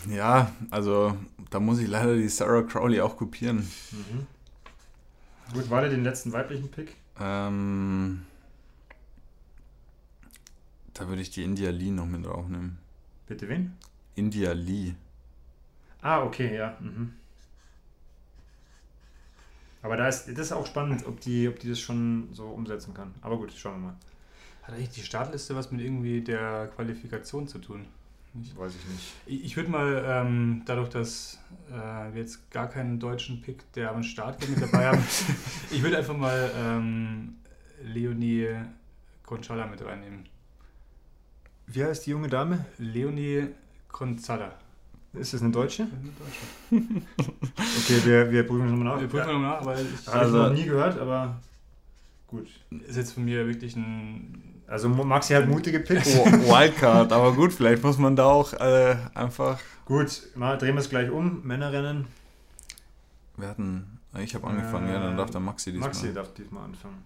Ja, 0.09 0.51
also 0.71 1.17
da 1.49 1.59
muss 1.59 1.79
ich 1.79 1.87
leider 1.89 2.15
die 2.15 2.29
Sarah 2.29 2.61
Crowley 2.63 3.01
auch 3.01 3.17
kopieren. 3.17 3.57
Mhm. 3.91 4.25
Gut, 5.53 5.69
warte 5.69 5.89
den 5.89 6.05
letzten 6.05 6.31
weiblichen 6.31 6.71
Pick. 6.71 6.95
Ähm, 7.19 8.21
da 10.93 11.09
würde 11.09 11.21
ich 11.21 11.29
die 11.31 11.43
India 11.43 11.71
Lee 11.71 11.91
noch 11.91 12.05
mit 12.05 12.25
draufnehmen. 12.25 12.77
Bitte 13.27 13.49
wen? 13.49 13.73
India 14.15 14.53
Lee. 14.53 14.93
Ah, 16.01 16.23
okay, 16.23 16.55
ja. 16.55 16.77
Mhm. 16.79 17.15
Aber 19.83 19.97
da 19.97 20.07
ist 20.07 20.27
das 20.27 20.39
ist 20.39 20.51
auch 20.53 20.65
spannend, 20.65 21.05
ob 21.05 21.19
die, 21.19 21.47
ob 21.47 21.59
die 21.59 21.69
das 21.69 21.79
schon 21.79 22.29
so 22.31 22.45
umsetzen 22.47 22.93
kann. 22.93 23.13
Aber 23.21 23.37
gut, 23.37 23.51
schauen 23.53 23.81
wir 23.81 23.87
mal. 23.89 23.95
Hat 24.63 24.75
eigentlich 24.75 24.89
die 24.89 25.01
Startliste 25.01 25.55
was 25.55 25.71
mit 25.71 25.81
irgendwie 25.81 26.21
der 26.21 26.71
Qualifikation 26.75 27.47
zu 27.47 27.59
tun? 27.59 27.85
Nicht? 28.33 28.57
Weiß 28.57 28.73
ich 28.73 28.89
nicht. 28.89 29.13
Ich, 29.25 29.45
ich 29.45 29.55
würde 29.57 29.69
mal, 29.69 30.03
ähm, 30.07 30.63
dadurch, 30.65 30.89
dass 30.89 31.37
äh, 31.69 32.13
wir 32.13 32.21
jetzt 32.21 32.49
gar 32.49 32.67
keinen 32.67 32.99
deutschen 32.99 33.41
Pick, 33.41 33.71
der 33.73 33.91
am 33.91 34.01
Start 34.01 34.39
geht, 34.39 34.49
mit 34.49 34.61
dabei 34.61 34.87
haben, 34.87 35.03
ich 35.71 35.83
würde 35.83 35.97
einfach 35.97 36.17
mal 36.17 36.49
ähm, 36.57 37.35
Leonie 37.83 38.55
Conchala 39.23 39.67
mit 39.67 39.83
reinnehmen. 39.83 40.25
Wie 41.67 41.83
heißt 41.83 42.05
die 42.05 42.11
junge 42.11 42.29
Dame? 42.29 42.65
Leonie 42.77 43.49
Gonzala. 43.91 44.62
Ist 45.13 45.33
das 45.33 45.41
eine 45.41 45.51
Deutsche? 45.51 45.85
Das 45.85 45.91
eine 46.71 46.81
Deutsche. 46.81 47.01
Okay, 47.83 48.01
wir, 48.05 48.31
wir 48.31 48.43
prüfen 48.47 48.69
nochmal 48.71 48.95
nach. 48.95 49.01
Wir 49.01 49.07
prüfen 49.07 49.27
nochmal 49.27 49.59
nach, 49.59 49.65
weil 49.65 49.85
ich 49.85 50.07
Habe 50.07 50.19
Also- 50.19 50.37
noch 50.37 50.53
nie 50.53 50.63
gehört, 50.65 50.97
aber 50.99 51.39
gut. 52.27 52.47
ist 52.87 52.95
jetzt 52.97 53.13
von 53.13 53.25
mir 53.25 53.45
wirklich 53.47 53.75
ein. 53.75 54.39
Also 54.67 54.89
Maxi 54.89 55.33
hat 55.33 55.47
mutige 55.47 55.79
Picks. 55.81 56.15
Oh, 56.17 56.25
Wildcard, 56.25 57.11
aber 57.11 57.33
gut, 57.33 57.53
vielleicht 57.53 57.83
muss 57.83 57.97
man 57.99 58.15
da 58.15 58.25
auch 58.25 58.53
äh, 58.53 58.95
einfach. 59.13 59.59
Gut, 59.85 60.23
mal 60.35 60.57
drehen 60.57 60.73
wir 60.75 60.79
es 60.79 60.89
gleich 60.89 61.11
um. 61.11 61.41
Männerrennen. 61.45 62.07
Wir 63.37 63.49
hatten. 63.49 63.99
Ich 64.19 64.33
habe 64.35 64.47
angefangen, 64.47 64.87
ja, 64.89 64.99
dann 64.99 65.17
darf 65.17 65.29
der 65.31 65.41
Maxi 65.41 65.71
diesmal. 65.71 65.89
Maxi 65.89 66.13
darf 66.13 66.33
diesmal 66.33 66.63
anfangen. 66.65 67.03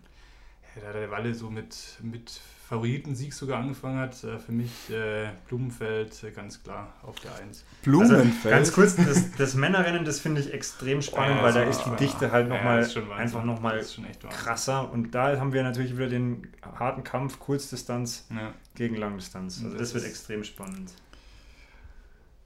Ja, 0.84 0.92
da 0.94 1.00
der 1.00 1.12
Walle 1.12 1.34
so 1.34 1.50
mit, 1.50 1.76
mit 2.02 2.40
Favoritensieg 2.70 3.34
sogar 3.34 3.60
angefangen 3.62 3.98
hat, 4.00 4.22
äh, 4.24 4.38
für 4.40 4.52
mich 4.52 4.90
äh, 4.90 5.30
Blumenfeld 5.48 6.22
äh, 6.24 6.32
ganz 6.32 6.62
klar 6.62 6.94
auf 7.02 7.16
der 7.22 7.34
Eins. 7.36 7.63
Blumenfeld. 7.84 8.54
Also, 8.54 8.72
ganz 8.74 8.74
kurz, 8.74 8.96
das, 8.98 9.32
das 9.38 9.54
Männerrennen, 9.56 10.04
das 10.06 10.20
finde 10.20 10.42
ich 10.42 10.54
extrem 10.54 11.02
spannend, 11.02 11.38
Ja, 11.38 11.44
weil 11.44 11.54
da 11.54 11.63
ist 11.63 11.84
die 11.86 11.96
Dichte 11.96 12.32
halt 12.32 12.50
ja, 12.50 12.56
nochmal 12.56 12.80
das 12.80 12.88
ist 12.88 12.94
schon 12.94 13.04
Wahnsinn. 13.10 13.24
einfach 13.24 13.44
nochmal 13.46 13.86
krasser. 14.30 14.92
Und 14.92 15.16
da 15.16 15.40
haben 15.40 15.54
wir 15.54 15.63
natürlich 15.63 15.96
wieder 15.96 16.10
den 16.10 16.46
harten 16.62 17.04
Kampf 17.06 17.40
Kurzdistanz 17.40 18.28
Ja. 18.36 18.54
gegen 18.76 18.96
Langdistanz. 18.98 19.62
Also 19.63 19.70
Das 19.78 19.80
das 19.80 19.94
wird 19.96 20.06
extrem 20.06 20.44
spannend. 20.44 20.92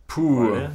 Puh. 0.07 0.51
Walle? 0.51 0.71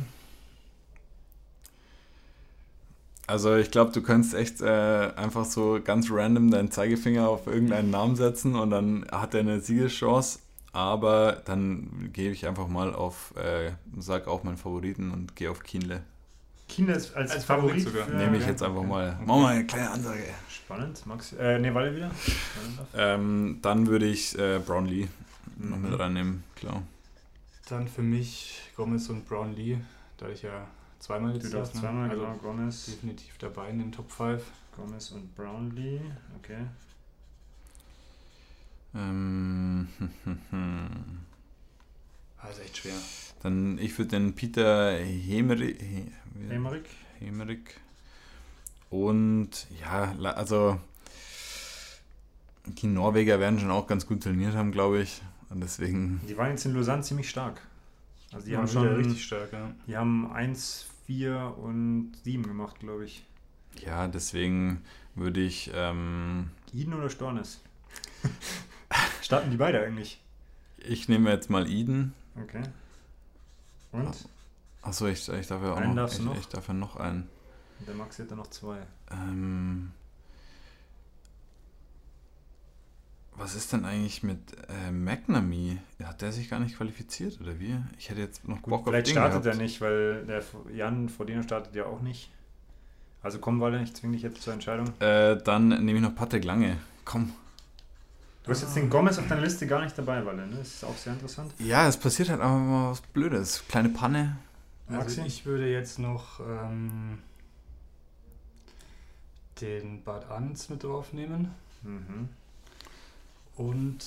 Also 3.26 3.56
ich 3.56 3.70
glaube, 3.72 3.90
du 3.92 4.02
könntest 4.02 4.34
echt 4.34 4.60
äh, 4.60 5.10
einfach 5.16 5.44
so 5.44 5.80
ganz 5.82 6.08
random 6.10 6.50
deinen 6.50 6.70
Zeigefinger 6.70 7.28
auf 7.28 7.46
irgendeinen 7.46 7.90
Namen 7.90 8.14
setzen 8.16 8.54
und 8.54 8.70
dann 8.70 9.06
hat 9.10 9.34
er 9.34 9.40
eine 9.40 9.60
Siegeschance. 9.60 10.38
Aber 10.72 11.42
dann 11.46 12.10
gehe 12.12 12.30
ich 12.30 12.46
einfach 12.46 12.68
mal 12.68 12.94
auf, 12.94 13.32
äh, 13.36 13.72
sag 13.98 14.28
auch 14.28 14.44
meinen 14.44 14.58
Favoriten 14.58 15.10
und 15.10 15.34
gehe 15.34 15.50
auf 15.50 15.62
Kienle. 15.62 16.02
Ist 16.68 17.16
als, 17.16 17.30
Als 17.32 17.44
Favorit. 17.44 17.82
Favorit 17.82 17.82
sogar. 17.84 18.06
für- 18.06 18.16
Nehme 18.16 18.36
ich 18.36 18.42
okay. 18.42 18.50
jetzt 18.50 18.62
einfach 18.62 18.80
Okay. 18.80 18.86
mal. 18.88 19.18
Machen 19.24 19.40
wir 19.42 19.48
eine 19.48 19.66
kleine 19.66 19.90
Ansage. 19.90 20.24
Spannend. 20.50 21.06
Max, 21.06 21.32
äh, 21.32 21.58
nee, 21.58 21.72
Walle 21.72 21.94
wieder? 21.96 22.10
Ähm, 22.94 23.58
dann 23.62 23.86
würde 23.86 24.06
ich 24.06 24.36
äh, 24.38 24.58
Brownlee 24.58 25.08
noch 25.58 25.76
Mhm. 25.78 25.90
mit 25.90 25.98
reinnehmen, 25.98 26.44
klar. 26.56 26.82
Dann 27.68 27.88
für 27.88 28.02
mich 28.02 28.60
Gomez 28.76 29.08
und 29.08 29.26
Brownlee, 29.26 29.78
da 30.18 30.28
ich 30.28 30.42
ja 30.42 30.66
zweimal 30.98 31.32
darfst 31.38 31.54
darf, 31.54 31.74
ne? 31.74 31.80
zweimal, 31.80 32.10
also 32.10 32.22
genau, 32.22 32.36
Gomez, 32.38 32.86
definitiv 32.86 33.38
dabei 33.38 33.70
in 33.70 33.78
den 33.78 33.92
Top 33.92 34.10
5. 34.10 34.42
Gomez 34.76 35.10
und 35.12 35.34
Brownlee. 35.34 36.00
Okay. 36.38 36.66
Ähm, 38.94 39.88
Also 42.38 42.60
echt 42.62 42.76
schwer. 42.76 42.94
dann, 43.42 43.78
ich 43.78 43.96
würde 43.98 44.10
den 44.10 44.34
Peter 44.34 44.92
Hemerik, 44.96 45.82
Emmerich. 46.48 46.86
Hemerik 47.18 47.80
und 48.90 49.66
ja, 49.80 50.14
also 50.34 50.78
die 52.66 52.86
Norweger 52.86 53.40
werden 53.40 53.58
schon 53.58 53.70
auch 53.70 53.86
ganz 53.86 54.06
gut 54.06 54.22
trainiert 54.22 54.54
haben, 54.54 54.70
glaube 54.70 55.00
ich. 55.02 55.22
Und 55.48 55.60
deswegen, 55.60 56.20
Die 56.28 56.36
waren 56.36 56.50
jetzt 56.50 56.66
in 56.66 56.74
Lausanne 56.74 57.02
ziemlich 57.02 57.28
stark. 57.30 57.60
Also 58.32 58.46
die 58.46 58.56
haben 58.56 58.66
schon 58.68 58.86
richtig 58.88 59.24
stark, 59.24 59.52
ja. 59.52 59.74
Die 59.86 59.96
haben 59.96 60.30
1, 60.32 60.86
4 61.06 61.54
und 61.58 62.12
7 62.24 62.42
gemacht, 62.42 62.80
glaube 62.80 63.04
ich. 63.04 63.24
ja, 63.84 64.08
deswegen 64.08 64.82
würde 65.14 65.40
ich, 65.40 65.70
ähm, 65.74 66.50
Iden 66.72 66.94
oder 66.94 67.08
Stornes? 67.08 67.60
Starten 69.22 69.50
die 69.50 69.56
beide 69.56 69.80
eigentlich? 69.80 70.20
ich 70.88 71.08
nehme 71.08 71.30
jetzt 71.30 71.50
mal 71.50 71.68
Eden. 71.68 72.14
Okay. 72.40 72.62
Und? 73.92 74.28
Achso, 74.82 75.06
ich, 75.06 75.28
ich 75.28 75.46
darf 75.46 75.62
ja 75.62 75.72
auch 75.72 75.76
Einen 75.78 75.94
noch, 75.94 76.12
ich, 76.12 76.20
noch? 76.20 76.36
ich 76.36 76.46
darf 76.46 76.68
ja 76.68 76.74
noch 76.74 76.96
einen. 76.96 77.28
Der 77.86 77.94
Maxi 77.94 78.22
hat 78.22 78.30
da 78.30 78.36
noch 78.36 78.46
zwei. 78.48 78.78
Ähm, 79.10 79.92
was 83.38 83.54
ist 83.54 83.72
denn 83.72 83.84
eigentlich 83.84 84.22
mit 84.22 84.38
äh, 84.68 84.90
McNamee? 84.90 85.78
Hat 86.02 86.22
der 86.22 86.32
sich 86.32 86.48
gar 86.48 86.58
nicht 86.60 86.76
qualifiziert 86.76 87.40
oder 87.40 87.58
wie? 87.60 87.76
Ich 87.98 88.08
hätte 88.10 88.20
jetzt 88.20 88.46
noch 88.48 88.60
Bock 88.60 88.80
auf 88.80 88.86
Vielleicht 88.86 89.08
startet 89.08 89.42
gehabt. 89.42 89.46
er 89.58 89.62
nicht, 89.62 89.80
weil 89.80 90.24
der 90.26 90.42
Jan 90.74 91.08
Frodeno 91.08 91.42
startet 91.42 91.74
ja 91.74 91.86
auch 91.86 92.00
nicht. 92.00 92.30
Also 93.22 93.38
komm, 93.38 93.60
Walle, 93.60 93.82
ich 93.82 93.92
zwinge 93.94 94.14
dich 94.14 94.22
jetzt 94.22 94.42
zur 94.42 94.52
Entscheidung. 94.52 94.88
Äh, 95.00 95.36
dann 95.42 95.68
nehme 95.68 95.94
ich 95.94 96.00
noch 96.02 96.14
Patrick 96.14 96.44
Lange. 96.44 96.76
Komm. 97.04 97.32
Du 98.44 98.52
hast 98.52 98.62
jetzt 98.62 98.76
den 98.76 98.88
Gomez 98.88 99.18
auf 99.18 99.26
deiner 99.26 99.40
Liste 99.42 99.66
gar 99.66 99.82
nicht 99.82 99.98
dabei, 99.98 100.24
Walle, 100.24 100.46
ne? 100.46 100.56
Das 100.58 100.68
ist 100.68 100.84
auch 100.84 100.96
sehr 100.96 101.12
interessant. 101.14 101.52
Ja, 101.58 101.88
es 101.88 101.96
passiert 101.96 102.28
halt 102.28 102.40
einfach 102.40 102.56
mal 102.58 102.90
was 102.92 103.00
Blödes. 103.00 103.64
Kleine 103.68 103.88
Panne. 103.88 104.36
Also 104.86 105.00
Maxi? 105.00 105.22
ich 105.26 105.44
würde 105.44 105.68
jetzt 105.68 105.98
noch 105.98 106.38
ähm, 106.38 107.18
den 109.60 110.02
Bad 110.04 110.30
Arnitz 110.30 110.68
mit 110.68 110.82
draufnehmen 110.84 111.50
Mhm. 111.82 112.28
Und 113.56 113.98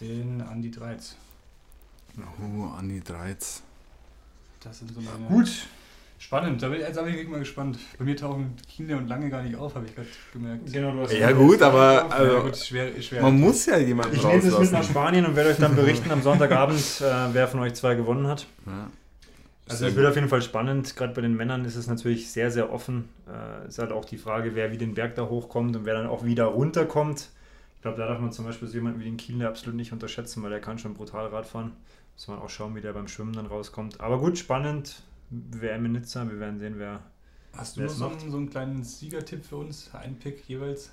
den 0.00 0.40
Andi 0.42 0.70
Dreiz. 0.70 1.16
Oh, 2.18 2.64
Andi 2.76 3.00
Dreiz. 3.00 3.62
Das 4.60 4.78
sind 4.80 4.92
so 4.92 5.00
meine... 5.00 5.26
Gut, 5.28 5.68
Spannend, 6.20 6.60
da 6.60 6.68
bin, 6.68 6.80
jetzt 6.80 6.96
bin 6.96 7.06
ich 7.06 7.12
wirklich 7.12 7.28
mal 7.28 7.38
gespannt. 7.38 7.78
Bei 7.96 8.04
mir 8.04 8.16
tauchen 8.16 8.56
Kinder 8.68 8.96
und 8.96 9.06
lange 9.06 9.30
gar 9.30 9.42
nicht 9.42 9.54
auf, 9.54 9.76
habe 9.76 9.86
ich 9.86 9.94
gerade 9.94 10.08
gemerkt. 10.32 10.72
genau, 10.72 10.90
du 10.90 11.02
hast 11.02 11.12
Ja, 11.12 11.30
gut, 11.30 11.62
aber 11.62 11.94
Ja, 11.94 12.08
also, 12.08 12.40
gut, 12.40 12.56
schwer, 12.56 13.00
schwer. 13.00 13.22
man 13.22 13.38
muss 13.38 13.66
ja 13.66 13.78
jemanden 13.78 14.16
Ich 14.16 14.24
nehme 14.24 14.42
das 14.42 14.58
mit 14.58 14.72
nach. 14.72 14.82
Spanien 14.82 15.26
und 15.26 15.36
werde 15.36 15.50
euch 15.50 15.58
dann 15.58 15.76
berichten 15.76 16.10
am 16.10 16.22
Sonntagabend, 16.22 17.00
äh, 17.00 17.04
wer 17.32 17.46
von 17.46 17.60
euch 17.60 17.74
zwei 17.74 17.94
gewonnen 17.94 18.26
hat. 18.26 18.46
Ja. 18.66 18.90
Also 19.68 19.86
es 19.86 19.94
wird 19.94 20.06
auf 20.06 20.16
jeden 20.16 20.28
Fall 20.28 20.42
spannend. 20.42 20.96
Gerade 20.96 21.14
bei 21.14 21.20
den 21.20 21.36
Männern 21.36 21.64
ist 21.64 21.76
es 21.76 21.86
natürlich 21.86 22.32
sehr, 22.32 22.50
sehr 22.50 22.72
offen. 22.72 23.08
Äh, 23.28 23.68
ist 23.68 23.78
halt 23.78 23.92
auch 23.92 24.04
die 24.04 24.18
Frage, 24.18 24.56
wer 24.56 24.72
wie 24.72 24.78
den 24.78 24.94
Berg 24.94 25.14
da 25.14 25.26
hochkommt 25.28 25.76
und 25.76 25.84
wer 25.84 25.94
dann 25.94 26.08
auch 26.08 26.24
wieder 26.24 26.46
runterkommt. 26.46 27.28
Ich 27.78 27.82
glaube, 27.82 27.96
da 27.96 28.08
darf 28.08 28.18
man 28.18 28.32
zum 28.32 28.44
Beispiel 28.44 28.66
so 28.66 28.74
jemanden 28.74 28.98
wie 28.98 29.04
den 29.04 29.16
Kiel 29.16 29.40
absolut 29.46 29.76
nicht 29.76 29.92
unterschätzen, 29.92 30.42
weil 30.42 30.50
der 30.50 30.60
kann 30.60 30.80
schon 30.80 30.94
brutal 30.94 31.28
Radfahren. 31.28 31.74
Muss 32.16 32.26
man 32.26 32.40
auch 32.40 32.50
schauen, 32.50 32.74
wie 32.74 32.80
der 32.80 32.92
beim 32.92 33.06
Schwimmen 33.06 33.32
dann 33.32 33.46
rauskommt. 33.46 34.00
Aber 34.00 34.18
gut, 34.18 34.36
spannend. 34.36 35.04
WM 35.30 35.84
in 35.84 35.92
Nizza, 35.92 36.28
wir 36.28 36.40
werden 36.40 36.58
sehen, 36.58 36.74
wer. 36.78 37.04
Hast 37.56 37.76
du 37.76 37.82
noch 37.82 37.88
so 37.88 38.08
einen, 38.08 38.30
so 38.32 38.36
einen 38.36 38.50
kleinen 38.50 38.82
Siegertipp 38.82 39.44
für 39.44 39.58
uns? 39.58 39.94
Ein 39.94 40.18
Pick 40.18 40.48
jeweils? 40.48 40.90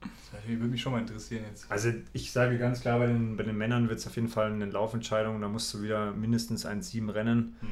Das 0.00 0.48
würde 0.48 0.64
mich 0.64 0.80
schon 0.80 0.92
mal 0.92 1.00
interessieren 1.00 1.44
jetzt. 1.50 1.70
Also 1.70 1.92
ich 2.14 2.32
sage 2.32 2.56
ganz 2.56 2.80
klar, 2.80 2.98
bei 2.98 3.06
den, 3.06 3.36
bei 3.36 3.42
den 3.42 3.58
Männern 3.58 3.90
wird 3.90 3.98
es 3.98 4.06
auf 4.06 4.16
jeden 4.16 4.28
Fall 4.28 4.52
eine 4.52 4.64
Laufentscheidung. 4.64 5.42
Da 5.42 5.48
musst 5.48 5.74
du 5.74 5.82
wieder 5.82 6.12
mindestens 6.12 6.64
1,7 6.64 7.12
rennen. 7.12 7.56
Hm. 7.60 7.68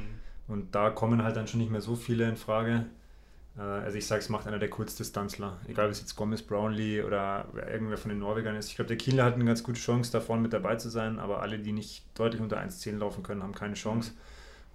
Und 0.48 0.75
da 0.75 0.90
kommen 0.90 1.22
halt 1.22 1.37
dann 1.37 1.48
schon 1.48 1.61
nicht 1.61 1.72
mehr 1.72 1.81
so 1.81 1.96
viele 1.96 2.29
in 2.29 2.37
Frage. 2.37 2.85
Äh, 3.57 3.61
Also 3.61 3.99
ich 3.99 4.07
sage, 4.07 4.21
es 4.21 4.29
macht 4.29 4.47
einer 4.47 4.59
der 4.59 4.71
Kurzdistanzler. 4.71 5.59
Egal, 5.69 5.87
ob 5.87 5.93
es 5.93 6.01
jetzt 6.01 6.17
Gomez, 6.17 6.43
Brownlee 6.43 7.03
oder 7.03 7.47
wer- 7.53 7.71
irgendwer 7.73 7.99
von 7.99 8.09
den 8.11 8.19
Norwegern 8.19 8.57
ist. 8.57 8.69
Ich 8.69 8.77
glaube, 8.77 8.88
der 8.88 8.97
Kieler 8.97 9.25
hat 9.25 9.35
eine 9.35 9.45
ganz 9.45 9.62
gute 9.62 9.81
Chance, 9.81 10.11
da 10.12 10.21
vorne 10.21 10.43
mit 10.43 10.53
dabei 10.53 10.77
zu 10.77 10.88
sein. 10.91 11.19
Aber 11.19 11.43
alle, 11.43 11.59
die 11.59 11.73
nicht 11.73 12.05
deutlich 12.15 12.41
unter 12.41 12.59
1,10 12.59 12.99
laufen 12.99 13.23
können, 13.23 13.43
haben 13.43 13.55
keine 13.55 13.75
Chance. 13.75 14.12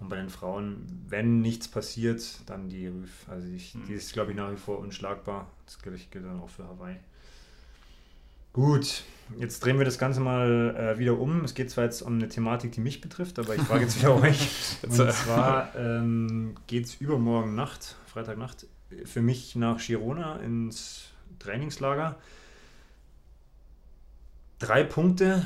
Und 0.00 0.08
bei 0.10 0.16
den 0.16 0.28
Frauen, 0.30 0.86
wenn 1.08 1.40
nichts 1.40 1.66
passiert, 1.66 2.24
dann 2.46 2.68
die 2.68 2.86
Rüf. 2.86 3.26
Also 3.28 3.48
ich, 3.48 3.76
die 3.88 3.94
ist, 3.94 4.12
glaube 4.12 4.30
ich, 4.30 4.36
nach 4.36 4.52
wie 4.52 4.56
vor 4.56 4.78
unschlagbar. 4.78 5.50
Das 5.66 5.80
gilt, 5.82 6.10
gilt 6.12 6.24
dann 6.24 6.38
auch 6.40 6.48
für 6.48 6.62
Hawaii. 6.68 6.96
Gut, 8.52 9.04
jetzt 9.38 9.64
drehen 9.64 9.78
wir 9.78 9.84
das 9.84 9.98
Ganze 9.98 10.20
mal 10.20 10.74
äh, 10.76 10.98
wieder 10.98 11.18
um. 11.18 11.44
Es 11.44 11.54
geht 11.54 11.70
zwar 11.70 11.84
jetzt 11.84 12.02
um 12.02 12.14
eine 12.14 12.28
Thematik, 12.28 12.72
die 12.72 12.80
mich 12.80 13.00
betrifft, 13.00 13.38
aber 13.38 13.54
ich 13.54 13.62
frage 13.62 13.82
jetzt 13.84 13.98
wieder 14.00 14.14
euch. 14.20 14.40
Jetzt, 14.82 14.98
Und 15.00 15.06
äh, 15.06 15.10
zwar 15.10 15.74
ähm, 15.76 16.54
geht 16.66 16.86
es 16.86 16.94
übermorgen 16.96 17.54
Nacht, 17.54 17.96
Freitagnacht, 18.18 18.66
für 19.04 19.22
mich 19.22 19.54
nach 19.54 19.78
Girona 19.78 20.36
ins 20.36 21.10
Trainingslager. 21.38 22.16
Drei 24.58 24.82
Punkte 24.82 25.44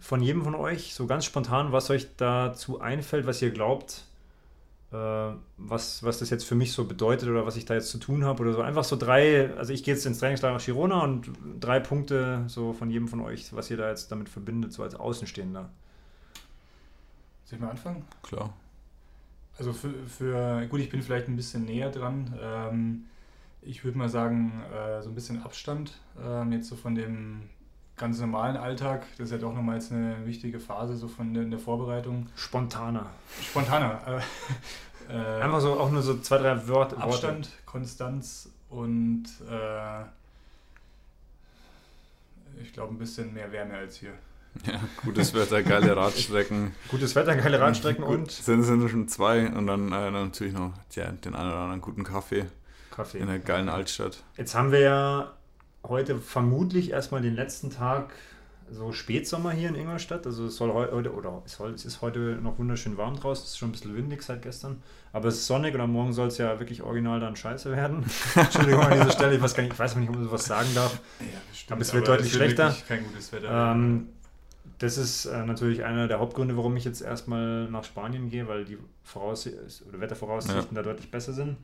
von 0.00 0.22
jedem 0.22 0.42
von 0.42 0.54
euch, 0.54 0.94
so 0.94 1.06
ganz 1.06 1.26
spontan, 1.26 1.72
was 1.72 1.90
euch 1.90 2.16
dazu 2.16 2.80
einfällt, 2.80 3.26
was 3.26 3.42
ihr 3.42 3.50
glaubt, 3.50 4.04
äh, 4.90 4.96
was, 5.58 6.02
was 6.02 6.18
das 6.18 6.30
jetzt 6.30 6.44
für 6.44 6.54
mich 6.54 6.72
so 6.72 6.86
bedeutet 6.86 7.28
oder 7.28 7.44
was 7.44 7.56
ich 7.56 7.66
da 7.66 7.74
jetzt 7.74 7.90
zu 7.90 7.98
tun 7.98 8.24
habe 8.24 8.42
oder 8.42 8.54
so. 8.54 8.62
Einfach 8.62 8.84
so 8.84 8.96
drei, 8.96 9.54
also 9.56 9.74
ich 9.74 9.84
gehe 9.84 9.94
jetzt 9.94 10.06
ins 10.06 10.18
Trainingslager 10.18 10.54
nach 10.54 10.64
Girona 10.64 11.02
und 11.02 11.30
drei 11.60 11.78
Punkte 11.78 12.44
so 12.46 12.72
von 12.72 12.90
jedem 12.90 13.08
von 13.08 13.20
euch, 13.20 13.54
was 13.54 13.70
ihr 13.70 13.76
da 13.76 13.90
jetzt 13.90 14.10
damit 14.10 14.30
verbindet, 14.30 14.72
so 14.72 14.82
als 14.82 14.94
Außenstehender. 14.94 15.68
Soll 17.44 17.56
ich 17.56 17.60
mal 17.60 17.70
anfangen? 17.70 18.02
Klar. 18.22 18.54
Also 19.58 19.72
für, 19.72 19.92
für, 20.06 20.66
gut, 20.66 20.80
ich 20.80 20.90
bin 20.90 21.02
vielleicht 21.02 21.28
ein 21.28 21.36
bisschen 21.36 21.64
näher 21.64 21.90
dran. 21.90 22.34
Ähm, 22.40 23.04
ich 23.62 23.84
würde 23.84 23.96
mal 23.96 24.08
sagen, 24.08 24.62
äh, 24.74 25.00
so 25.00 25.10
ein 25.10 25.14
bisschen 25.14 25.42
Abstand 25.42 25.92
ähm, 26.22 26.52
jetzt 26.52 26.68
so 26.68 26.76
von 26.76 26.94
dem 26.94 27.42
ganz 27.96 28.18
normalen 28.20 28.56
Alltag. 28.56 29.06
Das 29.16 29.26
ist 29.26 29.32
ja 29.32 29.38
doch 29.38 29.54
nochmal 29.54 29.76
jetzt 29.76 29.92
eine 29.92 30.26
wichtige 30.26 30.58
Phase 30.58 30.96
so 30.96 31.08
von 31.08 31.32
der, 31.32 31.44
der 31.44 31.58
Vorbereitung. 31.58 32.26
Spontaner. 32.36 33.06
Spontaner. 33.42 34.00
Äh, 35.08 35.12
äh, 35.12 35.42
Einfach 35.42 35.60
so 35.60 35.78
auch 35.78 35.90
nur 35.90 36.02
so 36.02 36.18
zwei, 36.18 36.38
drei 36.38 36.66
Wörter. 36.66 36.98
Abstand, 36.98 37.50
Konstanz 37.64 38.48
und 38.70 39.24
äh, 39.48 40.02
ich 42.60 42.72
glaube 42.72 42.94
ein 42.94 42.98
bisschen 42.98 43.32
mehr 43.32 43.50
Wärme 43.52 43.74
als 43.74 43.96
hier. 43.96 44.14
Ja, 44.66 44.80
gutes 45.04 45.34
Wetter, 45.34 45.62
geile 45.62 45.96
Radstrecken. 45.96 46.72
gutes 46.88 47.14
Wetter, 47.14 47.36
geile 47.36 47.60
Radstrecken 47.60 48.04
und. 48.04 48.30
Sind, 48.30 48.62
sind 48.62 48.88
schon 48.88 49.08
zwei 49.08 49.48
und 49.48 49.66
dann 49.66 49.92
äh, 49.92 50.10
natürlich 50.10 50.54
noch 50.54 50.72
ja, 50.94 51.10
den 51.10 51.34
einen 51.34 51.50
oder 51.50 51.58
anderen 51.58 51.80
guten 51.80 52.04
Kaffee. 52.04 52.46
Kaffee. 52.90 53.18
In 53.18 53.26
der 53.26 53.40
geilen 53.40 53.68
Altstadt. 53.68 54.22
Jetzt 54.36 54.54
haben 54.54 54.70
wir 54.70 54.80
ja 54.80 55.32
heute 55.82 56.18
vermutlich 56.18 56.90
erstmal 56.90 57.20
den 57.20 57.34
letzten 57.34 57.70
Tag 57.70 58.12
so 58.70 58.92
Spätsommer 58.92 59.50
hier 59.50 59.68
in 59.68 59.74
Ingolstadt. 59.74 60.26
Also 60.26 60.46
es 60.46 60.56
soll 60.56 60.72
heute, 60.72 61.12
oder 61.12 61.42
es, 61.44 61.54
soll, 61.54 61.72
es 61.74 61.84
ist 61.84 62.00
heute 62.02 62.38
noch 62.42 62.58
wunderschön 62.58 62.96
warm 62.96 63.16
draußen, 63.16 63.44
es 63.44 63.50
ist 63.50 63.58
schon 63.58 63.68
ein 63.68 63.72
bisschen 63.72 63.96
windig 63.96 64.22
seit 64.22 64.42
gestern. 64.42 64.82
Aber 65.12 65.28
es 65.28 65.34
ist 65.36 65.46
sonnig 65.46 65.74
und 65.74 65.80
am 65.80 65.92
Morgen 65.92 66.12
soll 66.12 66.28
es 66.28 66.38
ja 66.38 66.58
wirklich 66.58 66.82
original 66.82 67.20
dann 67.20 67.36
scheiße 67.36 67.70
werden. 67.70 68.04
Entschuldigung 68.34 68.82
an 68.82 68.92
dieser 68.92 69.10
Stelle, 69.10 69.34
ich 69.36 69.42
weiß 69.42 69.54
gar 69.54 69.62
nicht, 69.62 69.72
ich 69.72 69.78
weiß 69.78 69.96
nicht, 69.96 70.08
ob 70.08 70.14
man 70.14 70.24
sowas 70.24 70.44
sagen 70.44 70.68
darf. 70.74 70.98
Ja, 71.20 71.26
bestimmt, 71.50 71.72
aber 71.72 71.80
es 71.82 71.92
wird 71.92 72.08
aber 72.08 72.16
deutlich 72.16 72.32
es 72.32 72.36
schlechter. 72.36 72.76
Kein 72.88 73.04
gutes 73.04 73.32
Wetter. 73.32 73.72
Ähm, 73.72 74.08
das 74.78 74.98
ist 74.98 75.26
äh, 75.26 75.44
natürlich 75.44 75.84
einer 75.84 76.08
der 76.08 76.18
Hauptgründe, 76.18 76.56
warum 76.56 76.76
ich 76.76 76.84
jetzt 76.84 77.00
erstmal 77.00 77.68
nach 77.70 77.84
Spanien 77.84 78.28
gehe, 78.28 78.48
weil 78.48 78.64
die 78.64 78.78
Voraus 79.02 79.48
oder 79.88 80.00
Wettervoraussichten 80.00 80.76
ja. 80.76 80.82
da 80.82 80.82
deutlich 80.82 81.10
besser 81.10 81.32
sind. 81.32 81.56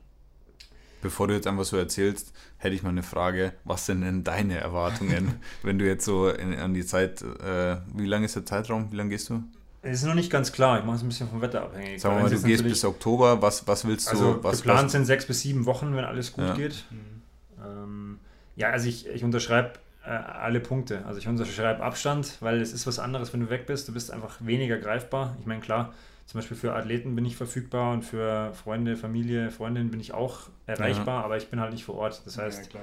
Bevor 1.01 1.27
du 1.27 1.33
jetzt 1.33 1.47
einfach 1.47 1.65
so 1.65 1.77
erzählst, 1.77 2.31
hätte 2.57 2.75
ich 2.75 2.83
mal 2.83 2.89
eine 2.89 3.03
Frage. 3.03 3.53
Was 3.63 3.87
sind 3.87 4.01
denn 4.01 4.23
deine 4.23 4.57
Erwartungen, 4.57 5.39
wenn 5.63 5.79
du 5.79 5.85
jetzt 5.85 6.05
so 6.05 6.29
in, 6.29 6.53
an 6.53 6.73
die 6.73 6.85
Zeit, 6.85 7.21
äh, 7.21 7.77
wie 7.93 8.05
lange 8.05 8.25
ist 8.25 8.35
der 8.35 8.45
Zeitraum? 8.45 8.91
Wie 8.91 8.97
lange 8.97 9.09
gehst 9.09 9.29
du? 9.29 9.43
Es 9.81 10.01
ist 10.01 10.05
noch 10.05 10.13
nicht 10.13 10.29
ganz 10.29 10.51
klar. 10.51 10.77
Ich 10.77 10.85
mache 10.85 10.97
es 10.97 11.01
ein 11.01 11.07
bisschen 11.07 11.27
vom 11.27 11.41
Wetter 11.41 11.63
abhängig. 11.63 11.99
Sagen 11.99 12.17
wir 12.17 12.23
mal, 12.23 12.29
du 12.29 12.41
gehst 12.43 12.63
bis 12.63 12.85
Oktober. 12.85 13.41
Was, 13.41 13.67
was 13.67 13.85
willst 13.85 14.07
du? 14.07 14.11
Also 14.11 14.43
was, 14.43 14.57
geplant 14.57 14.85
was? 14.85 14.91
sind 14.91 15.05
sechs 15.05 15.25
bis 15.25 15.41
sieben 15.41 15.65
Wochen, 15.65 15.95
wenn 15.95 16.05
alles 16.05 16.33
gut 16.33 16.45
ja. 16.45 16.53
geht. 16.53 16.85
Mhm. 16.91 17.21
Ähm, 17.65 18.19
ja, 18.55 18.69
also 18.69 18.87
ich, 18.87 19.07
ich 19.07 19.23
unterschreibe 19.23 19.73
alle 20.03 20.59
Punkte. 20.59 21.05
Also 21.05 21.19
ich 21.19 21.27
unterschreibe 21.27 21.83
Abstand, 21.83 22.37
weil 22.39 22.59
es 22.59 22.73
ist 22.73 22.87
was 22.87 22.99
anderes, 22.99 23.33
wenn 23.33 23.41
du 23.41 23.49
weg 23.49 23.67
bist. 23.67 23.87
Du 23.87 23.93
bist 23.93 24.11
einfach 24.11 24.37
weniger 24.39 24.77
greifbar. 24.77 25.35
Ich 25.39 25.45
meine, 25.45 25.61
klar, 25.61 25.93
zum 26.25 26.39
Beispiel 26.39 26.57
für 26.57 26.73
Athleten 26.73 27.15
bin 27.15 27.25
ich 27.25 27.35
verfügbar 27.35 27.93
und 27.93 28.03
für 28.03 28.53
Freunde, 28.53 28.95
Familie, 28.95 29.51
Freundinnen 29.51 29.91
bin 29.91 29.99
ich 29.99 30.13
auch 30.13 30.41
erreichbar, 30.65 31.19
ja. 31.19 31.25
aber 31.25 31.37
ich 31.37 31.49
bin 31.49 31.59
halt 31.59 31.73
nicht 31.73 31.83
vor 31.83 31.95
Ort. 31.95 32.21
Das 32.25 32.37
heißt, 32.37 32.73
ja, 32.73 32.79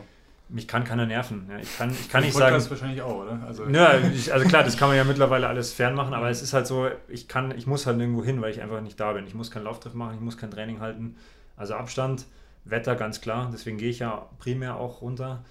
mich 0.49 0.69
kann 0.69 0.85
keiner 0.85 1.07
nerven. 1.07 1.47
Ja, 1.51 1.59
ich 1.59 1.77
kann, 1.77 1.91
ich 1.91 2.09
kann 2.09 2.23
nicht 2.23 2.35
sagen. 2.35 2.55
Das 2.55 2.71
wahrscheinlich 2.71 3.03
auch, 3.03 3.23
oder? 3.23 3.41
Also, 3.47 3.67
ja, 3.69 3.99
ich, 3.99 4.33
also 4.33 4.47
klar, 4.47 4.63
das 4.63 4.77
kann 4.77 4.89
man 4.89 4.97
ja 4.97 5.05
mittlerweile 5.05 5.49
alles 5.49 5.73
fernmachen, 5.73 6.15
aber 6.15 6.31
es 6.31 6.43
ist 6.43 6.53
halt 6.53 6.67
so, 6.67 6.89
ich 7.09 7.27
kann, 7.27 7.57
ich 7.57 7.67
muss 7.67 7.87
halt 7.87 7.97
nirgendwo 7.97 8.25
hin, 8.25 8.41
weil 8.41 8.51
ich 8.51 8.63
einfach 8.63 8.81
nicht 8.81 8.99
da 9.01 9.13
bin. 9.13 9.27
Ich 9.27 9.35
muss 9.35 9.51
keinen 9.51 9.65
Lauftreff 9.65 9.95
machen, 9.95 10.15
ich 10.15 10.21
muss 10.21 10.37
kein 10.37 10.51
Training 10.51 10.81
halten. 10.81 11.17
Also 11.57 11.75
Abstand, 11.75 12.27
Wetter 12.65 12.97
ganz 12.97 13.21
klar, 13.21 13.51
deswegen 13.53 13.79
gehe 13.79 13.91
ich 13.91 13.99
ja 13.99 14.27
primär 14.39 14.77
auch 14.77 15.03
runter. 15.03 15.45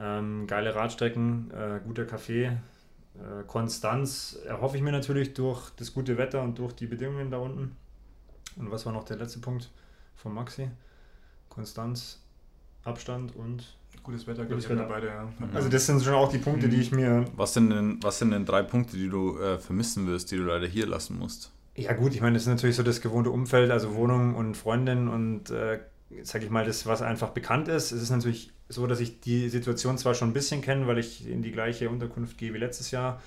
Ähm, 0.00 0.46
geile 0.46 0.74
Radstrecken, 0.74 1.50
äh, 1.50 1.80
guter 1.84 2.04
Kaffee, 2.04 2.52
äh, 3.18 3.42
Konstanz 3.46 4.38
erhoffe 4.46 4.76
ich 4.76 4.82
mir 4.82 4.92
natürlich 4.92 5.34
durch 5.34 5.70
das 5.70 5.92
gute 5.92 6.16
Wetter 6.18 6.42
und 6.42 6.58
durch 6.58 6.72
die 6.72 6.86
Bedingungen 6.86 7.30
da 7.30 7.38
unten. 7.38 7.76
Und 8.56 8.70
was 8.70 8.86
war 8.86 8.92
noch 8.92 9.04
der 9.04 9.16
letzte 9.16 9.40
Punkt 9.40 9.70
von 10.14 10.32
Maxi? 10.32 10.70
Konstanz, 11.48 12.20
Abstand 12.84 13.34
und 13.34 13.76
gutes 14.02 14.26
Wetter, 14.26 14.44
gutes 14.44 14.68
Wetter. 14.68 14.84
beide, 14.84 15.08
ja. 15.08 15.28
Also 15.52 15.68
das 15.68 15.86
sind 15.86 16.02
schon 16.02 16.14
auch 16.14 16.30
die 16.30 16.38
Punkte, 16.38 16.68
die 16.68 16.76
mhm. 16.76 16.82
ich 16.82 16.92
mir. 16.92 17.24
Was 17.36 17.54
sind 17.54 17.70
denn, 17.70 17.98
was 18.02 18.18
sind 18.18 18.30
denn 18.30 18.44
drei 18.44 18.62
Punkte, 18.62 18.96
die 18.96 19.08
du 19.08 19.38
äh, 19.38 19.58
vermissen 19.58 20.06
wirst, 20.06 20.30
die 20.30 20.36
du 20.36 20.44
leider 20.44 20.66
hier 20.66 20.86
lassen 20.86 21.18
musst? 21.18 21.50
Ja 21.76 21.92
gut, 21.92 22.14
ich 22.14 22.20
meine, 22.20 22.34
das 22.34 22.42
ist 22.42 22.48
natürlich 22.48 22.76
so 22.76 22.82
das 22.82 23.00
gewohnte 23.00 23.30
Umfeld, 23.30 23.70
also 23.70 23.94
Wohnung 23.94 24.34
und 24.34 24.56
Freundin 24.56 25.08
und 25.08 25.50
äh, 25.50 25.80
sag 26.22 26.42
ich 26.42 26.50
mal, 26.50 26.64
das, 26.64 26.86
was 26.86 27.02
einfach 27.02 27.30
bekannt 27.30 27.68
ist. 27.68 27.92
Es 27.92 28.02
ist 28.02 28.10
natürlich 28.10 28.50
so, 28.68 28.86
dass 28.86 29.00
ich 29.00 29.20
die 29.20 29.48
Situation 29.48 29.98
zwar 29.98 30.14
schon 30.14 30.30
ein 30.30 30.34
bisschen 30.34 30.62
kenne, 30.62 30.86
weil 30.86 30.98
ich 30.98 31.28
in 31.28 31.42
die 31.42 31.52
gleiche 31.52 31.90
Unterkunft 31.90 32.38
gehe 32.38 32.52
wie 32.54 32.58
letztes 32.58 32.90
Jahr 32.90 33.20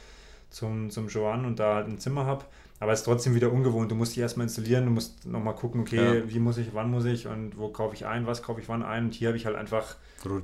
zum, 0.49 0.89
zum 0.89 1.07
Joan 1.07 1.45
und 1.45 1.59
da 1.59 1.75
halt 1.75 1.87
ein 1.87 1.99
Zimmer 1.99 2.25
habe. 2.25 2.45
Aber 2.79 2.93
es 2.93 3.01
ist 3.01 3.05
trotzdem 3.05 3.35
wieder 3.35 3.51
ungewohnt. 3.51 3.91
Du 3.91 3.95
musst 3.95 4.15
die 4.15 4.21
erstmal 4.21 4.45
installieren, 4.45 4.85
du 4.85 4.91
musst 4.91 5.27
nochmal 5.27 5.53
gucken, 5.53 5.81
okay, 5.81 6.19
ja. 6.19 6.29
wie 6.29 6.39
muss 6.39 6.57
ich, 6.57 6.73
wann 6.73 6.89
muss 6.89 7.05
ich 7.05 7.27
und 7.27 7.55
wo 7.57 7.69
kaufe 7.69 7.93
ich 7.93 8.07
ein, 8.07 8.25
was 8.25 8.41
kaufe 8.41 8.59
ich 8.59 8.67
wann 8.69 8.81
ein. 8.81 9.05
Und 9.05 9.13
hier 9.13 9.27
habe 9.27 9.37
ich 9.37 9.45
halt 9.45 9.55
einfach 9.55 9.95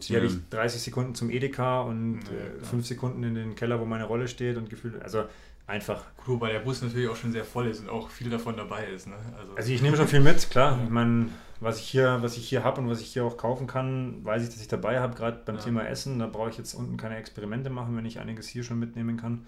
hier 0.01 0.17
habe 0.17 0.27
ich 0.27 0.37
30 0.49 0.81
Sekunden 0.81 1.15
zum 1.15 1.29
Edeka 1.29 1.81
und 1.81 2.21
ja, 2.25 2.61
äh, 2.61 2.65
5 2.65 2.85
Sekunden 2.85 3.23
in 3.23 3.35
den 3.35 3.55
Keller, 3.55 3.79
wo 3.79 3.85
meine 3.85 4.05
Rolle 4.05 4.27
steht 4.27 4.57
und 4.57 4.69
gefühlt, 4.69 5.01
also 5.01 5.25
einfach. 5.67 6.03
Cool, 6.27 6.39
weil 6.41 6.53
der 6.53 6.59
Bus 6.59 6.81
natürlich 6.81 7.09
auch 7.09 7.15
schon 7.15 7.31
sehr 7.31 7.43
voll 7.43 7.67
ist 7.67 7.81
und 7.81 7.89
auch 7.89 8.09
viel 8.09 8.29
davon 8.29 8.57
dabei 8.57 8.85
ist. 8.85 9.07
Ne? 9.07 9.15
Also, 9.37 9.55
also 9.55 9.71
ich 9.71 9.81
nehme 9.81 9.97
schon 9.97 10.07
viel 10.07 10.19
mit, 10.19 10.49
klar. 10.49 10.79
Ich 10.83 10.89
meine, 10.89 11.27
was 11.59 11.79
ich 11.79 11.89
hier, 11.89 12.19
was 12.21 12.37
ich 12.37 12.47
hier 12.47 12.63
habe 12.63 12.81
und 12.81 12.89
was 12.89 13.01
ich 13.01 13.07
hier 13.07 13.25
auch 13.25 13.37
kaufen 13.37 13.67
kann, 13.67 14.23
weiß 14.23 14.43
ich, 14.43 14.49
dass 14.49 14.61
ich 14.61 14.67
dabei 14.67 14.99
habe, 14.99 15.15
gerade 15.15 15.41
beim 15.45 15.55
ja. 15.55 15.61
Thema 15.61 15.87
Essen. 15.87 16.19
Da 16.19 16.27
brauche 16.27 16.49
ich 16.49 16.57
jetzt 16.57 16.73
unten 16.73 16.97
keine 16.97 17.17
Experimente 17.17 17.69
machen, 17.69 17.97
wenn 17.97 18.05
ich 18.05 18.19
einiges 18.19 18.47
hier 18.47 18.63
schon 18.63 18.79
mitnehmen 18.79 19.17
kann. 19.17 19.47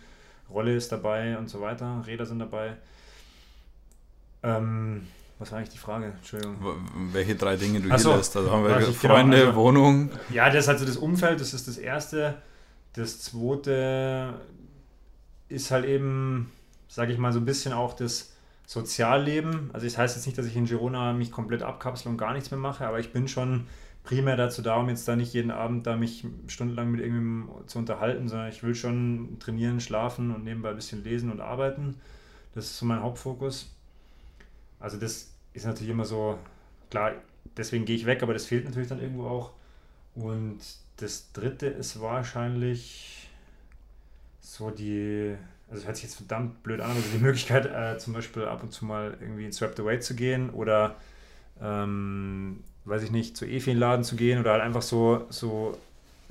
Rolle 0.49 0.75
ist 0.75 0.91
dabei 0.91 1.37
und 1.37 1.49
so 1.49 1.61
weiter, 1.61 2.03
Räder 2.07 2.25
sind 2.25 2.39
dabei. 2.39 2.75
Ähm, 4.41 5.05
was 5.37 5.51
war 5.51 5.59
eigentlich 5.59 5.69
die 5.69 5.77
Frage? 5.77 6.07
Entschuldigung. 6.07 6.57
Welche 7.11 7.35
drei 7.35 7.55
Dinge 7.55 7.79
du 7.79 7.91
Achso, 7.91 8.09
hier 8.09 8.17
lässt? 8.17 8.35
Also 8.35 8.51
haben 8.51 8.63
wir 8.63 8.75
genau, 8.75 8.91
Freunde, 8.91 9.37
genau, 9.37 9.49
also, 9.49 9.59
Wohnung. 9.59 10.09
Ja, 10.31 10.49
das 10.49 10.65
ist 10.65 10.69
also 10.69 10.85
das 10.85 10.97
Umfeld, 10.97 11.39
das 11.39 11.53
ist 11.53 11.67
das 11.67 11.77
Erste. 11.77 12.41
Das 12.93 13.21
Zweite 13.21 14.33
ist 15.47 15.71
halt 15.71 15.85
eben, 15.85 16.51
sage 16.87 17.13
ich 17.13 17.19
mal, 17.19 17.31
so 17.31 17.39
ein 17.39 17.45
bisschen 17.45 17.73
auch 17.73 17.93
das 17.93 18.33
Sozialleben. 18.69 19.71
Also 19.73 19.87
das 19.87 19.97
heißt 19.97 20.15
jetzt 20.15 20.27
nicht, 20.27 20.37
dass 20.37 20.45
ich 20.45 20.55
in 20.55 20.65
Girona 20.65 21.11
mich 21.13 21.31
komplett 21.31 21.63
abkapsel 21.63 22.07
und 22.11 22.19
gar 22.19 22.33
nichts 22.33 22.51
mehr 22.51 22.59
mache, 22.59 22.85
aber 22.85 22.99
ich 22.99 23.11
bin 23.11 23.27
schon 23.27 23.65
primär 24.03 24.37
dazu 24.37 24.61
da, 24.61 24.75
um 24.75 24.87
jetzt 24.89 25.07
da 25.07 25.15
nicht 25.15 25.33
jeden 25.33 25.49
Abend 25.49 25.87
da 25.87 25.97
mich 25.97 26.23
stundenlang 26.45 26.91
mit 26.91 27.01
irgendjemandem 27.01 27.67
zu 27.67 27.79
unterhalten, 27.79 28.29
sondern 28.29 28.47
ich 28.47 28.61
will 28.61 28.75
schon 28.75 29.37
trainieren, 29.39 29.79
schlafen 29.79 30.29
und 30.35 30.43
nebenbei 30.43 30.69
ein 30.69 30.75
bisschen 30.75 31.03
lesen 31.03 31.31
und 31.31 31.41
arbeiten. 31.41 31.99
Das 32.53 32.65
ist 32.65 32.77
so 32.77 32.85
mein 32.85 33.01
Hauptfokus. 33.01 33.75
Also 34.79 34.97
das 34.97 35.33
ist 35.53 35.65
natürlich 35.65 35.89
immer 35.89 36.05
so, 36.05 36.37
klar, 36.91 37.13
deswegen 37.57 37.85
gehe 37.85 37.95
ich 37.95 38.05
weg, 38.05 38.21
aber 38.21 38.33
das 38.33 38.45
fehlt 38.45 38.65
natürlich 38.65 38.89
dann 38.89 39.01
irgendwo 39.01 39.25
auch. 39.25 39.49
Und 40.13 40.59
das 40.97 41.31
dritte 41.31 41.65
ist 41.65 41.99
wahrscheinlich 41.99 43.31
so 44.41 44.69
die 44.69 45.35
also 45.71 45.85
hört 45.85 45.95
sich 45.95 46.05
jetzt 46.05 46.15
verdammt 46.15 46.63
blöd 46.63 46.81
an, 46.81 46.91
aber 46.91 46.99
die 47.13 47.19
Möglichkeit, 47.19 47.65
äh, 47.65 47.97
zum 47.99 48.13
Beispiel 48.13 48.45
ab 48.45 48.63
und 48.63 48.71
zu 48.71 48.85
mal 48.85 49.17
irgendwie 49.21 49.45
ins 49.45 49.61
Wrapped 49.61 49.79
Away 49.79 49.99
zu 49.99 50.15
gehen 50.15 50.49
oder, 50.49 50.95
ähm, 51.61 52.63
weiß 52.85 53.03
ich 53.03 53.11
nicht, 53.11 53.37
zu 53.37 53.45
E-Feen-Laden 53.45 54.03
zu 54.03 54.15
gehen 54.15 54.39
oder 54.39 54.51
halt 54.53 54.61
einfach 54.61 54.81
so, 54.81 55.25
so 55.29 55.77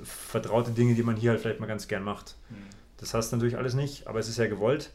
vertraute 0.01 0.71
Dinge, 0.71 0.95
die 0.95 1.03
man 1.03 1.15
hier 1.15 1.31
halt 1.31 1.41
vielleicht 1.41 1.59
mal 1.59 1.67
ganz 1.67 1.87
gern 1.87 2.03
macht. 2.03 2.35
Mhm. 2.49 2.55
Das 2.97 3.13
hast 3.13 3.31
du 3.31 3.37
natürlich 3.37 3.57
alles 3.57 3.73
nicht, 3.73 4.07
aber 4.07 4.19
es 4.19 4.27
ist 4.27 4.37
ja 4.37 4.47
gewollt. 4.47 4.91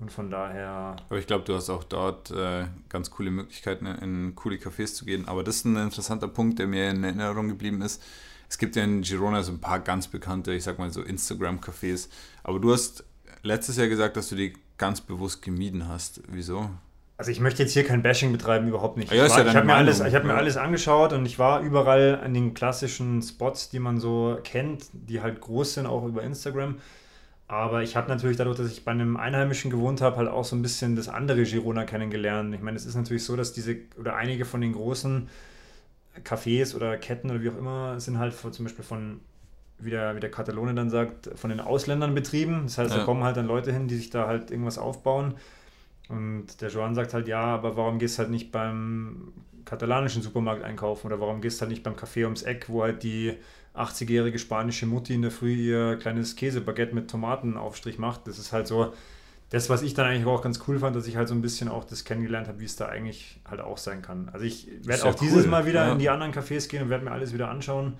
Und 0.00 0.12
von 0.12 0.30
daher. 0.30 0.94
Aber 1.08 1.18
ich 1.18 1.26
glaube, 1.26 1.44
du 1.44 1.54
hast 1.54 1.70
auch 1.70 1.82
dort 1.82 2.30
äh, 2.30 2.66
ganz 2.88 3.10
coole 3.10 3.32
Möglichkeiten, 3.32 3.86
in 3.86 4.36
coole 4.36 4.56
Cafés 4.56 4.94
zu 4.94 5.04
gehen. 5.04 5.26
Aber 5.26 5.42
das 5.42 5.56
ist 5.56 5.64
ein 5.64 5.76
interessanter 5.76 6.28
Punkt, 6.28 6.60
der 6.60 6.68
mir 6.68 6.90
in 6.90 7.02
Erinnerung 7.02 7.48
geblieben 7.48 7.82
ist. 7.82 8.00
Es 8.48 8.58
gibt 8.58 8.76
ja 8.76 8.84
in 8.84 9.02
Girona 9.02 9.42
so 9.42 9.52
ein 9.52 9.60
paar 9.60 9.80
ganz 9.80 10.06
bekannte, 10.06 10.54
ich 10.54 10.62
sag 10.62 10.78
mal 10.78 10.90
so 10.92 11.02
Instagram-Cafés. 11.02 12.08
Aber 12.44 12.60
du 12.60 12.72
hast 12.72 13.04
letztes 13.42 13.76
Jahr 13.76 13.88
gesagt, 13.88 14.16
dass 14.16 14.28
du 14.28 14.36
die 14.36 14.54
ganz 14.76 15.00
bewusst 15.00 15.42
gemieden 15.42 15.88
hast. 15.88 16.22
Wieso? 16.28 16.70
Also 17.16 17.32
ich 17.32 17.40
möchte 17.40 17.64
jetzt 17.64 17.72
hier 17.72 17.84
kein 17.84 18.02
Bashing 18.02 18.30
betreiben, 18.30 18.68
überhaupt 18.68 18.96
nicht. 18.96 19.12
Ja, 19.12 19.26
ich, 19.26 19.36
ja 19.36 19.44
ich 19.44 19.56
habe 19.56 19.66
mir, 19.66 19.74
alles, 19.74 20.00
hab 20.00 20.24
mir 20.24 20.34
alles 20.34 20.56
angeschaut 20.56 21.12
und 21.12 21.26
ich 21.26 21.38
war 21.38 21.60
überall 21.60 22.20
an 22.22 22.32
den 22.32 22.54
klassischen 22.54 23.22
Spots, 23.22 23.70
die 23.70 23.80
man 23.80 23.98
so 23.98 24.38
kennt, 24.44 24.86
die 24.92 25.20
halt 25.20 25.40
groß 25.40 25.74
sind, 25.74 25.86
auch 25.86 26.06
über 26.06 26.22
Instagram. 26.22 26.76
Aber 27.48 27.82
ich 27.82 27.96
habe 27.96 28.08
natürlich 28.08 28.36
dadurch, 28.36 28.58
dass 28.58 28.70
ich 28.70 28.84
bei 28.84 28.92
einem 28.92 29.16
Einheimischen 29.16 29.70
gewohnt 29.70 30.00
habe, 30.00 30.16
halt 30.16 30.28
auch 30.28 30.44
so 30.44 30.54
ein 30.54 30.62
bisschen 30.62 30.94
das 30.94 31.08
andere 31.08 31.42
Girona 31.42 31.84
kennengelernt. 31.84 32.54
Ich 32.54 32.60
meine, 32.60 32.76
es 32.76 32.86
ist 32.86 32.94
natürlich 32.94 33.24
so, 33.24 33.34
dass 33.34 33.52
diese 33.52 33.78
oder 33.98 34.14
einige 34.14 34.44
von 34.44 34.60
den 34.60 34.74
großen 34.74 35.28
Cafés 36.24 36.76
oder 36.76 36.96
Ketten 36.98 37.30
oder 37.30 37.42
wie 37.42 37.50
auch 37.50 37.56
immer 37.56 37.98
sind 38.00 38.18
halt 38.18 38.34
zum 38.34 38.64
Beispiel 38.64 38.84
von 38.84 39.20
wie 39.78 39.90
der, 39.90 40.16
wie 40.16 40.20
der 40.20 40.30
Katalone 40.30 40.74
dann 40.74 40.90
sagt, 40.90 41.30
von 41.34 41.50
den 41.50 41.60
Ausländern 41.60 42.14
betrieben. 42.14 42.62
Das 42.64 42.78
heißt, 42.78 42.90
ja. 42.90 42.98
da 42.98 43.04
kommen 43.04 43.24
halt 43.24 43.36
dann 43.36 43.46
Leute 43.46 43.72
hin, 43.72 43.88
die 43.88 43.96
sich 43.96 44.10
da 44.10 44.26
halt 44.26 44.50
irgendwas 44.50 44.78
aufbauen. 44.78 45.34
Und 46.08 46.60
der 46.60 46.70
Joan 46.70 46.94
sagt 46.94 47.14
halt, 47.14 47.28
ja, 47.28 47.42
aber 47.42 47.76
warum 47.76 47.98
gehst 47.98 48.18
du 48.18 48.22
halt 48.22 48.30
nicht 48.30 48.50
beim 48.50 49.32
katalanischen 49.64 50.22
Supermarkt 50.22 50.64
einkaufen 50.64 51.06
oder 51.06 51.20
warum 51.20 51.40
gehst 51.42 51.58
du 51.58 51.62
halt 51.62 51.70
nicht 51.70 51.82
beim 51.82 51.94
Café 51.94 52.24
ums 52.24 52.42
Eck, 52.42 52.66
wo 52.68 52.82
halt 52.82 53.02
die 53.02 53.34
80-jährige 53.74 54.38
spanische 54.38 54.86
Mutti 54.86 55.14
in 55.14 55.22
der 55.22 55.30
Früh 55.30 55.52
ihr 55.52 55.96
kleines 55.96 56.36
Käsebaguette 56.36 56.94
mit 56.94 57.10
Tomatenaufstrich 57.10 57.98
macht. 57.98 58.26
Das 58.26 58.38
ist 58.38 58.52
halt 58.52 58.66
so, 58.66 58.94
das, 59.50 59.70
was 59.70 59.82
ich 59.82 59.94
dann 59.94 60.06
eigentlich 60.06 60.26
auch 60.26 60.42
ganz 60.42 60.60
cool 60.66 60.78
fand, 60.78 60.96
dass 60.96 61.06
ich 61.06 61.16
halt 61.16 61.28
so 61.28 61.34
ein 61.34 61.42
bisschen 61.42 61.68
auch 61.68 61.84
das 61.84 62.04
kennengelernt 62.04 62.48
habe, 62.48 62.60
wie 62.60 62.64
es 62.64 62.76
da 62.76 62.86
eigentlich 62.86 63.40
halt 63.48 63.60
auch 63.60 63.78
sein 63.78 64.02
kann. 64.02 64.28
Also 64.32 64.44
ich 64.44 64.68
werde 64.82 65.04
auch 65.04 65.14
dieses 65.14 65.46
Mal 65.46 65.66
wieder 65.66 65.86
ja. 65.86 65.92
in 65.92 65.98
die 65.98 66.10
anderen 66.10 66.32
Cafés 66.32 66.68
gehen 66.68 66.82
und 66.82 66.90
werde 66.90 67.04
mir 67.04 67.12
alles 67.12 67.32
wieder 67.32 67.48
anschauen. 67.48 67.94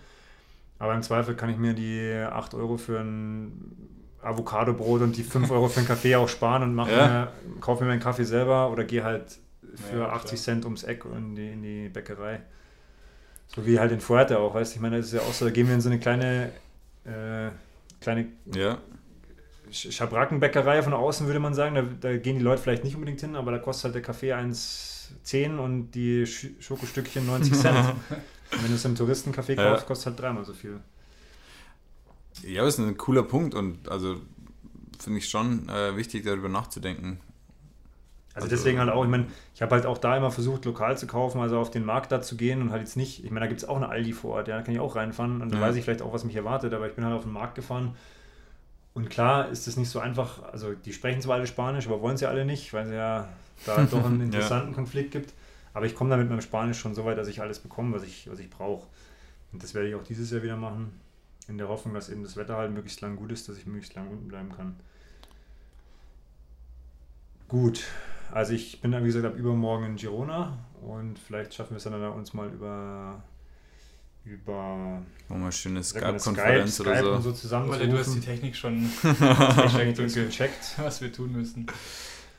Aber 0.79 0.95
im 0.95 1.03
Zweifel 1.03 1.35
kann 1.35 1.51
ich 1.51 1.57
mir 1.57 1.74
die 1.74 2.12
8 2.12 2.55
Euro 2.55 2.76
für 2.76 3.01
ein 3.01 3.89
Avocado-Brot 4.22 5.03
und 5.03 5.16
die 5.16 5.22
5 5.22 5.51
Euro 5.51 5.68
für 5.68 5.79
einen 5.81 5.89
Kaffee 5.89 6.16
auch 6.16 6.29
sparen 6.29 6.62
und 6.62 6.74
mache 6.74 6.93
ja. 6.93 7.09
mir, 7.09 7.33
kaufe 7.61 7.85
mir 7.85 7.91
meinen 7.91 8.01
Kaffee 8.01 8.24
selber 8.24 8.70
oder 8.70 8.85
gehe 8.85 9.05
halt 9.05 9.39
für 9.74 10.01
ja, 10.01 10.09
80 10.11 10.41
Cent 10.41 10.64
ums 10.64 10.85
Eck 10.85 11.05
in 11.05 11.35
die, 11.35 11.51
in 11.51 11.62
die 11.62 11.89
Bäckerei. 11.89 12.41
So 13.49 13.66
wie 13.66 13.79
halt 13.79 13.93
in 13.93 14.01
Fuerte 14.01 14.39
auch, 14.39 14.55
weißt 14.55 14.72
du? 14.72 14.76
Ich 14.76 14.83
meine, 14.83 14.99
das 14.99 15.07
ist 15.07 15.14
ja 15.14 15.20
auch 15.20 15.33
so, 15.33 15.45
da 15.45 15.51
gehen 15.51 15.66
wir 15.66 15.74
in 15.74 15.81
so 15.81 15.89
eine 15.89 15.99
kleine, 15.99 16.53
äh, 17.05 17.51
kleine 18.01 18.26
ja. 18.55 18.79
Schabrackenbäckerei 19.70 20.83
von 20.83 20.93
außen, 20.93 21.26
würde 21.26 21.41
man 21.41 21.55
sagen. 21.55 21.74
Da, 21.74 21.83
da, 22.01 22.16
gehen 22.16 22.39
die 22.39 22.45
Leute 22.45 22.62
vielleicht 22.62 22.85
nicht 22.85 22.95
unbedingt 22.95 23.20
hin, 23.20 23.37
aber 23.37 23.53
da 23.53 23.59
kostet 23.59 23.85
halt 23.85 23.95
der 23.97 24.03
Kaffee 24.03 24.35
1,10 24.35 25.59
und 25.59 25.93
die 25.93 26.26
Schokostückchen 26.26 27.26
90 27.26 27.55
Cent. 27.55 27.79
und 28.53 28.63
wenn 28.63 28.69
du 28.69 28.75
es 28.75 28.85
im 28.85 28.95
Touristencafé 28.95 29.57
ja. 29.57 29.71
kaufst, 29.71 29.87
kostet 29.87 30.07
halt 30.07 30.21
dreimal 30.21 30.45
so 30.45 30.53
viel. 30.53 30.81
Ja, 32.43 32.65
das 32.65 32.79
ist 32.79 32.81
ein 32.81 32.97
cooler 32.97 33.23
Punkt 33.23 33.55
und 33.55 33.89
also 33.89 34.21
finde 34.99 35.19
ich 35.19 35.29
schon 35.29 35.69
äh, 35.69 35.97
wichtig, 35.97 36.25
darüber 36.25 36.49
nachzudenken. 36.49 37.21
Also, 38.35 38.47
also 38.47 38.57
deswegen 38.57 38.79
halt 38.79 38.91
auch, 38.91 39.03
ich 39.05 39.11
meine, 39.11 39.27
ich 39.55 39.63
habe 39.63 39.75
halt 39.75 39.87
auch 39.87 39.99
da 39.99 40.17
immer 40.17 40.31
versucht, 40.31 40.65
lokal 40.65 40.97
zu 40.97 41.07
kaufen, 41.07 41.41
also 41.41 41.59
auf 41.59 41.71
den 41.71 41.85
Markt 41.85 42.13
da 42.13 42.23
zu 42.23 42.37
gehen 42.37 42.63
und 42.63 42.71
halt 42.71 42.83
jetzt 42.83 42.97
nicht, 42.97 43.25
ich 43.25 43.31
meine, 43.31 43.41
da 43.41 43.47
gibt 43.49 43.61
es 43.61 43.69
auch 43.69 43.77
eine 43.77 43.89
Aldi 43.89 44.13
vor 44.13 44.35
Ort, 44.37 44.49
ja, 44.49 44.57
da 44.57 44.63
kann 44.63 44.75
ich 44.75 44.81
auch 44.81 44.95
reinfahren 44.95 45.43
und 45.43 45.53
da 45.53 45.61
weiß 45.61 45.75
ich 45.75 45.85
vielleicht 45.85 46.03
auch, 46.03 46.13
was 46.13 46.25
mich 46.25 46.37
erwartet, 46.37 46.73
aber 46.73 46.87
ich 46.87 46.95
bin 46.95 47.05
halt 47.05 47.15
auf 47.15 47.25
den 47.25 47.33
Markt 47.33 47.57
gefahren 47.57 47.97
und 48.95 49.11
klar 49.11 49.49
ist 49.49 49.67
es 49.67 49.77
nicht 49.77 49.91
so 49.91 49.99
einfach, 49.99 50.43
also 50.53 50.73
die 50.73 50.93
sprechen 50.93 51.21
zwar 51.21 51.37
alle 51.37 51.47
Spanisch, 51.47 51.87
aber 51.87 52.01
wollen 52.01 52.17
sie 52.17 52.27
alle 52.27 52.45
nicht, 52.45 52.73
weil 52.73 52.87
es 52.87 52.93
ja 52.93 53.29
da 53.67 53.85
doch 53.85 54.05
einen 54.05 54.21
interessanten 54.23 54.71
ja. 54.71 54.75
Konflikt 54.75 55.11
gibt. 55.13 55.35
Aber 55.79 55.87
ich 55.87 55.95
komme 55.95 56.11
da 56.11 56.16
mit 56.16 56.29
meinem 56.29 56.41
Spanisch 56.41 56.81
schon 56.81 56.97
so 56.97 57.05
weit, 57.05 57.18
dass 57.18 57.29
ich 57.29 57.41
alles 57.41 57.61
bekomme, 57.61 57.95
was 57.95 58.03
ich, 58.03 58.29
was 58.29 58.41
ich 58.41 58.51
brauche. 58.51 58.89
Und 59.53 59.62
das 59.62 59.74
werde 59.74 59.89
ich 59.89 59.95
auch 59.95 60.03
dieses 60.03 60.29
Jahr 60.33 60.43
wieder 60.43 60.57
machen, 60.57 60.91
in 61.47 61.57
der 61.57 61.68
Hoffnung, 61.68 61.95
dass 61.95 62.09
eben 62.09 62.24
das 62.24 62.37
Wetter 62.37 62.57
halt 62.57 62.72
möglichst 62.72 63.01
lang 63.01 63.14
gut 63.14 63.31
ist, 63.31 63.49
dass 63.49 63.57
ich 63.59 63.64
möglichst 63.64 63.95
lang 63.95 64.09
unten 64.09 64.26
bleiben 64.26 64.51
kann. 64.51 64.74
Gut, 67.47 67.85
also 68.33 68.55
ich 68.55 68.81
bin 68.81 68.91
dann, 68.91 69.05
wie 69.05 69.07
gesagt, 69.07 69.24
ab 69.24 69.37
übermorgen 69.37 69.87
in 69.87 69.95
Girona 69.95 70.59
und 70.83 71.16
vielleicht 71.16 71.55
schaffen 71.55 71.74
wir 71.74 71.76
es 71.76 71.85
dann, 71.85 71.93
dann 71.93 72.12
uns 72.12 72.35
mal 72.35 72.49
über 72.49 73.22
über 74.24 75.01
oh, 75.31 75.35
mal 75.35 75.53
schöne 75.53 75.85
Skype-Konferenz 75.85 76.74
Skype, 76.74 76.91
oder 76.91 77.03
so. 77.05 77.12
Und 77.12 77.22
so 77.22 77.31
zusammenzurufen. 77.31 77.91
du 77.91 77.99
hast 77.99 78.14
die 78.16 78.20
Technik 78.20 78.57
schon 78.57 78.91
gecheckt, 79.97 80.74
was 80.79 81.01
wir 81.01 81.12
tun 81.12 81.35
müssen. 81.35 81.66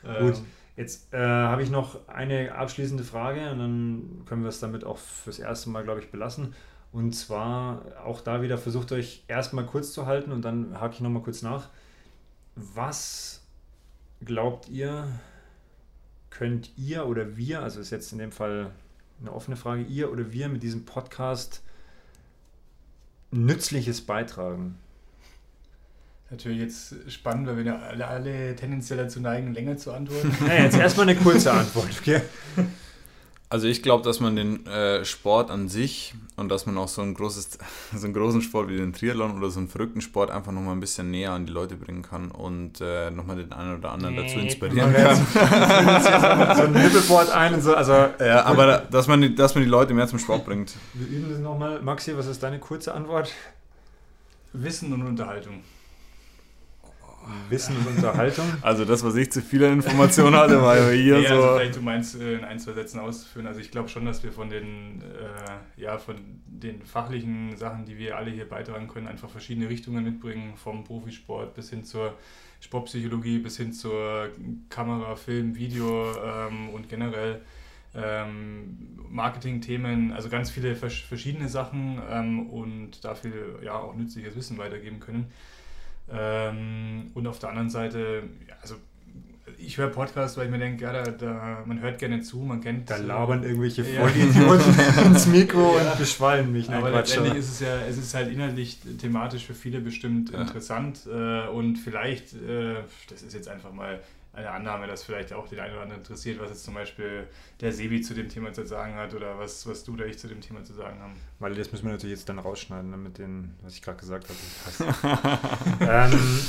Gut, 0.02 0.36
ähm. 0.36 0.46
Jetzt 0.80 1.12
äh, 1.12 1.18
habe 1.18 1.62
ich 1.62 1.70
noch 1.70 2.08
eine 2.08 2.54
abschließende 2.54 3.04
Frage 3.04 3.50
und 3.50 3.58
dann 3.58 4.22
können 4.24 4.42
wir 4.42 4.48
es 4.48 4.60
damit 4.60 4.82
auch 4.84 4.96
fürs 4.96 5.38
erste 5.38 5.68
Mal, 5.68 5.84
glaube 5.84 6.00
ich, 6.00 6.10
belassen. 6.10 6.54
Und 6.90 7.12
zwar 7.12 7.84
auch 8.04 8.20
da 8.20 8.42
wieder 8.42 8.58
versucht 8.58 8.90
euch 8.90 9.22
erstmal 9.28 9.66
kurz 9.66 9.92
zu 9.92 10.06
halten 10.06 10.32
und 10.32 10.42
dann 10.42 10.80
hake 10.80 10.94
ich 10.94 11.00
nochmal 11.00 11.22
kurz 11.22 11.42
nach. 11.42 11.68
Was 12.56 13.42
glaubt 14.24 14.68
ihr, 14.68 15.06
könnt 16.30 16.76
ihr 16.76 17.06
oder 17.06 17.36
wir, 17.36 17.62
also 17.62 17.78
ist 17.78 17.90
jetzt 17.90 18.12
in 18.12 18.18
dem 18.18 18.32
Fall 18.32 18.72
eine 19.20 19.32
offene 19.32 19.56
Frage, 19.56 19.82
ihr 19.82 20.10
oder 20.10 20.32
wir 20.32 20.48
mit 20.48 20.62
diesem 20.62 20.86
Podcast 20.86 21.62
Nützliches 23.30 24.00
beitragen? 24.00 24.78
Natürlich 26.30 26.60
jetzt 26.60 26.94
spannend, 27.08 27.48
weil 27.48 27.64
wir 27.64 27.82
alle, 27.82 28.06
alle 28.06 28.54
tendenziell 28.54 28.98
dazu 28.98 29.20
neigen, 29.20 29.52
länger 29.52 29.76
zu 29.76 29.92
antworten. 29.92 30.32
Ja, 30.46 30.62
jetzt 30.62 30.78
erstmal 30.78 31.08
eine 31.08 31.18
kurze 31.18 31.50
Antwort, 31.52 31.88
okay? 32.00 32.20
Also 33.48 33.66
ich 33.66 33.82
glaube, 33.82 34.04
dass 34.04 34.20
man 34.20 34.36
den 34.36 34.64
äh, 34.68 35.04
Sport 35.04 35.50
an 35.50 35.68
sich 35.68 36.14
und 36.36 36.48
dass 36.48 36.66
man 36.66 36.78
auch 36.78 36.86
so 36.86 37.02
ein 37.02 37.14
großes, 37.14 37.58
so 37.96 38.04
einen 38.04 38.14
großen 38.14 38.42
Sport 38.42 38.68
wie 38.68 38.76
den 38.76 38.92
Triathlon 38.92 39.36
oder 39.36 39.50
so 39.50 39.58
einen 39.58 39.66
verrückten 39.66 40.00
Sport 40.00 40.30
einfach 40.30 40.52
nochmal 40.52 40.76
ein 40.76 40.78
bisschen 40.78 41.10
näher 41.10 41.32
an 41.32 41.46
die 41.46 41.52
Leute 41.52 41.74
bringen 41.74 42.02
kann 42.02 42.30
und 42.30 42.80
äh, 42.80 43.10
nochmal 43.10 43.34
den 43.34 43.52
einen 43.52 43.78
oder 43.78 43.90
anderen 43.90 44.14
nee, 44.14 44.22
dazu 44.22 44.38
inspirieren 44.38 44.94
kann. 44.94 45.16
so 46.56 46.62
ein 46.62 46.72
Nippelboard 46.74 47.30
ein 47.30 47.54
und 47.54 47.62
so, 47.62 47.74
also. 47.74 47.92
Ja, 48.20 48.44
aber 48.44 48.78
dass 48.88 49.08
man, 49.08 49.34
dass 49.34 49.56
man 49.56 49.64
die 49.64 49.70
Leute 49.70 49.94
mehr 49.94 50.06
zum 50.06 50.20
Sport 50.20 50.44
bringt. 50.44 50.76
Wir 50.94 51.08
üben 51.08 51.30
das 51.32 51.40
nochmal. 51.40 51.82
Maxi, 51.82 52.16
was 52.16 52.28
ist 52.28 52.40
deine 52.44 52.60
kurze 52.60 52.94
Antwort? 52.94 53.32
Wissen 54.52 54.92
und 54.92 55.02
Unterhaltung. 55.02 55.64
Wissen 57.48 57.76
und 57.76 57.86
Unterhaltung. 57.86 58.46
Also 58.62 58.84
das, 58.84 59.04
was 59.04 59.14
ich 59.16 59.30
zu 59.30 59.42
viele 59.42 59.70
Informationen 59.70 60.36
hatte, 60.36 60.60
war 60.62 60.76
ja 60.76 60.90
hier 60.90 61.18
nee, 61.18 61.26
so. 61.26 61.34
Also 61.34 61.56
vielleicht 61.56 61.76
du 61.76 61.82
meinst 61.82 62.20
äh, 62.20 62.34
in 62.34 62.44
ein, 62.44 62.58
zwei 62.58 62.72
Sätzen 62.72 63.00
auszuführen. 63.00 63.46
Also 63.46 63.60
ich 63.60 63.70
glaube 63.70 63.88
schon, 63.88 64.04
dass 64.04 64.22
wir 64.22 64.32
von 64.32 64.50
den, 64.50 65.02
äh, 65.02 65.80
ja, 65.80 65.98
von 65.98 66.16
den 66.46 66.82
fachlichen 66.82 67.56
Sachen, 67.56 67.84
die 67.84 67.98
wir 67.98 68.16
alle 68.16 68.30
hier 68.30 68.48
beitragen 68.48 68.88
können, 68.88 69.06
einfach 69.06 69.30
verschiedene 69.30 69.68
Richtungen 69.68 70.04
mitbringen, 70.04 70.54
vom 70.56 70.84
Profisport 70.84 71.54
bis 71.54 71.70
hin 71.70 71.84
zur 71.84 72.14
Sportpsychologie, 72.60 73.38
bis 73.38 73.56
hin 73.56 73.72
zur 73.72 74.28
Kamera, 74.68 75.16
Film, 75.16 75.56
Video 75.56 76.12
ähm, 76.22 76.70
und 76.70 76.88
generell 76.88 77.40
ähm, 77.94 78.98
Marketing-Themen, 79.08 80.12
also 80.12 80.28
ganz 80.28 80.50
viele 80.50 80.76
verschiedene 80.76 81.48
Sachen 81.48 82.00
ähm, 82.08 82.48
und 82.50 83.04
dafür 83.04 83.62
ja 83.62 83.74
auch 83.74 83.94
nützliches 83.96 84.36
Wissen 84.36 84.58
weitergeben 84.58 85.00
können. 85.00 85.32
Ähm, 86.12 87.10
und 87.14 87.26
auf 87.26 87.38
der 87.38 87.50
anderen 87.50 87.70
Seite, 87.70 88.22
ja, 88.48 88.54
also 88.62 88.76
ich 89.58 89.78
höre 89.78 89.88
Podcasts, 89.88 90.36
weil 90.36 90.46
ich 90.46 90.50
mir 90.50 90.58
denke, 90.58 90.84
ja, 90.84 90.92
da, 90.92 91.10
da, 91.10 91.62
man 91.66 91.80
hört 91.80 91.98
gerne 91.98 92.20
zu, 92.22 92.38
man 92.38 92.60
kennt. 92.60 92.88
Da 92.90 92.96
labern 92.96 93.42
irgendwelche 93.42 93.82
ja. 93.82 94.00
Vollidioten 94.00 94.74
ins 95.06 95.26
Mikro 95.26 95.76
ja. 95.76 95.92
und 95.92 95.98
beschwallen 95.98 96.52
mich. 96.52 96.70
Aber 96.70 96.90
letztendlich 96.90 97.36
ist 97.36 97.50
es 97.50 97.60
ja, 97.60 97.80
es 97.88 97.98
ist 97.98 98.14
halt 98.14 98.32
inhaltlich 98.32 98.78
thematisch 98.98 99.44
für 99.44 99.54
viele 99.54 99.80
bestimmt 99.80 100.32
ja. 100.32 100.40
interessant 100.40 101.00
äh, 101.06 101.46
und 101.48 101.76
vielleicht, 101.76 102.34
äh, 102.34 102.76
das 103.08 103.22
ist 103.22 103.34
jetzt 103.34 103.48
einfach 103.48 103.72
mal 103.72 104.00
eine 104.32 104.50
Annahme, 104.50 104.86
dass 104.86 105.02
vielleicht 105.02 105.32
auch 105.32 105.48
den 105.48 105.58
einen 105.58 105.72
oder 105.72 105.82
anderen 105.82 106.02
interessiert, 106.02 106.40
was 106.40 106.50
jetzt 106.50 106.64
zum 106.64 106.74
Beispiel 106.74 107.26
der 107.60 107.72
Sebi 107.72 108.00
zu 108.00 108.14
dem 108.14 108.28
Thema 108.28 108.52
zu 108.52 108.64
sagen 108.64 108.94
hat 108.94 109.12
oder 109.14 109.38
was, 109.38 109.66
was 109.66 109.82
du 109.82 109.94
oder 109.94 110.06
ich 110.06 110.18
zu 110.18 110.28
dem 110.28 110.40
Thema 110.40 110.62
zu 110.62 110.72
sagen 110.72 111.00
haben. 111.00 111.14
Weil 111.40 111.54
das 111.54 111.72
müssen 111.72 111.86
wir 111.86 111.92
natürlich 111.92 112.16
jetzt 112.16 112.28
dann 112.28 112.38
rausschneiden, 112.38 112.92
damit 112.92 113.18
ne, 113.18 113.24
den, 113.24 113.54
was 113.62 113.74
ich 113.74 113.82
gerade 113.82 113.98
gesagt 113.98 114.28
habe, 114.28 115.38
ähm, 116.12 116.40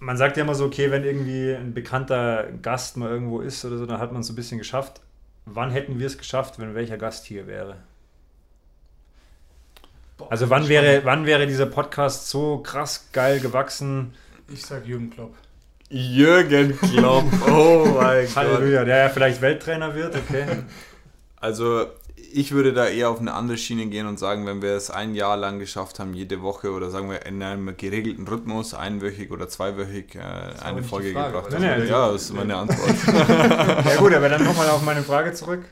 man 0.00 0.16
sagt 0.16 0.36
ja 0.36 0.44
immer 0.44 0.54
so, 0.54 0.64
okay, 0.64 0.90
wenn 0.90 1.04
irgendwie 1.04 1.54
ein 1.54 1.74
bekannter 1.74 2.50
Gast 2.62 2.96
mal 2.96 3.10
irgendwo 3.10 3.40
ist 3.40 3.64
oder 3.64 3.76
so, 3.76 3.86
dann 3.86 4.00
hat 4.00 4.12
man 4.12 4.22
es 4.22 4.26
so 4.26 4.32
ein 4.32 4.36
bisschen 4.36 4.58
geschafft. 4.58 5.00
Wann 5.44 5.70
hätten 5.70 5.98
wir 5.98 6.06
es 6.06 6.18
geschafft, 6.18 6.58
wenn 6.58 6.74
welcher 6.74 6.98
Gast 6.98 7.26
hier 7.26 7.46
wäre? 7.46 7.76
Boah, 10.16 10.32
also 10.32 10.50
wann 10.50 10.68
wäre, 10.68 11.04
wann 11.04 11.26
wäre 11.26 11.46
dieser 11.46 11.66
Podcast 11.66 12.28
so 12.28 12.58
krass 12.58 13.10
geil 13.12 13.40
gewachsen? 13.40 14.14
Ich 14.48 14.64
sag 14.64 14.86
Jürgen 14.86 15.10
Klopp. 15.10 15.34
Jürgen 15.90 16.78
Klopp, 16.78 17.24
oh 17.48 17.86
mein 17.94 18.26
Gott. 18.26 18.36
Halleluja, 18.36 18.84
der 18.84 18.96
ja 19.04 19.08
vielleicht 19.08 19.40
Welttrainer 19.40 19.94
wird, 19.94 20.16
okay. 20.16 20.44
Also 21.40 21.86
ich 22.32 22.52
würde 22.52 22.72
da 22.72 22.86
eher 22.86 23.08
auf 23.10 23.20
eine 23.20 23.32
andere 23.32 23.56
Schiene 23.56 23.86
gehen 23.86 24.06
und 24.06 24.18
sagen, 24.18 24.46
wenn 24.46 24.60
wir 24.60 24.72
es 24.72 24.90
ein 24.90 25.14
Jahr 25.14 25.36
lang 25.36 25.58
geschafft 25.58 25.98
haben, 25.98 26.12
jede 26.12 26.42
Woche 26.42 26.72
oder 26.72 26.90
sagen 26.90 27.10
wir 27.10 27.24
in 27.24 27.42
einem 27.42 27.76
geregelten 27.76 28.28
Rhythmus, 28.28 28.74
einwöchig 28.74 29.30
oder 29.30 29.48
zweiwöchig, 29.48 30.14
äh, 30.14 30.18
eine 30.62 30.82
Folge 30.82 31.12
Frage, 31.12 31.32
gebracht 31.32 31.54
haben. 31.54 31.62
Nee, 31.62 31.78
nee, 31.78 31.88
ja, 31.88 32.12
das 32.12 32.22
ist 32.22 32.34
meine 32.34 32.56
Antwort. 32.56 32.94
ja 33.86 33.96
gut, 33.96 34.12
aber 34.12 34.28
dann 34.28 34.44
nochmal 34.44 34.68
auf 34.68 34.82
meine 34.82 35.02
Frage 35.02 35.32
zurück. 35.32 35.64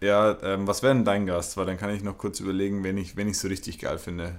Ja, 0.00 0.36
ähm, 0.42 0.66
was 0.66 0.82
wäre 0.82 0.94
denn 0.94 1.04
dein 1.04 1.26
Gast? 1.26 1.56
Weil 1.56 1.66
dann 1.66 1.78
kann 1.78 1.90
ich 1.90 2.02
noch 2.02 2.18
kurz 2.18 2.38
überlegen, 2.38 2.84
wen 2.84 2.98
ich, 2.98 3.16
wen 3.16 3.28
ich 3.28 3.38
so 3.38 3.48
richtig 3.48 3.78
geil 3.78 3.98
finde. 3.98 4.36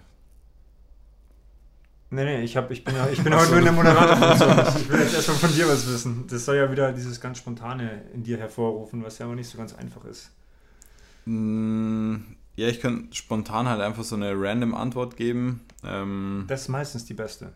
Nee, 2.11 2.23
nee, 2.23 2.43
ich, 2.43 2.55
hab, 2.55 2.69
ich 2.69 2.83
bin, 2.83 2.95
ja, 2.95 3.07
ich 3.09 3.21
bin 3.23 3.35
heute 3.35 3.49
nur 3.49 3.59
in 3.59 3.65
der 3.65 3.73
Moderatorfunktion. 3.73 4.75
Ich 4.81 4.89
will 4.89 4.99
jetzt 4.99 5.15
erstmal 5.15 5.37
von 5.37 5.53
dir 5.53 5.67
was 5.67 5.87
wissen. 5.91 6.25
Das 6.29 6.45
soll 6.45 6.55
ja 6.57 6.71
wieder 6.71 6.91
dieses 6.91 7.19
ganz 7.19 7.39
Spontane 7.39 8.03
in 8.13 8.23
dir 8.23 8.37
hervorrufen, 8.37 9.03
was 9.03 9.17
ja 9.17 9.25
aber 9.25 9.35
nicht 9.35 9.49
so 9.49 9.57
ganz 9.57 9.73
einfach 9.73 10.05
ist. 10.05 10.31
Mm, 11.25 12.17
ja, 12.55 12.67
ich 12.67 12.79
kann 12.79 13.09
spontan 13.11 13.67
halt 13.67 13.81
einfach 13.81 14.03
so 14.03 14.15
eine 14.15 14.33
random 14.35 14.75
Antwort 14.75 15.17
geben. 15.17 15.61
Ähm, 15.83 16.45
das 16.47 16.61
ist 16.61 16.67
meistens 16.69 17.05
die 17.05 17.15
beste. 17.15 17.51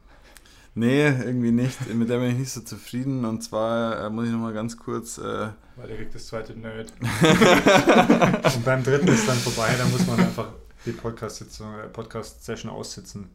Nee, 0.76 1.08
irgendwie 1.08 1.52
nicht. 1.52 1.93
Mit 1.93 2.10
der 2.10 2.20
bin 2.20 2.32
ich 2.32 2.38
nicht 2.38 2.52
so 2.52 2.62
zufrieden. 2.62 3.26
Und 3.26 3.43
zwar 3.43 4.06
äh, 4.06 4.10
muss 4.10 4.26
ich 4.26 4.32
nochmal 4.32 4.54
ganz 4.54 4.78
kurz. 4.78 5.18
Äh, 5.18 5.50
Weil 5.76 5.89
er 5.89 5.95
kriegt 5.97 6.16
das 6.16 6.28
zweite 6.28 6.54
Nerd. 6.54 6.91
und 8.56 8.66
beim 8.66 8.84
dritten 8.84 9.08
ist 9.08 9.28
dann 9.28 9.38
vorbei, 9.38 9.76
da 9.78 9.86
muss 9.86 10.06
man 10.08 10.20
einfach 10.20 10.50
die 10.86 10.91
Podcast-Session 10.91 11.80
äh, 11.80 11.88
Podcast 11.88 12.50
aussitzen. 12.68 13.30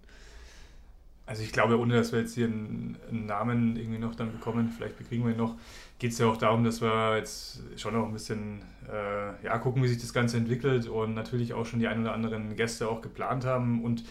Also 1.27 1.43
ich 1.43 1.53
glaube, 1.53 1.79
ohne 1.79 1.95
dass 1.95 2.13
wir 2.13 2.21
jetzt 2.21 2.35
hier 2.35 2.47
einen, 2.47 2.99
einen, 3.09 3.27
Namen 3.27 3.77
irgendwie 3.77 3.99
noch 3.99 4.15
dann 4.15 4.33
bekommen, 4.33 4.71
vielleicht 4.77 4.99
bekriegen 4.99 5.25
wir 5.25 5.33
ihn 5.33 5.39
noch, 5.39 5.57
geht 5.99 6.13
es 6.13 6.19
ja 6.19 6.27
auch 6.27 6.37
darum, 6.37 6.65
dass 6.65 6.83
wir 6.83 7.17
jetzt 7.17 7.63
schon 7.77 7.95
noch 7.95 8.05
ein 8.05 8.13
bisschen 8.13 8.61
äh, 8.93 9.45
ja, 9.45 9.57
gucken, 9.59 9.83
wie 9.83 9.89
sich 9.89 9.99
das 9.99 10.13
Ganze 10.13 10.37
entwickelt 10.37 10.87
und 10.87 11.15
natürlich 11.15 11.55
auch 11.55 11.65
schon 11.65 11.79
die 11.79 11.89
ein 11.89 12.03
oder 12.03 12.13
anderen 12.13 12.57
Gäste 12.57 12.89
auch 12.89 13.01
geplant 13.01 13.47
haben 13.47 13.83
und 13.83 14.05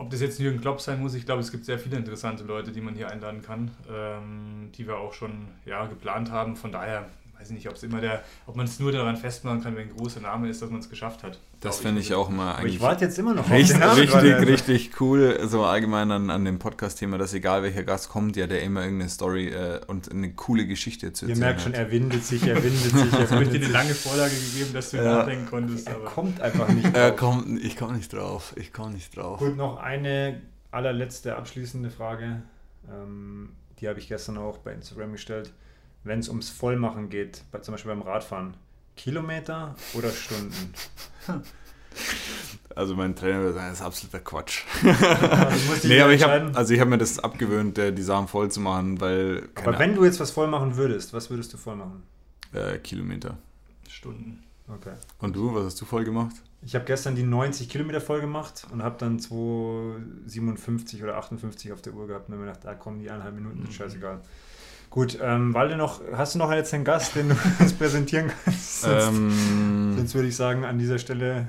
ob 0.00 0.08
das 0.08 0.22
jetzt 0.22 0.40
Jürgen 0.40 0.62
Klopp 0.62 0.80
sein 0.80 0.98
muss, 0.98 1.12
ich 1.12 1.26
glaube, 1.26 1.42
es 1.42 1.52
gibt 1.52 1.66
sehr 1.66 1.78
viele 1.78 1.98
interessante 1.98 2.42
Leute, 2.44 2.72
die 2.72 2.80
man 2.80 2.94
hier 2.94 3.10
einladen 3.10 3.42
kann, 3.42 3.70
ähm, 3.92 4.70
die 4.74 4.86
wir 4.86 4.96
auch 4.96 5.12
schon 5.12 5.48
ja, 5.66 5.84
geplant 5.84 6.30
haben. 6.30 6.56
Von 6.56 6.72
daher 6.72 7.06
weiß 7.40 7.48
ich 7.48 7.54
nicht, 7.54 7.68
ob 7.68 7.74
es 7.74 7.82
immer 7.82 8.00
der, 8.00 8.22
ob 8.46 8.56
man 8.56 8.66
es 8.66 8.78
nur 8.78 8.92
daran 8.92 9.16
festmachen 9.16 9.62
kann, 9.62 9.74
wenn 9.74 9.88
ein 9.88 9.96
großer 9.96 10.20
Name 10.20 10.48
ist, 10.48 10.60
dass 10.60 10.68
man 10.70 10.80
es 10.80 10.90
geschafft 10.90 11.22
hat. 11.22 11.38
Das 11.60 11.78
finde 11.78 12.00
ich 12.00 12.12
auch 12.14 12.28
immer 12.28 12.56
eigentlich. 12.56 12.76
ich 12.76 12.80
warte 12.80 13.06
jetzt 13.06 13.18
immer 13.18 13.34
noch 13.34 13.50
richtig, 13.50 13.76
auf 13.76 13.80
den 13.80 13.80
Namen 13.80 14.00
richtig, 14.00 14.20
gerade. 14.20 14.46
richtig 14.46 15.00
cool, 15.00 15.40
so 15.44 15.64
allgemein 15.64 16.10
an, 16.10 16.30
an 16.30 16.44
dem 16.44 16.58
Podcast-Thema, 16.58 17.16
dass 17.16 17.32
egal 17.32 17.62
welcher 17.62 17.84
Gast 17.84 18.10
kommt, 18.10 18.36
ja, 18.36 18.46
der 18.46 18.62
immer 18.62 18.82
irgendeine 18.82 19.08
Story 19.08 19.48
äh, 19.48 19.80
und 19.86 20.10
eine 20.10 20.32
coole 20.34 20.66
Geschichte 20.66 21.12
zu 21.12 21.26
erzählen 21.26 21.30
Ihr 21.30 21.46
merkt 21.46 21.62
schon, 21.62 21.72
er 21.72 21.90
windet 21.90 22.24
sich, 22.24 22.46
er 22.46 22.62
windet 22.62 22.78
sich. 22.78 23.12
Er 23.12 23.30
habe 23.30 23.46
dir 23.46 23.64
eine 23.64 23.72
lange 23.72 23.94
Vorlage 23.94 24.34
gegeben, 24.34 24.72
dass 24.74 24.90
du 24.90 24.98
ja. 24.98 25.04
nachdenken 25.04 25.46
konntest. 25.46 25.88
Er 25.88 25.96
aber. 25.96 26.04
kommt 26.06 26.40
einfach 26.40 26.68
nicht 26.68 26.86
drauf. 26.86 26.94
Er 26.94 27.12
kommt, 27.12 27.64
ich 27.64 27.76
komme 27.76 27.96
nicht 27.96 28.12
drauf. 28.12 28.52
Ich 28.56 28.72
komme 28.72 28.92
nicht 28.92 29.16
drauf. 29.16 29.38
Gut, 29.38 29.56
noch 29.56 29.78
eine 29.78 30.42
allerletzte 30.70 31.36
abschließende 31.36 31.90
Frage. 31.90 32.42
Ähm, 32.90 33.50
die 33.80 33.88
habe 33.88 33.98
ich 33.98 34.08
gestern 34.08 34.36
auch 34.36 34.58
bei 34.58 34.72
Instagram 34.72 35.12
gestellt 35.12 35.52
wenn 36.04 36.18
es 36.18 36.28
ums 36.28 36.50
Vollmachen 36.50 37.08
geht, 37.10 37.44
bei, 37.50 37.60
zum 37.60 37.72
Beispiel 37.72 37.90
beim 37.90 38.02
Radfahren, 38.02 38.54
Kilometer 38.96 39.74
oder 39.94 40.10
Stunden? 40.10 40.74
Also 42.76 42.94
mein 42.94 43.16
Trainer 43.16 43.40
würde 43.40 43.54
sagen, 43.54 43.70
das 43.70 43.80
ist 43.80 43.84
absoluter 43.84 44.20
Quatsch. 44.20 44.64
Also 44.84 45.88
nee, 45.88 46.00
aber 46.00 46.12
ich 46.12 46.22
habe 46.22 46.52
also 46.54 46.74
hab 46.76 46.88
mir 46.88 46.98
das 46.98 47.18
abgewöhnt, 47.18 47.76
die 47.76 48.02
Sachen 48.02 48.28
voll 48.28 48.50
zu 48.50 48.60
machen, 48.60 49.00
weil. 49.00 49.48
Aber 49.56 49.78
wenn 49.78 49.96
du 49.96 50.04
jetzt 50.04 50.20
was 50.20 50.30
voll 50.30 50.46
machen 50.46 50.76
würdest, 50.76 51.12
was 51.12 51.30
würdest 51.30 51.52
du 51.52 51.56
voll 51.56 51.76
machen? 51.76 52.04
Äh, 52.52 52.78
Kilometer. 52.78 53.36
Stunden. 53.88 54.44
Okay. 54.68 54.92
Und 55.18 55.34
du, 55.34 55.52
was 55.52 55.64
hast 55.64 55.80
du 55.80 55.84
voll 55.84 56.04
gemacht? 56.04 56.36
Ich 56.62 56.74
habe 56.74 56.84
gestern 56.84 57.16
die 57.16 57.22
90 57.22 57.68
Kilometer 57.68 58.00
voll 58.00 58.20
gemacht 58.20 58.66
und 58.70 58.82
habe 58.82 58.96
dann 58.98 59.18
257 59.18 61.02
oder 61.02 61.16
58 61.16 61.72
auf 61.72 61.82
der 61.82 61.94
Uhr 61.94 62.06
gehabt 62.06 62.28
und 62.28 62.38
mir 62.38 62.44
gedacht, 62.44 62.64
da 62.64 62.74
kommen 62.74 63.00
die 63.00 63.10
eineinhalb 63.10 63.34
Minuten, 63.34 63.62
mhm. 63.62 63.72
scheißegal. 63.72 64.20
Gut, 64.90 65.18
ähm, 65.22 65.54
Walde 65.54 65.76
noch, 65.76 66.00
hast 66.12 66.34
du 66.34 66.38
noch 66.40 66.52
jetzt 66.52 66.74
einen 66.74 66.84
Gast, 66.84 67.14
den 67.14 67.28
du 67.28 67.36
uns 67.60 67.72
präsentieren 67.72 68.30
kannst? 68.44 68.82
Sonst, 68.82 69.08
ähm, 69.08 69.94
sonst 69.96 70.14
würde 70.14 70.28
ich 70.28 70.36
sagen, 70.36 70.64
an 70.64 70.78
dieser 70.78 70.98
Stelle 70.98 71.48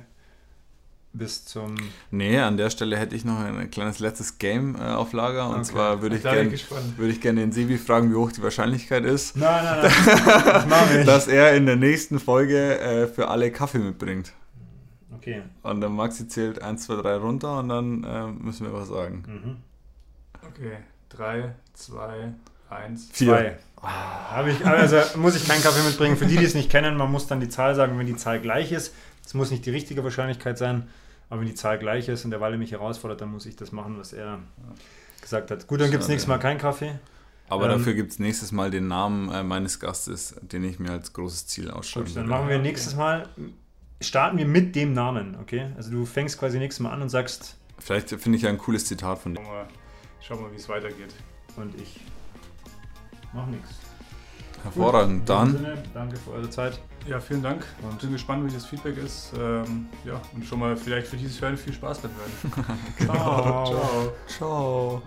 bis 1.14 1.44
zum. 1.46 1.76
Nee, 2.10 2.40
an 2.40 2.56
der 2.56 2.70
Stelle 2.70 2.98
hätte 2.98 3.16
ich 3.16 3.26
noch 3.26 3.40
ein 3.40 3.70
kleines 3.70 4.00
letztes 4.00 4.38
Game 4.38 4.76
äh, 4.76 4.80
auf 4.80 5.12
Lager. 5.12 5.48
Und 5.50 5.56
okay. 5.56 5.64
zwar 5.64 6.02
würde 6.02 6.18
ich 6.18 6.24
gerne 6.24 6.52
würd 6.98 7.22
gern 7.22 7.36
den 7.36 7.52
Sibi 7.52 7.78
fragen, 7.78 8.12
wie 8.12 8.16
hoch 8.16 8.32
die 8.32 8.44
Wahrscheinlichkeit 8.44 9.04
ist. 9.04 9.36
Nein, 9.36 9.64
nein, 9.64 9.80
nein. 9.82 10.44
das 10.46 10.68
mache 10.68 11.00
ich. 11.00 11.06
Dass 11.06 11.28
er 11.28 11.56
in 11.56 11.66
der 11.66 11.76
nächsten 11.76 12.20
Folge 12.20 12.80
äh, 12.80 13.08
für 13.08 13.28
alle 13.28 13.52
Kaffee 13.52 13.80
mitbringt. 13.80 14.34
Okay. 15.16 15.42
Und 15.64 15.82
dann 15.82 15.94
Maxi 15.94 16.28
zählt 16.28 16.62
1, 16.62 16.86
2, 16.86 16.96
3 17.02 17.16
runter 17.18 17.60
und 17.60 17.70
dann 17.70 18.04
äh, 18.04 18.28
müssen 18.28 18.66
wir 18.66 18.74
was 18.74 18.88
sagen. 18.88 19.24
Mhm. 19.28 19.58
Okay. 20.48 20.78
3, 21.10 21.54
2, 21.74 22.34
Eins. 22.72 23.10
Vier. 23.12 23.58
Zwei. 23.82 24.50
ich, 24.50 24.66
also 24.66 25.18
muss 25.18 25.36
ich 25.36 25.48
keinen 25.48 25.62
Kaffee 25.62 25.84
mitbringen. 25.84 26.16
Für 26.16 26.26
die, 26.26 26.38
die 26.38 26.46
es 26.46 26.56
nicht 26.56 26.70
kennen, 26.70 26.96
man 26.96 27.12
muss 27.12 27.28
dann 27.28 27.40
die 27.40 27.50
Zahl 27.50 27.76
sagen, 27.76 27.98
wenn 28.00 28.08
die 28.08 28.16
Zahl 28.16 28.40
gleich 28.40 28.72
ist. 28.72 28.94
Es 29.26 29.34
muss 29.34 29.52
nicht 29.52 29.66
die 29.66 29.72
richtige 29.72 30.04
Wahrscheinlichkeit 30.04 30.58
sein, 30.58 30.88
aber 31.30 31.42
wenn 31.42 31.48
die 31.48 31.56
Zahl 31.56 31.78
gleich 31.78 32.08
ist 32.08 32.26
und 32.26 32.32
der 32.32 32.42
Walle 32.42 32.58
mich 32.58 32.72
herausfordert, 32.72 33.22
dann 33.22 33.30
muss 33.30 33.46
ich 33.46 33.56
das 33.56 33.72
machen, 33.72 33.98
was 34.00 34.14
er 34.14 34.40
gesagt 35.22 35.52
hat. 35.52 35.68
Gut, 35.68 35.82
dann 35.82 35.92
gibt 35.92 36.04
es 36.04 36.10
nächstes 36.10 36.28
Mal 36.28 36.38
keinen 36.38 36.58
Kaffee. 36.58 37.00
Aber 37.50 37.66
ähm, 37.66 37.80
dafür 37.80 37.94
gibt 37.94 38.14
es 38.14 38.20
nächstes 38.20 38.52
Mal 38.52 38.72
den 38.72 38.88
Namen 38.88 39.30
äh, 39.30 39.44
meines 39.44 39.80
Gastes, 39.80 40.36
den 40.42 40.64
ich 40.64 40.80
mir 40.80 40.92
als 40.92 41.12
großes 41.12 41.48
Ziel 41.48 41.70
ausschreibe. 41.70 42.10
Dann 42.12 42.28
machen 42.28 42.48
wir 42.48 42.58
nächstes 42.60 42.96
Mal, 42.96 43.28
starten 44.00 44.38
wir 44.38 44.46
mit 44.46 44.76
dem 44.76 44.94
Namen, 44.94 45.38
okay? 45.42 45.68
Also 45.76 45.92
du 45.92 46.06
fängst 46.06 46.40
quasi 46.40 46.58
nächstes 46.60 46.82
Mal 46.82 46.92
an 46.92 47.02
und 47.02 47.10
sagst. 47.10 47.58
Vielleicht 47.78 48.10
finde 48.10 48.38
ich 48.38 48.44
ja 48.44 48.50
ein 48.50 48.58
cooles 48.58 48.86
Zitat 48.86 49.20
von 49.20 49.36
dir. 49.36 49.42
Schauen 49.42 49.54
wir, 49.54 49.68
schauen 50.22 50.40
wir 50.46 50.52
wie 50.52 50.56
es 50.56 50.70
weitergeht. 50.70 51.14
Und 51.58 51.76
ich 51.76 52.00
Mach 53.34 53.46
nichts. 53.48 53.70
Hervorragend, 54.64 55.28
dann. 55.28 55.54
Sinne, 55.54 55.84
danke 55.94 56.18
für 56.18 56.32
eure 56.32 56.50
Zeit. 56.50 56.80
Ja, 57.08 57.20
vielen 57.20 57.42
Dank. 57.42 57.66
Und 57.82 58.00
bin 58.00 58.12
gespannt, 58.12 58.48
wie 58.48 58.54
das 58.54 58.66
Feedback 58.66 58.98
ist. 58.98 59.34
Ähm, 59.40 59.88
ja, 60.06 60.22
und 60.36 60.46
schon 60.46 60.60
mal 60.60 60.78
vielleicht 60.78 61.08
für 61.08 61.18
dieses 61.18 61.42
Hören 61.42 61.58
viel 61.58 61.74
Spaß 61.74 62.00
beim 62.00 62.12
Hören. 62.12 62.78
genau. 62.98 63.14
Ciao. 63.14 63.66
Ciao. 63.66 64.14
Ciao. 64.28 65.02